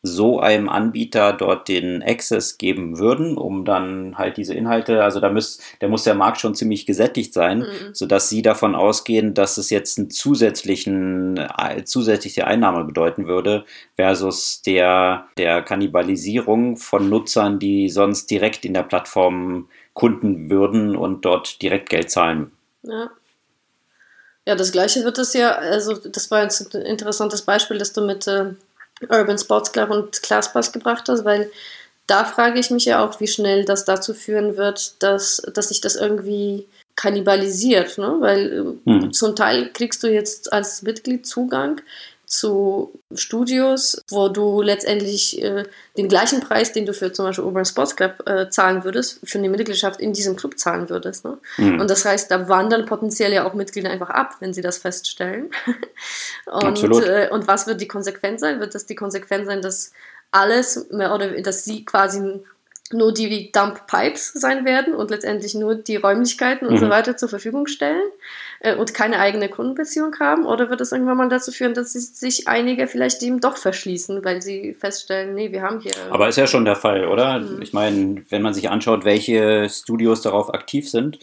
so 0.05 0.41
einem 0.41 0.69
Anbieter 0.69 1.33
dort 1.33 1.69
den 1.69 2.03
Access 2.03 2.59
geben 2.59 2.99
würden, 2.99 3.37
um 3.37 3.65
dann 3.65 4.19
halt 4.19 4.37
diese 4.37 4.53
Inhalte, 4.53 5.05
also 5.05 5.21
da 5.21 5.31
muss, 5.31 5.61
der 5.81 5.89
muss 5.89 6.03
der 6.03 6.15
Markt 6.15 6.41
schon 6.41 6.57
ziemlich 6.57 6.87
gesättigt 6.87 7.33
sein, 7.33 7.61
mhm. 7.61 7.95
sodass 7.95 8.29
sie 8.29 8.43
davon 8.43 8.75
ausgehen, 8.75 9.33
dass 9.33 9.59
es 9.59 9.71
jetzt 9.71 9.99
einen 9.99 10.11
zusätzlichen, 10.11 11.37
äh, 11.37 11.85
zusätzliche 11.85 12.49
Einnahme 12.49 12.85
bedeuten 12.85 13.29
würde, 13.29 13.65
versus 13.95 14.63
der, 14.63 15.29
der 15.39 15.63
Kannibalisierung 15.63 16.77
von 16.77 17.09
Nutzern, 17.09 17.61
die 17.61 17.89
sonst 17.89 18.29
direkt 18.29 18.65
in 18.65 18.75
der 18.75 18.83
Plattform 18.83 19.69
kunden 19.95 20.51
würden 20.51 20.97
und 20.97 21.25
dort 21.25 21.63
direkt 21.63 21.91
Geld 21.91 22.11
zahlen. 22.11 22.51
Ja. 22.83 23.11
Ja, 24.45 24.57
das 24.57 24.73
gleiche 24.73 25.05
wird 25.05 25.19
es 25.19 25.35
ja, 25.35 25.53
also 25.53 25.95
das 25.95 26.33
war 26.33 26.43
jetzt 26.43 26.75
ein 26.75 26.83
interessantes 26.83 27.43
Beispiel, 27.43 27.79
dass 27.79 27.93
du 27.93 28.05
mit 28.05 28.27
äh, 28.27 28.55
Urban 29.11 29.39
Sports 29.39 29.73
Club 29.73 29.91
und 29.91 30.23
Classpass 30.23 30.73
gebracht 30.73 31.09
hast, 31.09 31.25
weil 31.25 31.51
da 32.07 32.25
frage 32.25 32.59
ich 32.59 32.71
mich 32.71 32.85
ja 32.85 33.05
auch, 33.05 33.21
wie 33.21 33.27
schnell 33.27 33.65
das 33.65 33.85
dazu 33.85 34.13
führen 34.13 34.57
wird, 34.57 35.03
dass, 35.03 35.43
dass 35.55 35.69
sich 35.69 35.81
das 35.81 35.97
irgendwie 35.97 36.67
kannibalisiert, 36.97 37.97
ne? 37.99 38.17
weil 38.21 38.75
hm. 38.85 39.13
zum 39.13 39.35
Teil 39.35 39.71
kriegst 39.73 40.03
du 40.03 40.09
jetzt 40.09 40.53
als 40.53 40.83
Mitglied 40.83 41.27
Zugang 41.27 41.81
zu 42.33 42.99
Studios, 43.15 44.03
wo 44.09 44.29
du 44.29 44.63
letztendlich 44.63 45.43
äh, 45.43 45.65
den 45.99 46.09
gleichen 46.09 46.41
Preis, 46.41 46.73
den 46.73 46.87
du 46.87 46.95
für 46.95 47.13
zum 47.13 47.27
Beispiel 47.27 47.45
Urban 47.45 47.67
Sports 47.67 47.95
Club 47.95 48.27
äh, 48.27 48.49
zahlen 48.49 48.85
würdest, 48.85 49.21
für 49.23 49.37
eine 49.37 49.51
Mitgliedschaft 49.51 50.01
in 50.01 50.15
diesem 50.15 50.35
Club 50.35 50.59
zahlen 50.59 50.89
würdest. 50.89 51.27
Ne? 51.27 51.37
Mhm. 51.59 51.79
Und 51.81 51.91
das 51.91 52.07
heißt, 52.07 52.31
da 52.31 52.49
wandern 52.49 52.87
potenziell 52.87 53.35
ja 53.35 53.47
auch 53.47 53.53
Mitglieder 53.53 53.91
einfach 53.91 54.09
ab, 54.09 54.37
wenn 54.41 54.55
sie 54.55 54.63
das 54.63 54.79
feststellen. 54.79 55.51
und, 56.47 56.83
äh, 56.83 57.29
und 57.31 57.47
was 57.47 57.67
wird 57.67 57.83
die 57.83 57.89
Konsequenz 57.89 58.41
sein? 58.41 58.61
Wird 58.61 58.75
das 58.75 58.87
die 58.87 58.97
Konsequenz 58.97 59.47
sein, 59.47 59.61
dass 59.61 59.93
alles, 60.31 60.91
oder 60.91 61.43
dass 61.43 61.65
sie 61.65 61.85
quasi 61.85 62.41
nur 62.91 63.13
die 63.13 63.53
Dump 63.53 63.87
Pipes 63.87 64.33
sein 64.33 64.65
werden 64.65 64.95
und 64.95 65.11
letztendlich 65.11 65.55
nur 65.55 65.75
die 65.75 65.97
Räumlichkeiten 65.97 66.67
und 66.67 66.79
so 66.79 66.87
mhm. 66.87 66.91
weiter 66.91 67.17
zur 67.17 67.29
Verfügung 67.29 67.67
stellen 67.67 68.03
äh, 68.61 68.75
und 68.75 68.93
keine 68.93 69.19
eigene 69.19 69.49
Kundenbeziehung 69.49 70.15
haben? 70.21 70.47
Oder 70.47 70.69
wird 70.69 70.81
es 70.81 70.93
irgendwann 70.93 71.17
mal 71.17 71.29
dazu 71.29 71.53
führen, 71.53 71.75
dass 71.75 71.93
sich 71.93 72.49
einige 72.49 72.87
vielleicht 72.87 73.23
dem 73.23 73.41
doch 73.41 73.57
verschließen, 73.57 74.25
weil 74.25 74.43
sie 74.43 74.75
feststellen, 74.75 75.35
nee, 75.35 75.53
wir 75.53 75.63
haben 75.63 75.81
hier. 75.81 75.93
Aber 76.11 76.29
ist 76.29 76.37
ja 76.37 76.47
schon 76.47 76.65
der 76.65 76.77
Fall, 76.77 77.07
oder? 77.09 77.41
Mhm. 77.41 77.63
Ich 77.63 77.73
meine, 77.73 78.25
wenn 78.29 78.43
man 78.43 78.55
sich 78.55 78.69
anschaut, 78.69 79.05
welche 79.05 79.69
Studios 79.71 80.23
darauf 80.23 80.53
aktiv 80.53 80.91
sind, 80.91 81.19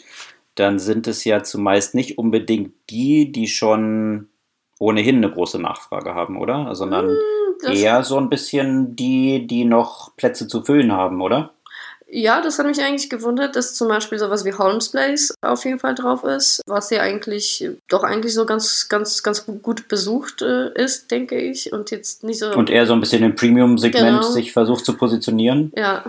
dann 0.56 0.80
sind 0.80 1.08
es 1.08 1.24
ja 1.24 1.44
zumeist 1.44 1.96
nicht 1.96 2.18
unbedingt 2.18 2.74
die, 2.90 3.32
die 3.32 3.48
schon 3.48 4.28
ohnehin 4.80 5.18
eine 5.18 5.32
große 5.32 5.60
Nachfrage 5.60 6.16
haben, 6.16 6.38
oder? 6.38 6.74
Sondern 6.76 7.08
mhm, 7.08 7.72
eher 7.72 8.04
so 8.04 8.18
ein 8.18 8.30
bisschen 8.30 8.96
die, 8.96 9.46
die 9.46 9.66
noch 9.66 10.16
Plätze 10.16 10.48
zu 10.48 10.64
füllen 10.64 10.92
haben, 10.92 11.22
oder? 11.22 11.52
Ja, 12.12 12.42
das 12.42 12.58
hat 12.58 12.66
mich 12.66 12.82
eigentlich 12.82 13.10
gewundert, 13.10 13.56
dass 13.56 13.76
zum 13.76 13.88
Beispiel 13.88 14.18
sowas 14.18 14.44
wie 14.44 14.54
Holmes 14.54 14.90
Place 14.90 15.34
auf 15.42 15.64
jeden 15.64 15.78
Fall 15.78 15.94
drauf 15.94 16.24
ist, 16.24 16.62
was 16.66 16.90
ja 16.90 17.02
eigentlich 17.02 17.70
doch 17.88 18.04
eigentlich 18.04 18.34
so 18.34 18.48
ganz, 18.48 18.90
ganz, 18.90 19.22
ganz 19.22 19.46
gut 19.46 19.88
besucht 19.88 20.42
äh, 20.42 20.74
ist, 20.74 21.12
denke 21.12 21.40
ich. 21.40 21.72
Und 21.72 21.92
jetzt 21.92 22.24
nicht 22.24 22.40
so. 22.40 22.52
Und 22.52 22.72
eher 22.72 22.88
so 22.88 22.94
ein 22.94 23.00
bisschen 23.00 23.24
im 23.24 23.36
Premium-Segment 23.36 24.22
genau. 24.22 24.32
sich 24.32 24.54
versucht 24.54 24.86
zu 24.86 24.98
positionieren. 24.98 25.72
Ja. 25.76 26.04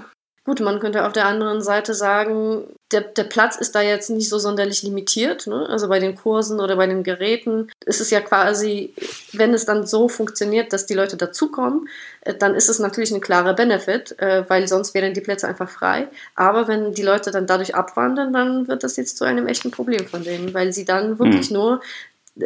Gut, 0.45 0.61
man 0.61 0.81
könnte 0.81 1.05
auf 1.05 1.13
der 1.13 1.27
anderen 1.27 1.61
Seite 1.61 1.93
sagen, 1.93 2.65
der, 2.93 3.03
der 3.03 3.25
Platz 3.25 3.57
ist 3.57 3.75
da 3.75 3.83
jetzt 3.83 4.11
nicht 4.11 4.29
so 4.29 4.39
sonderlich 4.39 4.83
limitiert. 4.83 5.47
Ne? 5.47 5.67
Also 5.69 5.89
bei 5.89 6.01
den 6.01 6.17
Kursen 6.17 6.61
oder 6.61 6.77
bei 6.77 6.87
den 6.87 7.05
Geräten 7.05 7.71
ist 7.85 8.01
es 8.01 8.11
ja 8.11 8.21
quasi, 8.21 8.95
wenn 9.33 9.55
es 9.55 9.65
dann 9.65 9.87
so 9.87 10.09
funktioniert, 10.09 10.73
dass 10.73 10.87
die 10.87 10.95
Leute 10.95 11.17
dazukommen, 11.17 11.89
äh, 12.23 12.35
dann 12.35 12.55
ist 12.55 12.69
es 12.69 12.79
natürlich 12.81 13.13
ein 13.13 13.21
klarer 13.21 13.55
Benefit, 13.55 14.19
äh, 14.19 14.45
weil 14.49 14.67
sonst 14.67 14.95
wären 14.95 15.15
die 15.15 15.21
Plätze 15.21 15.47
einfach 15.47 15.71
frei. 15.71 16.09
Aber 16.35 16.67
wenn 16.67 16.93
die 16.93 17.03
Leute 17.03 17.31
dann 17.31 17.47
dadurch 17.47 17.75
abwandern, 17.75 18.33
dann 18.33 18.67
wird 18.67 18.83
das 18.83 18.97
jetzt 18.97 19.17
zu 19.17 19.25
einem 19.25 19.47
echten 19.47 19.71
Problem 19.71 20.07
von 20.07 20.25
denen, 20.25 20.53
weil 20.53 20.73
sie 20.73 20.85
dann 20.85 21.19
wirklich 21.19 21.51
mhm. 21.51 21.57
nur 21.57 21.81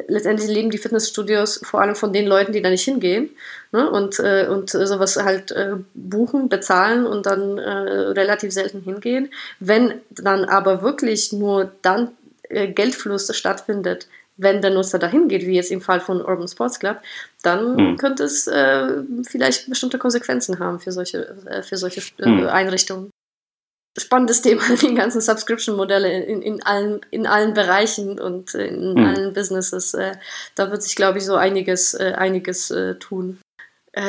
letztendlich 0.09 0.49
leben 0.49 0.71
die 0.71 0.79
Fitnessstudios 0.79 1.61
vor 1.65 1.81
allem 1.81 1.95
von 1.95 2.13
den 2.13 2.27
Leuten, 2.27 2.53
die 2.53 2.63
da 2.63 2.71
nicht 2.71 2.85
hingehen 2.85 3.31
ne? 3.73 3.91
und, 3.91 4.19
äh, 4.21 4.47
und 4.49 4.71
sowas 4.71 5.17
halt 5.17 5.53
äh, 5.53 5.77
buchen, 5.95 6.49
bezahlen 6.49 7.07
und 7.07 7.27
dann 7.27 7.59
äh, 7.59 7.71
relativ 7.71 8.53
selten 8.53 8.83
hingehen. 8.83 9.31
Wenn 9.61 10.01
dann 10.11 10.45
aber 10.45 10.83
wirklich 10.83 11.33
nur 11.33 11.73
dann 11.83 12.13
äh, 12.49 12.69
Geldfluss 12.69 13.35
stattfindet, 13.37 14.09
wenn 14.37 14.63
der 14.63 14.71
Nutzer 14.71 14.99
dahin 14.99 15.29
geht, 15.29 15.47
wie 15.47 15.55
jetzt 15.55 15.71
im 15.71 15.81
Fall 15.81 16.01
von 16.01 16.21
Urban 16.21 16.49
Sports 16.49 16.81
Club, 16.81 16.99
dann 17.43 17.77
mhm. 17.77 17.97
könnte 17.97 18.25
es 18.25 18.47
äh, 18.47 19.03
vielleicht 19.29 19.69
bestimmte 19.69 19.99
Konsequenzen 19.99 20.59
haben 20.59 20.81
für 20.81 20.93
solche, 20.93 21.37
äh, 21.47 21.63
für 21.63 21.77
solche 21.77 22.03
mhm. 22.19 22.47
Einrichtungen. 22.49 23.11
Spannendes 23.99 24.43
Thema, 24.43 24.63
die 24.81 24.95
ganzen 24.95 25.21
Subscription-Modelle 25.21 26.25
in, 26.25 26.43
in, 26.43 26.63
allen, 26.63 27.01
in 27.11 27.27
allen 27.27 27.55
Bereichen 27.55 28.19
und 28.21 28.55
in 28.55 28.95
mhm. 28.95 29.07
allen 29.07 29.33
Businesses. 29.33 29.95
Äh, 29.95 30.17
da 30.55 30.71
wird 30.71 30.83
sich, 30.83 30.97
glaube 30.97 31.19
ich, 31.19 31.25
so 31.25 31.37
einiges, 31.37 31.95
äh, 31.95 32.13
einiges 32.17 32.71
äh, 32.71 32.97
tun. 32.97 33.41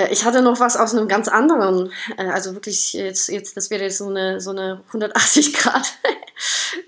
Ich 0.10 0.26
hatte 0.26 0.42
noch 0.42 0.60
was 0.60 0.78
aus 0.78 0.96
einem 0.96 1.08
ganz 1.08 1.28
anderen, 1.28 1.92
also 2.18 2.56
wirklich 2.56 2.94
jetzt, 2.94 3.30
jetzt 3.30 3.56
das 3.56 3.70
wäre 3.70 3.84
jetzt 3.84 4.00
so 4.00 4.10
eine, 4.10 4.42
so 4.42 4.50
eine 4.50 4.82
180 4.88 5.54
Grad 5.54 5.94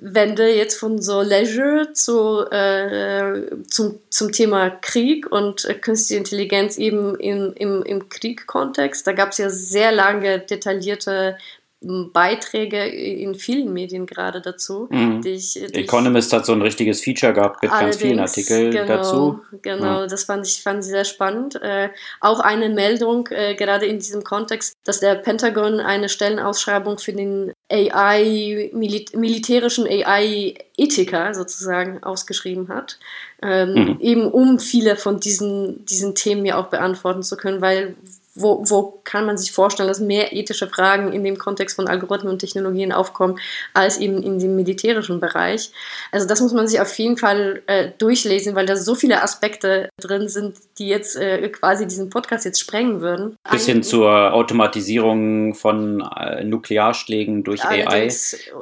Wende 0.00 0.48
jetzt 0.48 0.78
von 0.78 1.00
so 1.00 1.22
Leisure 1.22 1.92
zu, 1.92 2.44
äh, 2.50 3.46
zum, 3.68 4.00
zum 4.10 4.32
Thema 4.32 4.70
Krieg 4.70 5.30
und 5.30 5.64
äh, 5.64 5.74
künstliche 5.74 6.18
Intelligenz 6.18 6.78
eben 6.78 7.14
im, 7.18 7.52
im, 7.54 7.82
im 7.82 8.08
Krieg-Kontext. 8.08 9.06
Da 9.06 9.12
gab 9.12 9.30
es 9.30 9.38
ja 9.38 9.50
sehr 9.50 9.92
lange 9.92 10.40
detaillierte 10.40 11.36
Beiträge 11.82 12.84
in 12.84 13.34
vielen 13.34 13.72
Medien 13.72 14.06
gerade 14.06 14.40
dazu. 14.40 14.88
Mhm. 14.90 15.22
Die 15.22 15.30
ich, 15.30 15.54
die 15.54 15.80
Economist 15.80 16.32
hat 16.32 16.46
so 16.46 16.52
ein 16.52 16.62
richtiges 16.62 17.02
Feature 17.02 17.32
gehabt 17.32 17.62
mit 17.62 17.70
ganz 17.70 17.96
vielen 17.96 18.20
Artikeln 18.20 18.70
genau, 18.70 18.86
dazu. 18.86 19.40
Genau, 19.62 20.00
ja. 20.00 20.06
das 20.06 20.24
fand 20.24 20.46
ich, 20.46 20.62
fand 20.62 20.80
ich 20.80 20.86
sehr 20.86 21.04
spannend. 21.04 21.60
Äh, 21.60 21.88
auch 22.20 22.40
eine 22.40 22.68
Meldung, 22.68 23.28
äh, 23.30 23.54
gerade 23.54 23.86
in 23.86 23.98
diesem 23.98 24.22
Kontext, 24.22 24.74
dass 24.84 25.00
der 25.00 25.16
Pentagon 25.16 25.80
eine 25.80 26.08
Stellenausschreibung 26.08 26.98
für 26.98 27.12
den 27.12 27.52
AI, 27.70 28.70
Milit 28.72 29.16
militärischen 29.16 29.86
AI-Ethiker 29.86 31.34
sozusagen 31.34 32.02
ausgeschrieben 32.02 32.68
hat. 32.68 32.98
Ähm, 33.42 33.74
mhm. 33.74 33.96
Eben 34.00 34.30
um 34.30 34.58
viele 34.58 34.96
von 34.96 35.18
diesen, 35.18 35.84
diesen 35.86 36.14
Themen 36.14 36.44
ja 36.44 36.58
auch 36.58 36.68
beantworten 36.68 37.22
zu 37.22 37.36
können, 37.36 37.60
weil 37.60 37.96
wo, 38.34 38.64
wo 38.66 39.00
kann 39.04 39.26
man 39.26 39.36
sich 39.36 39.52
vorstellen, 39.52 39.88
dass 39.88 40.00
mehr 40.00 40.32
ethische 40.32 40.66
Fragen 40.66 41.12
in 41.12 41.22
dem 41.22 41.36
Kontext 41.36 41.76
von 41.76 41.86
Algorithmen 41.86 42.32
und 42.32 42.38
Technologien 42.38 42.92
aufkommen, 42.92 43.38
als 43.74 43.98
eben 43.98 44.22
in 44.22 44.38
dem 44.38 44.56
militärischen 44.56 45.20
Bereich. 45.20 45.70
Also 46.12 46.26
das 46.26 46.40
muss 46.40 46.52
man 46.52 46.66
sich 46.66 46.80
auf 46.80 46.96
jeden 46.98 47.18
Fall 47.18 47.62
äh, 47.66 47.90
durchlesen, 47.98 48.54
weil 48.54 48.66
da 48.66 48.76
so 48.76 48.94
viele 48.94 49.22
Aspekte 49.22 49.90
drin 50.00 50.28
sind, 50.28 50.56
die 50.78 50.88
jetzt 50.88 51.16
äh, 51.16 51.46
quasi 51.50 51.86
diesen 51.86 52.08
Podcast 52.08 52.44
jetzt 52.44 52.60
sprengen 52.60 53.00
würden. 53.02 53.36
Bis 53.50 53.66
hin 53.66 53.82
zur 53.82 54.32
Automatisierung 54.32 55.54
von 55.54 56.00
äh, 56.00 56.42
Nuklearschlägen 56.44 57.44
durch 57.44 57.64
AI, 57.64 58.10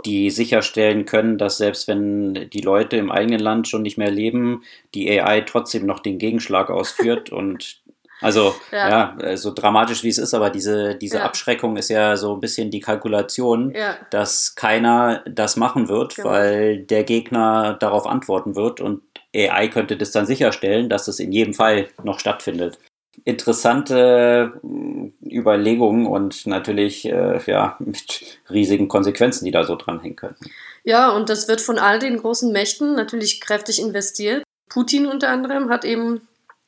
die 0.04 0.30
sicherstellen 0.30 1.04
können, 1.04 1.38
dass 1.38 1.58
selbst 1.58 1.86
wenn 1.86 2.50
die 2.50 2.60
Leute 2.60 2.96
im 2.96 3.10
eigenen 3.10 3.40
Land 3.40 3.68
schon 3.68 3.82
nicht 3.82 3.98
mehr 3.98 4.10
leben, 4.10 4.64
die 4.94 5.20
AI 5.20 5.42
trotzdem 5.42 5.86
noch 5.86 6.00
den 6.00 6.18
Gegenschlag 6.18 6.70
ausführt 6.70 7.30
und 7.30 7.79
also, 8.20 8.54
ja. 8.72 9.16
ja. 9.18 9.36
so 9.36 9.52
dramatisch 9.52 10.02
wie 10.02 10.08
es 10.08 10.18
ist, 10.18 10.34
aber 10.34 10.50
diese, 10.50 10.94
diese 10.94 11.18
ja. 11.18 11.24
Abschreckung 11.24 11.76
ist 11.76 11.88
ja 11.88 12.16
so 12.16 12.34
ein 12.34 12.40
bisschen 12.40 12.70
die 12.70 12.80
Kalkulation, 12.80 13.72
ja. 13.74 13.96
dass 14.10 14.54
keiner 14.54 15.22
das 15.26 15.56
machen 15.56 15.88
wird, 15.88 16.16
genau. 16.16 16.28
weil 16.28 16.78
der 16.78 17.04
Gegner 17.04 17.74
darauf 17.74 18.06
antworten 18.06 18.56
wird 18.56 18.80
und 18.80 19.02
AI 19.34 19.68
könnte 19.68 19.96
das 19.96 20.10
dann 20.10 20.26
sicherstellen, 20.26 20.88
dass 20.88 21.06
das 21.06 21.20
in 21.20 21.32
jedem 21.32 21.54
Fall 21.54 21.88
noch 22.02 22.18
stattfindet. 22.18 22.78
Interessante 23.24 24.52
hm, 24.62 25.12
Überlegungen 25.24 26.06
und 26.06 26.46
natürlich 26.46 27.06
äh, 27.06 27.40
ja, 27.46 27.76
mit 27.80 28.38
riesigen 28.50 28.88
Konsequenzen, 28.88 29.44
die 29.44 29.50
da 29.50 29.64
so 29.64 29.76
dranhängen 29.76 30.16
könnten. 30.16 30.50
Ja, 30.84 31.10
und 31.10 31.28
das 31.28 31.46
wird 31.48 31.60
von 31.60 31.78
all 31.78 31.98
den 31.98 32.18
großen 32.18 32.52
Mächten 32.52 32.94
natürlich 32.94 33.40
kräftig 33.40 33.80
investiert. 33.80 34.42
Putin 34.68 35.06
unter 35.06 35.28
anderem 35.28 35.68
hat 35.68 35.84
eben 35.84 36.22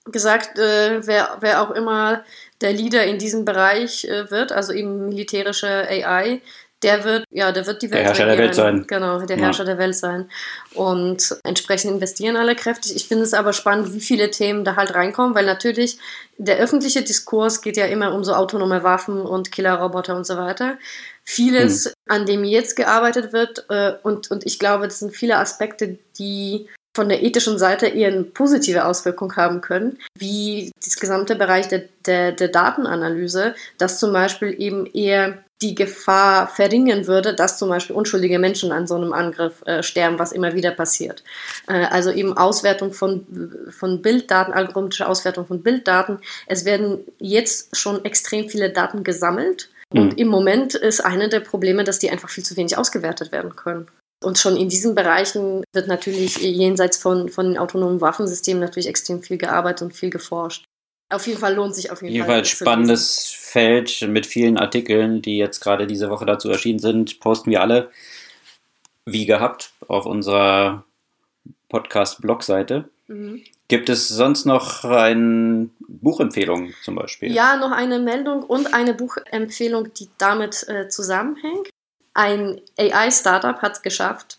gesagt, 0.05 0.59
äh, 0.59 1.07
wer, 1.07 1.37
wer 1.41 1.63
auch 1.63 1.71
immer 1.71 2.25
der 2.61 2.73
Leader 2.73 3.05
in 3.05 3.19
diesem 3.19 3.45
Bereich 3.45 4.05
äh, 4.05 4.31
wird, 4.31 4.53
also 4.53 4.73
eben 4.73 5.09
militärische 5.09 5.69
AI, 5.89 6.41
der 6.83 7.05
wird, 7.05 7.25
ja, 7.31 7.53
der 7.53 7.67
wird 7.67 7.83
die 7.83 7.91
Welt 7.91 8.01
Der 8.01 8.05
Herrscher 8.07 8.27
regieren. 8.27 8.39
der 8.39 8.45
Welt 8.47 8.55
sein. 8.55 8.87
Genau, 8.89 9.21
der 9.21 9.37
Herrscher 9.37 9.63
ja. 9.63 9.67
der 9.67 9.79
Welt 9.79 9.95
sein. 9.95 10.29
Und 10.75 11.37
entsprechend 11.45 11.93
investieren 11.93 12.37
alle 12.37 12.57
kräftig. 12.57 12.97
Ich 12.97 13.07
finde 13.07 13.25
es 13.25 13.35
aber 13.35 13.53
spannend, 13.53 13.95
wie 13.95 14.01
viele 14.01 14.31
Themen 14.31 14.65
da 14.65 14.75
halt 14.77 14.95
reinkommen, 14.95 15.35
weil 15.35 15.47
natürlich 15.47 15.99
der 16.39 16.57
öffentliche 16.59 17.03
Diskurs 17.03 17.61
geht 17.61 17.77
ja 17.77 17.87
immer 17.87 18.13
um 18.13 18.25
so 18.25 18.35
autonome 18.35 18.83
Waffen 18.83 19.21
und 19.21 19.53
Killerroboter 19.53 20.17
und 20.17 20.27
so 20.27 20.37
weiter. 20.37 20.77
Vieles, 21.25 21.87
hm. 21.87 21.93
an 22.09 22.27
dem 22.27 22.43
jetzt 22.43 22.75
gearbeitet 22.75 23.33
wird, 23.33 23.67
äh, 23.69 23.95
und, 24.03 24.31
und 24.31 24.45
ich 24.45 24.59
glaube, 24.59 24.87
das 24.87 24.99
sind 24.99 25.15
viele 25.15 25.39
Aspekte, 25.39 25.99
die 26.19 26.69
von 26.95 27.09
der 27.09 27.23
ethischen 27.23 27.59
Seite 27.59 27.87
eher 27.87 28.09
eine 28.09 28.25
positive 28.25 28.85
Auswirkung 28.85 29.35
haben 29.37 29.61
können, 29.61 29.99
wie 30.19 30.73
das 30.85 30.97
gesamte 30.97 31.37
Bereich 31.37 31.69
der, 31.69 31.85
der, 32.07 32.33
der 32.33 32.49
Datenanalyse, 32.49 33.55
das 33.79 33.99
zum 33.99 34.13
Beispiel 34.13 34.55
eben 34.61 34.87
eher 34.87 35.39
die 35.63 35.75
Gefahr 35.75 36.49
verringern 36.49 37.07
würde, 37.07 37.35
dass 37.35 37.57
zum 37.57 37.69
Beispiel 37.69 37.95
unschuldige 37.95 38.39
Menschen 38.39 38.73
an 38.73 38.87
so 38.87 38.97
einem 38.97 39.13
Angriff 39.13 39.63
äh, 39.65 39.83
sterben, 39.83 40.19
was 40.19 40.33
immer 40.33 40.55
wieder 40.55 40.73
passiert. 40.73 41.23
Äh, 41.69 41.87
also 41.87 42.11
eben 42.11 42.37
Auswertung 42.37 42.93
von, 42.93 43.25
von 43.71 44.03
Bilddaten, 44.03 44.53
algorithmische 44.53 45.07
Auswertung 45.07 45.47
von 45.47 45.63
Bilddaten. 45.63 46.19
Es 46.47 46.65
werden 46.65 46.99
jetzt 47.19 47.77
schon 47.77 48.05
extrem 48.05 48.49
viele 48.49 48.71
Daten 48.71 49.05
gesammelt. 49.05 49.71
Und 49.91 50.13
mhm. 50.13 50.19
im 50.19 50.29
Moment 50.29 50.75
ist 50.75 51.01
eine 51.01 51.29
der 51.29 51.41
Probleme, 51.41 51.85
dass 51.85 52.01
die 52.01 52.11
einfach 52.11 52.29
viel 52.29 52.45
zu 52.45 52.57
wenig 52.57 52.77
ausgewertet 52.77 53.31
werden 53.31 53.55
können. 53.55 53.87
Und 54.23 54.39
schon 54.39 54.57
in 54.57 54.69
diesen 54.69 54.95
Bereichen 54.95 55.65
wird 55.73 55.89
natürlich 55.89 56.37
jenseits 56.39 56.97
von, 56.97 57.29
von 57.29 57.47
den 57.47 57.59
autonomen 57.59 58.01
Waffensystemen 58.01 58.61
natürlich 58.61 58.89
extrem 58.89 59.23
viel 59.23 59.39
gearbeitet 59.39 59.83
und 59.83 59.93
viel 59.93 60.11
geforscht. 60.11 60.65
Auf 61.13 61.27
jeden 61.27 61.39
Fall 61.39 61.55
lohnt 61.55 61.75
sich 61.75 61.91
auf 61.91 62.01
jeden 62.01 62.15
Jedenfalls 62.15 62.49
Fall. 62.51 62.67
spannendes 62.67 63.35
Feld 63.37 64.01
mit 64.09 64.25
vielen 64.25 64.57
Artikeln, 64.57 65.21
die 65.21 65.37
jetzt 65.37 65.61
gerade 65.61 65.87
diese 65.87 66.09
Woche 66.09 66.25
dazu 66.25 66.49
erschienen 66.49 66.79
sind, 66.79 67.21
posten 67.21 67.51
wir 67.51 67.61
alle 67.61 67.91
wie 69.05 69.27
gehabt 69.27 69.73
auf 69.89 70.07
unserer 70.07 70.85
Podcast-Blog-Seite. 71.69 72.89
Mhm. 73.09 73.43
Gibt 73.69 73.89
es 73.89 74.09
sonst 74.09 74.45
noch 74.45 74.85
eine 74.85 75.69
Buchempfehlung 75.89 76.73
zum 76.83 76.95
Beispiel? 76.95 77.33
Ja, 77.33 77.57
noch 77.57 77.73
eine 77.73 77.99
Meldung 77.99 78.43
und 78.43 78.75
eine 78.75 78.95
Buchempfehlung, 78.95 79.93
die 79.95 80.09
damit 80.19 80.67
äh, 80.69 80.89
zusammenhängt. 80.89 81.71
Ein 82.15 82.61
AI-Startup 82.79 83.61
hat 83.63 83.77
es 83.77 83.83
geschafft, 83.83 84.39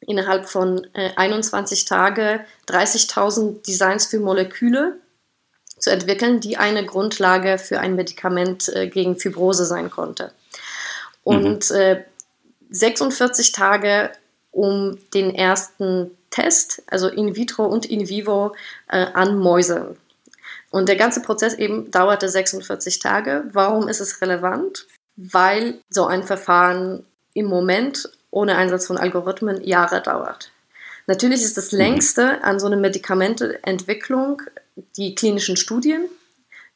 innerhalb 0.00 0.48
von 0.48 0.86
äh, 0.94 1.10
21 1.16 1.84
Tagen 1.84 2.40
30.000 2.68 3.64
Designs 3.64 4.06
für 4.06 4.18
Moleküle 4.18 4.98
zu 5.78 5.90
entwickeln, 5.90 6.40
die 6.40 6.56
eine 6.56 6.84
Grundlage 6.84 7.58
für 7.58 7.80
ein 7.80 7.94
Medikament 7.94 8.68
äh, 8.68 8.88
gegen 8.88 9.16
Fibrose 9.16 9.66
sein 9.66 9.90
konnte. 9.90 10.32
Und 11.22 11.70
mhm. 11.70 11.76
äh, 11.76 12.04
46 12.70 13.52
Tage, 13.52 14.10
um 14.50 14.98
den 15.14 15.34
ersten 15.34 16.16
Test, 16.30 16.82
also 16.86 17.08
in 17.08 17.36
vitro 17.36 17.66
und 17.66 17.86
in 17.86 18.08
vivo, 18.08 18.54
äh, 18.88 19.06
an 19.12 19.38
Mäusen. 19.38 19.96
Und 20.70 20.88
der 20.88 20.96
ganze 20.96 21.22
Prozess 21.22 21.54
eben 21.54 21.90
dauerte 21.90 22.28
46 22.28 22.98
Tage. 22.98 23.44
Warum 23.52 23.88
ist 23.88 24.00
es 24.00 24.20
relevant? 24.20 24.86
Weil 25.16 25.80
so 25.90 26.06
ein 26.06 26.22
Verfahren 26.22 27.04
im 27.34 27.46
Moment 27.46 28.08
ohne 28.30 28.56
Einsatz 28.56 28.86
von 28.86 28.98
Algorithmen 28.98 29.62
Jahre 29.62 30.02
dauert. 30.02 30.50
Natürlich 31.06 31.42
ist 31.42 31.56
das 31.56 31.72
mhm. 31.72 31.78
längste 31.78 32.44
an 32.44 32.58
so 32.58 32.66
einer 32.66 32.76
Medikamenteentwicklung 32.76 34.42
die 34.96 35.14
klinischen 35.14 35.56
Studien, 35.56 36.06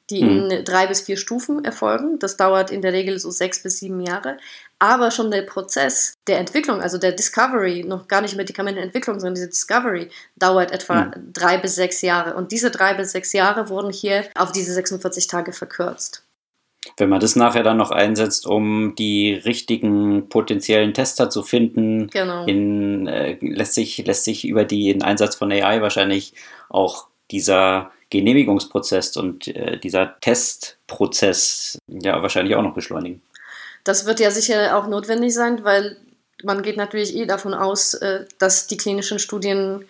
die 0.08 0.24
mhm. 0.24 0.50
in 0.50 0.64
drei 0.64 0.86
bis 0.86 1.02
vier 1.02 1.16
Stufen 1.16 1.64
erfolgen. 1.64 2.18
Das 2.18 2.36
dauert 2.36 2.70
in 2.70 2.82
der 2.82 2.92
Regel 2.92 3.18
so 3.18 3.30
sechs 3.30 3.62
bis 3.62 3.78
sieben 3.78 4.00
Jahre. 4.00 4.38
Aber 4.78 5.10
schon 5.10 5.30
der 5.30 5.42
Prozess 5.42 6.14
der 6.26 6.38
Entwicklung, 6.38 6.80
also 6.80 6.96
der 6.96 7.12
Discovery, 7.12 7.84
noch 7.84 8.08
gar 8.08 8.22
nicht 8.22 8.36
Medikamentenentwicklung, 8.36 9.20
sondern 9.20 9.34
diese 9.34 9.48
Discovery, 9.48 10.10
dauert 10.36 10.72
etwa 10.72 11.04
mhm. 11.04 11.32
drei 11.32 11.58
bis 11.58 11.74
sechs 11.74 12.00
Jahre. 12.00 12.34
Und 12.34 12.52
diese 12.52 12.70
drei 12.70 12.94
bis 12.94 13.12
sechs 13.12 13.32
Jahre 13.32 13.68
wurden 13.68 13.92
hier 13.92 14.24
auf 14.34 14.52
diese 14.52 14.72
46 14.72 15.26
Tage 15.26 15.52
verkürzt. 15.52 16.24
Wenn 16.96 17.10
man 17.10 17.20
das 17.20 17.36
nachher 17.36 17.62
dann 17.62 17.76
noch 17.76 17.90
einsetzt, 17.90 18.46
um 18.46 18.94
die 18.96 19.34
richtigen 19.34 20.28
potenziellen 20.28 20.94
Tester 20.94 21.28
zu 21.28 21.42
finden, 21.42 22.08
genau. 22.08 22.46
in, 22.46 23.06
äh, 23.06 23.36
lässt, 23.40 23.74
sich, 23.74 23.98
lässt 23.98 24.24
sich 24.24 24.46
über 24.46 24.64
den 24.64 25.02
Einsatz 25.02 25.34
von 25.36 25.52
AI 25.52 25.82
wahrscheinlich 25.82 26.32
auch 26.70 27.08
dieser 27.30 27.90
Genehmigungsprozess 28.08 29.16
und 29.16 29.48
äh, 29.48 29.78
dieser 29.78 30.18
Testprozess 30.20 31.78
ja 31.86 32.20
wahrscheinlich 32.22 32.56
auch 32.56 32.62
noch 32.62 32.74
beschleunigen. 32.74 33.22
Das 33.84 34.06
wird 34.06 34.20
ja 34.20 34.30
sicher 34.30 34.76
auch 34.76 34.88
notwendig 34.88 35.32
sein, 35.34 35.64
weil 35.64 35.96
man 36.42 36.62
geht 36.62 36.76
natürlich 36.76 37.14
eh 37.14 37.26
davon 37.26 37.54
aus, 37.54 37.94
äh, 37.94 38.24
dass 38.38 38.66
die 38.66 38.76
klinischen 38.76 39.18
Studien 39.18 39.84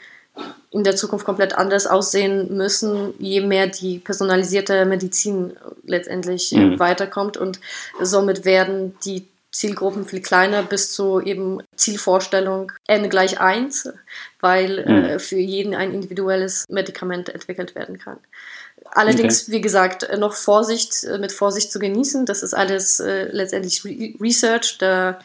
in 0.70 0.84
der 0.84 0.96
Zukunft 0.96 1.24
komplett 1.24 1.54
anders 1.54 1.86
aussehen 1.86 2.56
müssen, 2.56 3.12
je 3.18 3.40
mehr 3.40 3.66
die 3.66 3.98
personalisierte 3.98 4.84
Medizin 4.84 5.56
letztendlich 5.84 6.52
mhm. 6.52 6.78
weiterkommt. 6.78 7.36
Und 7.36 7.60
somit 8.00 8.44
werden 8.44 8.96
die 9.04 9.26
Zielgruppen 9.50 10.06
viel 10.06 10.22
kleiner 10.22 10.62
bis 10.62 10.92
zu 10.92 11.20
eben 11.20 11.60
Zielvorstellung 11.74 12.70
n 12.86 13.10
gleich 13.10 13.40
1, 13.40 13.88
weil 14.40 14.84
mhm. 14.86 15.04
äh, 15.04 15.18
für 15.18 15.38
jeden 15.38 15.74
ein 15.74 15.92
individuelles 15.92 16.66
Medikament 16.68 17.30
entwickelt 17.30 17.74
werden 17.74 17.98
kann. 17.98 18.18
Allerdings, 18.92 19.44
okay. 19.44 19.52
wie 19.52 19.60
gesagt, 19.60 20.08
noch 20.18 20.34
Vorsicht, 20.34 21.06
mit 21.20 21.32
Vorsicht 21.32 21.70
zu 21.70 21.78
genießen. 21.78 22.26
Das 22.26 22.42
ist 22.42 22.54
alles 22.54 23.00
äh, 23.00 23.24
letztendlich 23.30 23.84
Re 23.84 24.14
Research. 24.20 24.78
Da 24.78 25.18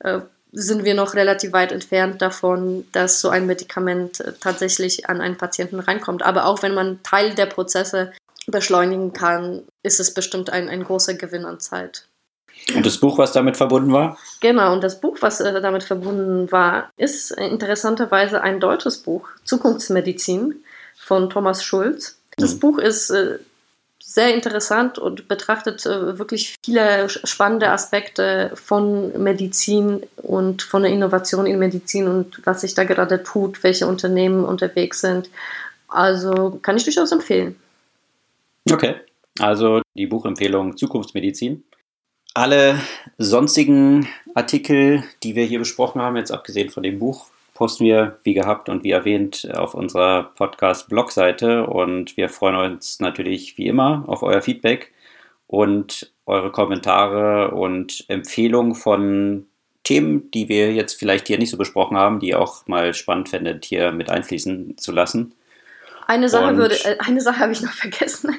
äh, 0.00 0.20
sind 0.52 0.84
wir 0.84 0.94
noch 0.94 1.14
relativ 1.14 1.52
weit 1.52 1.72
entfernt 1.72 2.20
davon, 2.22 2.86
dass 2.92 3.20
so 3.20 3.28
ein 3.28 3.46
Medikament 3.46 4.20
äh, 4.20 4.32
tatsächlich 4.40 5.08
an 5.08 5.20
einen 5.20 5.36
Patienten 5.36 5.80
reinkommt. 5.80 6.22
Aber 6.22 6.46
auch 6.46 6.62
wenn 6.62 6.74
man 6.74 7.02
Teil 7.02 7.34
der 7.34 7.46
Prozesse 7.46 8.12
beschleunigen 8.46 9.12
kann, 9.12 9.62
ist 9.82 10.00
es 10.00 10.12
bestimmt 10.12 10.50
ein, 10.50 10.68
ein 10.68 10.84
großer 10.84 11.14
Gewinn 11.14 11.44
an 11.44 11.60
Zeit. 11.60 12.06
Und 12.74 12.84
das 12.84 12.98
Buch, 12.98 13.18
was 13.18 13.32
damit 13.32 13.56
verbunden 13.56 13.92
war? 13.92 14.18
Genau, 14.40 14.72
und 14.72 14.84
das 14.84 15.00
Buch, 15.00 15.18
was 15.20 15.40
äh, 15.40 15.60
damit 15.60 15.82
verbunden 15.82 16.50
war, 16.52 16.90
ist 16.96 17.30
interessanterweise 17.30 18.42
ein 18.42 18.60
deutsches 18.60 18.98
Buch, 18.98 19.28
Zukunftsmedizin 19.44 20.62
von 20.96 21.30
Thomas 21.30 21.64
Schulz. 21.64 22.18
Das 22.36 22.54
mhm. 22.54 22.60
Buch 22.60 22.78
ist 22.78 23.10
äh, 23.10 23.38
sehr 24.10 24.34
interessant 24.34 24.98
und 24.98 25.28
betrachtet 25.28 25.86
äh, 25.86 26.18
wirklich 26.18 26.56
viele 26.64 27.08
spannende 27.08 27.70
Aspekte 27.70 28.50
von 28.54 29.22
Medizin 29.22 30.02
und 30.16 30.62
von 30.62 30.82
der 30.82 30.90
Innovation 30.90 31.46
in 31.46 31.60
Medizin 31.60 32.08
und 32.08 32.44
was 32.44 32.62
sich 32.62 32.74
da 32.74 32.82
gerade 32.82 33.22
tut, 33.22 33.62
welche 33.62 33.86
Unternehmen 33.86 34.44
unterwegs 34.44 35.00
sind. 35.00 35.30
Also 35.86 36.58
kann 36.60 36.76
ich 36.76 36.82
durchaus 36.82 37.12
empfehlen. 37.12 37.54
Okay, 38.68 38.96
also 39.38 39.80
die 39.94 40.08
Buchempfehlung 40.08 40.76
Zukunftsmedizin. 40.76 41.62
Alle 42.34 42.80
sonstigen 43.16 44.08
Artikel, 44.34 45.04
die 45.22 45.36
wir 45.36 45.44
hier 45.44 45.60
besprochen 45.60 46.02
haben, 46.02 46.16
jetzt 46.16 46.32
abgesehen 46.32 46.70
von 46.70 46.82
dem 46.82 46.98
Buch, 46.98 47.26
posten 47.60 47.84
wir, 47.84 48.18
wie 48.22 48.32
gehabt 48.32 48.70
und 48.70 48.84
wie 48.84 48.90
erwähnt, 48.90 49.46
auf 49.54 49.74
unserer 49.74 50.32
Podcast-Blog-Seite. 50.34 51.66
Und 51.66 52.16
wir 52.16 52.30
freuen 52.30 52.56
uns 52.56 53.00
natürlich 53.00 53.58
wie 53.58 53.66
immer 53.66 54.02
auf 54.06 54.22
euer 54.22 54.40
Feedback 54.40 54.94
und 55.46 56.10
eure 56.24 56.50
Kommentare 56.52 57.50
und 57.50 58.06
Empfehlungen 58.08 58.74
von 58.74 59.46
Themen, 59.84 60.30
die 60.30 60.48
wir 60.48 60.72
jetzt 60.72 60.98
vielleicht 60.98 61.26
hier 61.26 61.36
nicht 61.36 61.50
so 61.50 61.58
besprochen 61.58 61.98
haben, 61.98 62.18
die 62.18 62.28
ihr 62.28 62.40
auch 62.40 62.66
mal 62.66 62.94
spannend 62.94 63.28
findet, 63.28 63.66
hier 63.66 63.92
mit 63.92 64.08
einfließen 64.08 64.78
zu 64.78 64.90
lassen. 64.90 65.34
Eine 66.06 66.30
Sache, 66.30 66.56
würde, 66.56 66.82
äh, 66.86 66.96
eine 67.00 67.20
Sache 67.20 67.40
habe 67.40 67.52
ich 67.52 67.60
noch 67.60 67.72
vergessen. 67.74 68.38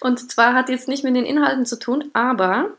Und 0.00 0.30
zwar 0.32 0.54
hat 0.54 0.70
jetzt 0.70 0.88
nicht 0.88 1.04
mit 1.04 1.14
den 1.14 1.26
Inhalten 1.26 1.66
zu 1.66 1.78
tun, 1.78 2.08
aber 2.14 2.70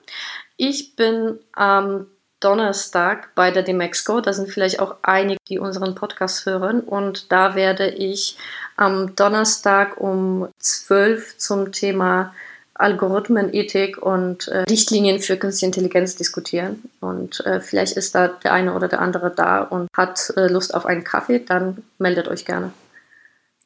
ich 0.57 0.95
bin 0.95 1.37
am 1.51 2.07
Donnerstag 2.43 3.29
bei 3.35 3.51
der 3.51 3.63
Demexco. 3.63 4.21
Da 4.21 4.33
sind 4.33 4.49
vielleicht 4.49 4.79
auch 4.79 4.95
einige, 5.01 5.39
die 5.47 5.59
unseren 5.59 5.95
Podcast 5.95 6.45
hören. 6.45 6.81
Und 6.81 7.31
da 7.31 7.55
werde 7.55 7.89
ich 7.89 8.37
am 8.75 9.15
Donnerstag 9.15 9.99
um 9.99 10.47
12 10.59 11.37
zum 11.37 11.71
Thema 11.71 12.33
Algorithmenethik 12.75 13.97
und 13.97 14.47
äh, 14.47 14.63
Richtlinien 14.69 15.19
für 15.19 15.37
künstliche 15.37 15.67
Intelligenz 15.67 16.15
diskutieren. 16.15 16.83
Und 16.99 17.45
äh, 17.45 17.61
vielleicht 17.61 17.95
ist 17.95 18.15
da 18.15 18.27
der 18.27 18.51
eine 18.51 18.73
oder 18.73 18.87
der 18.87 18.99
andere 18.99 19.31
da 19.31 19.61
und 19.61 19.87
hat 19.95 20.33
äh, 20.35 20.47
Lust 20.47 20.73
auf 20.73 20.85
einen 20.85 21.03
Kaffee, 21.03 21.39
dann 21.39 21.83
meldet 21.99 22.27
euch 22.27 22.45
gerne. 22.45 22.73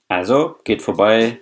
Also 0.10 0.56
geht 0.64 0.82
vorbei, 0.82 1.40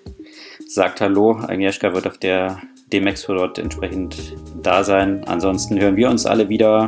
sagt 0.68 1.02
Hallo. 1.02 1.40
Agnieszka 1.40 1.94
wird 1.94 2.08
auf 2.08 2.18
der 2.18 2.62
Demexco 2.92 3.34
dort 3.34 3.58
entsprechend 3.58 4.16
da 4.62 4.84
sein. 4.84 5.24
Ansonsten 5.28 5.80
hören 5.80 5.96
wir 5.96 6.10
uns 6.10 6.26
alle 6.26 6.50
wieder 6.50 6.88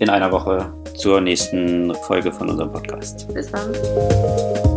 in 0.00 0.08
einer 0.10 0.32
Woche 0.32 0.72
zur 0.96 1.20
nächsten 1.20 1.94
Folge 2.06 2.32
von 2.32 2.50
unserem 2.50 2.72
Podcast. 2.72 3.32
Bis 3.32 3.50
dann. 3.50 4.69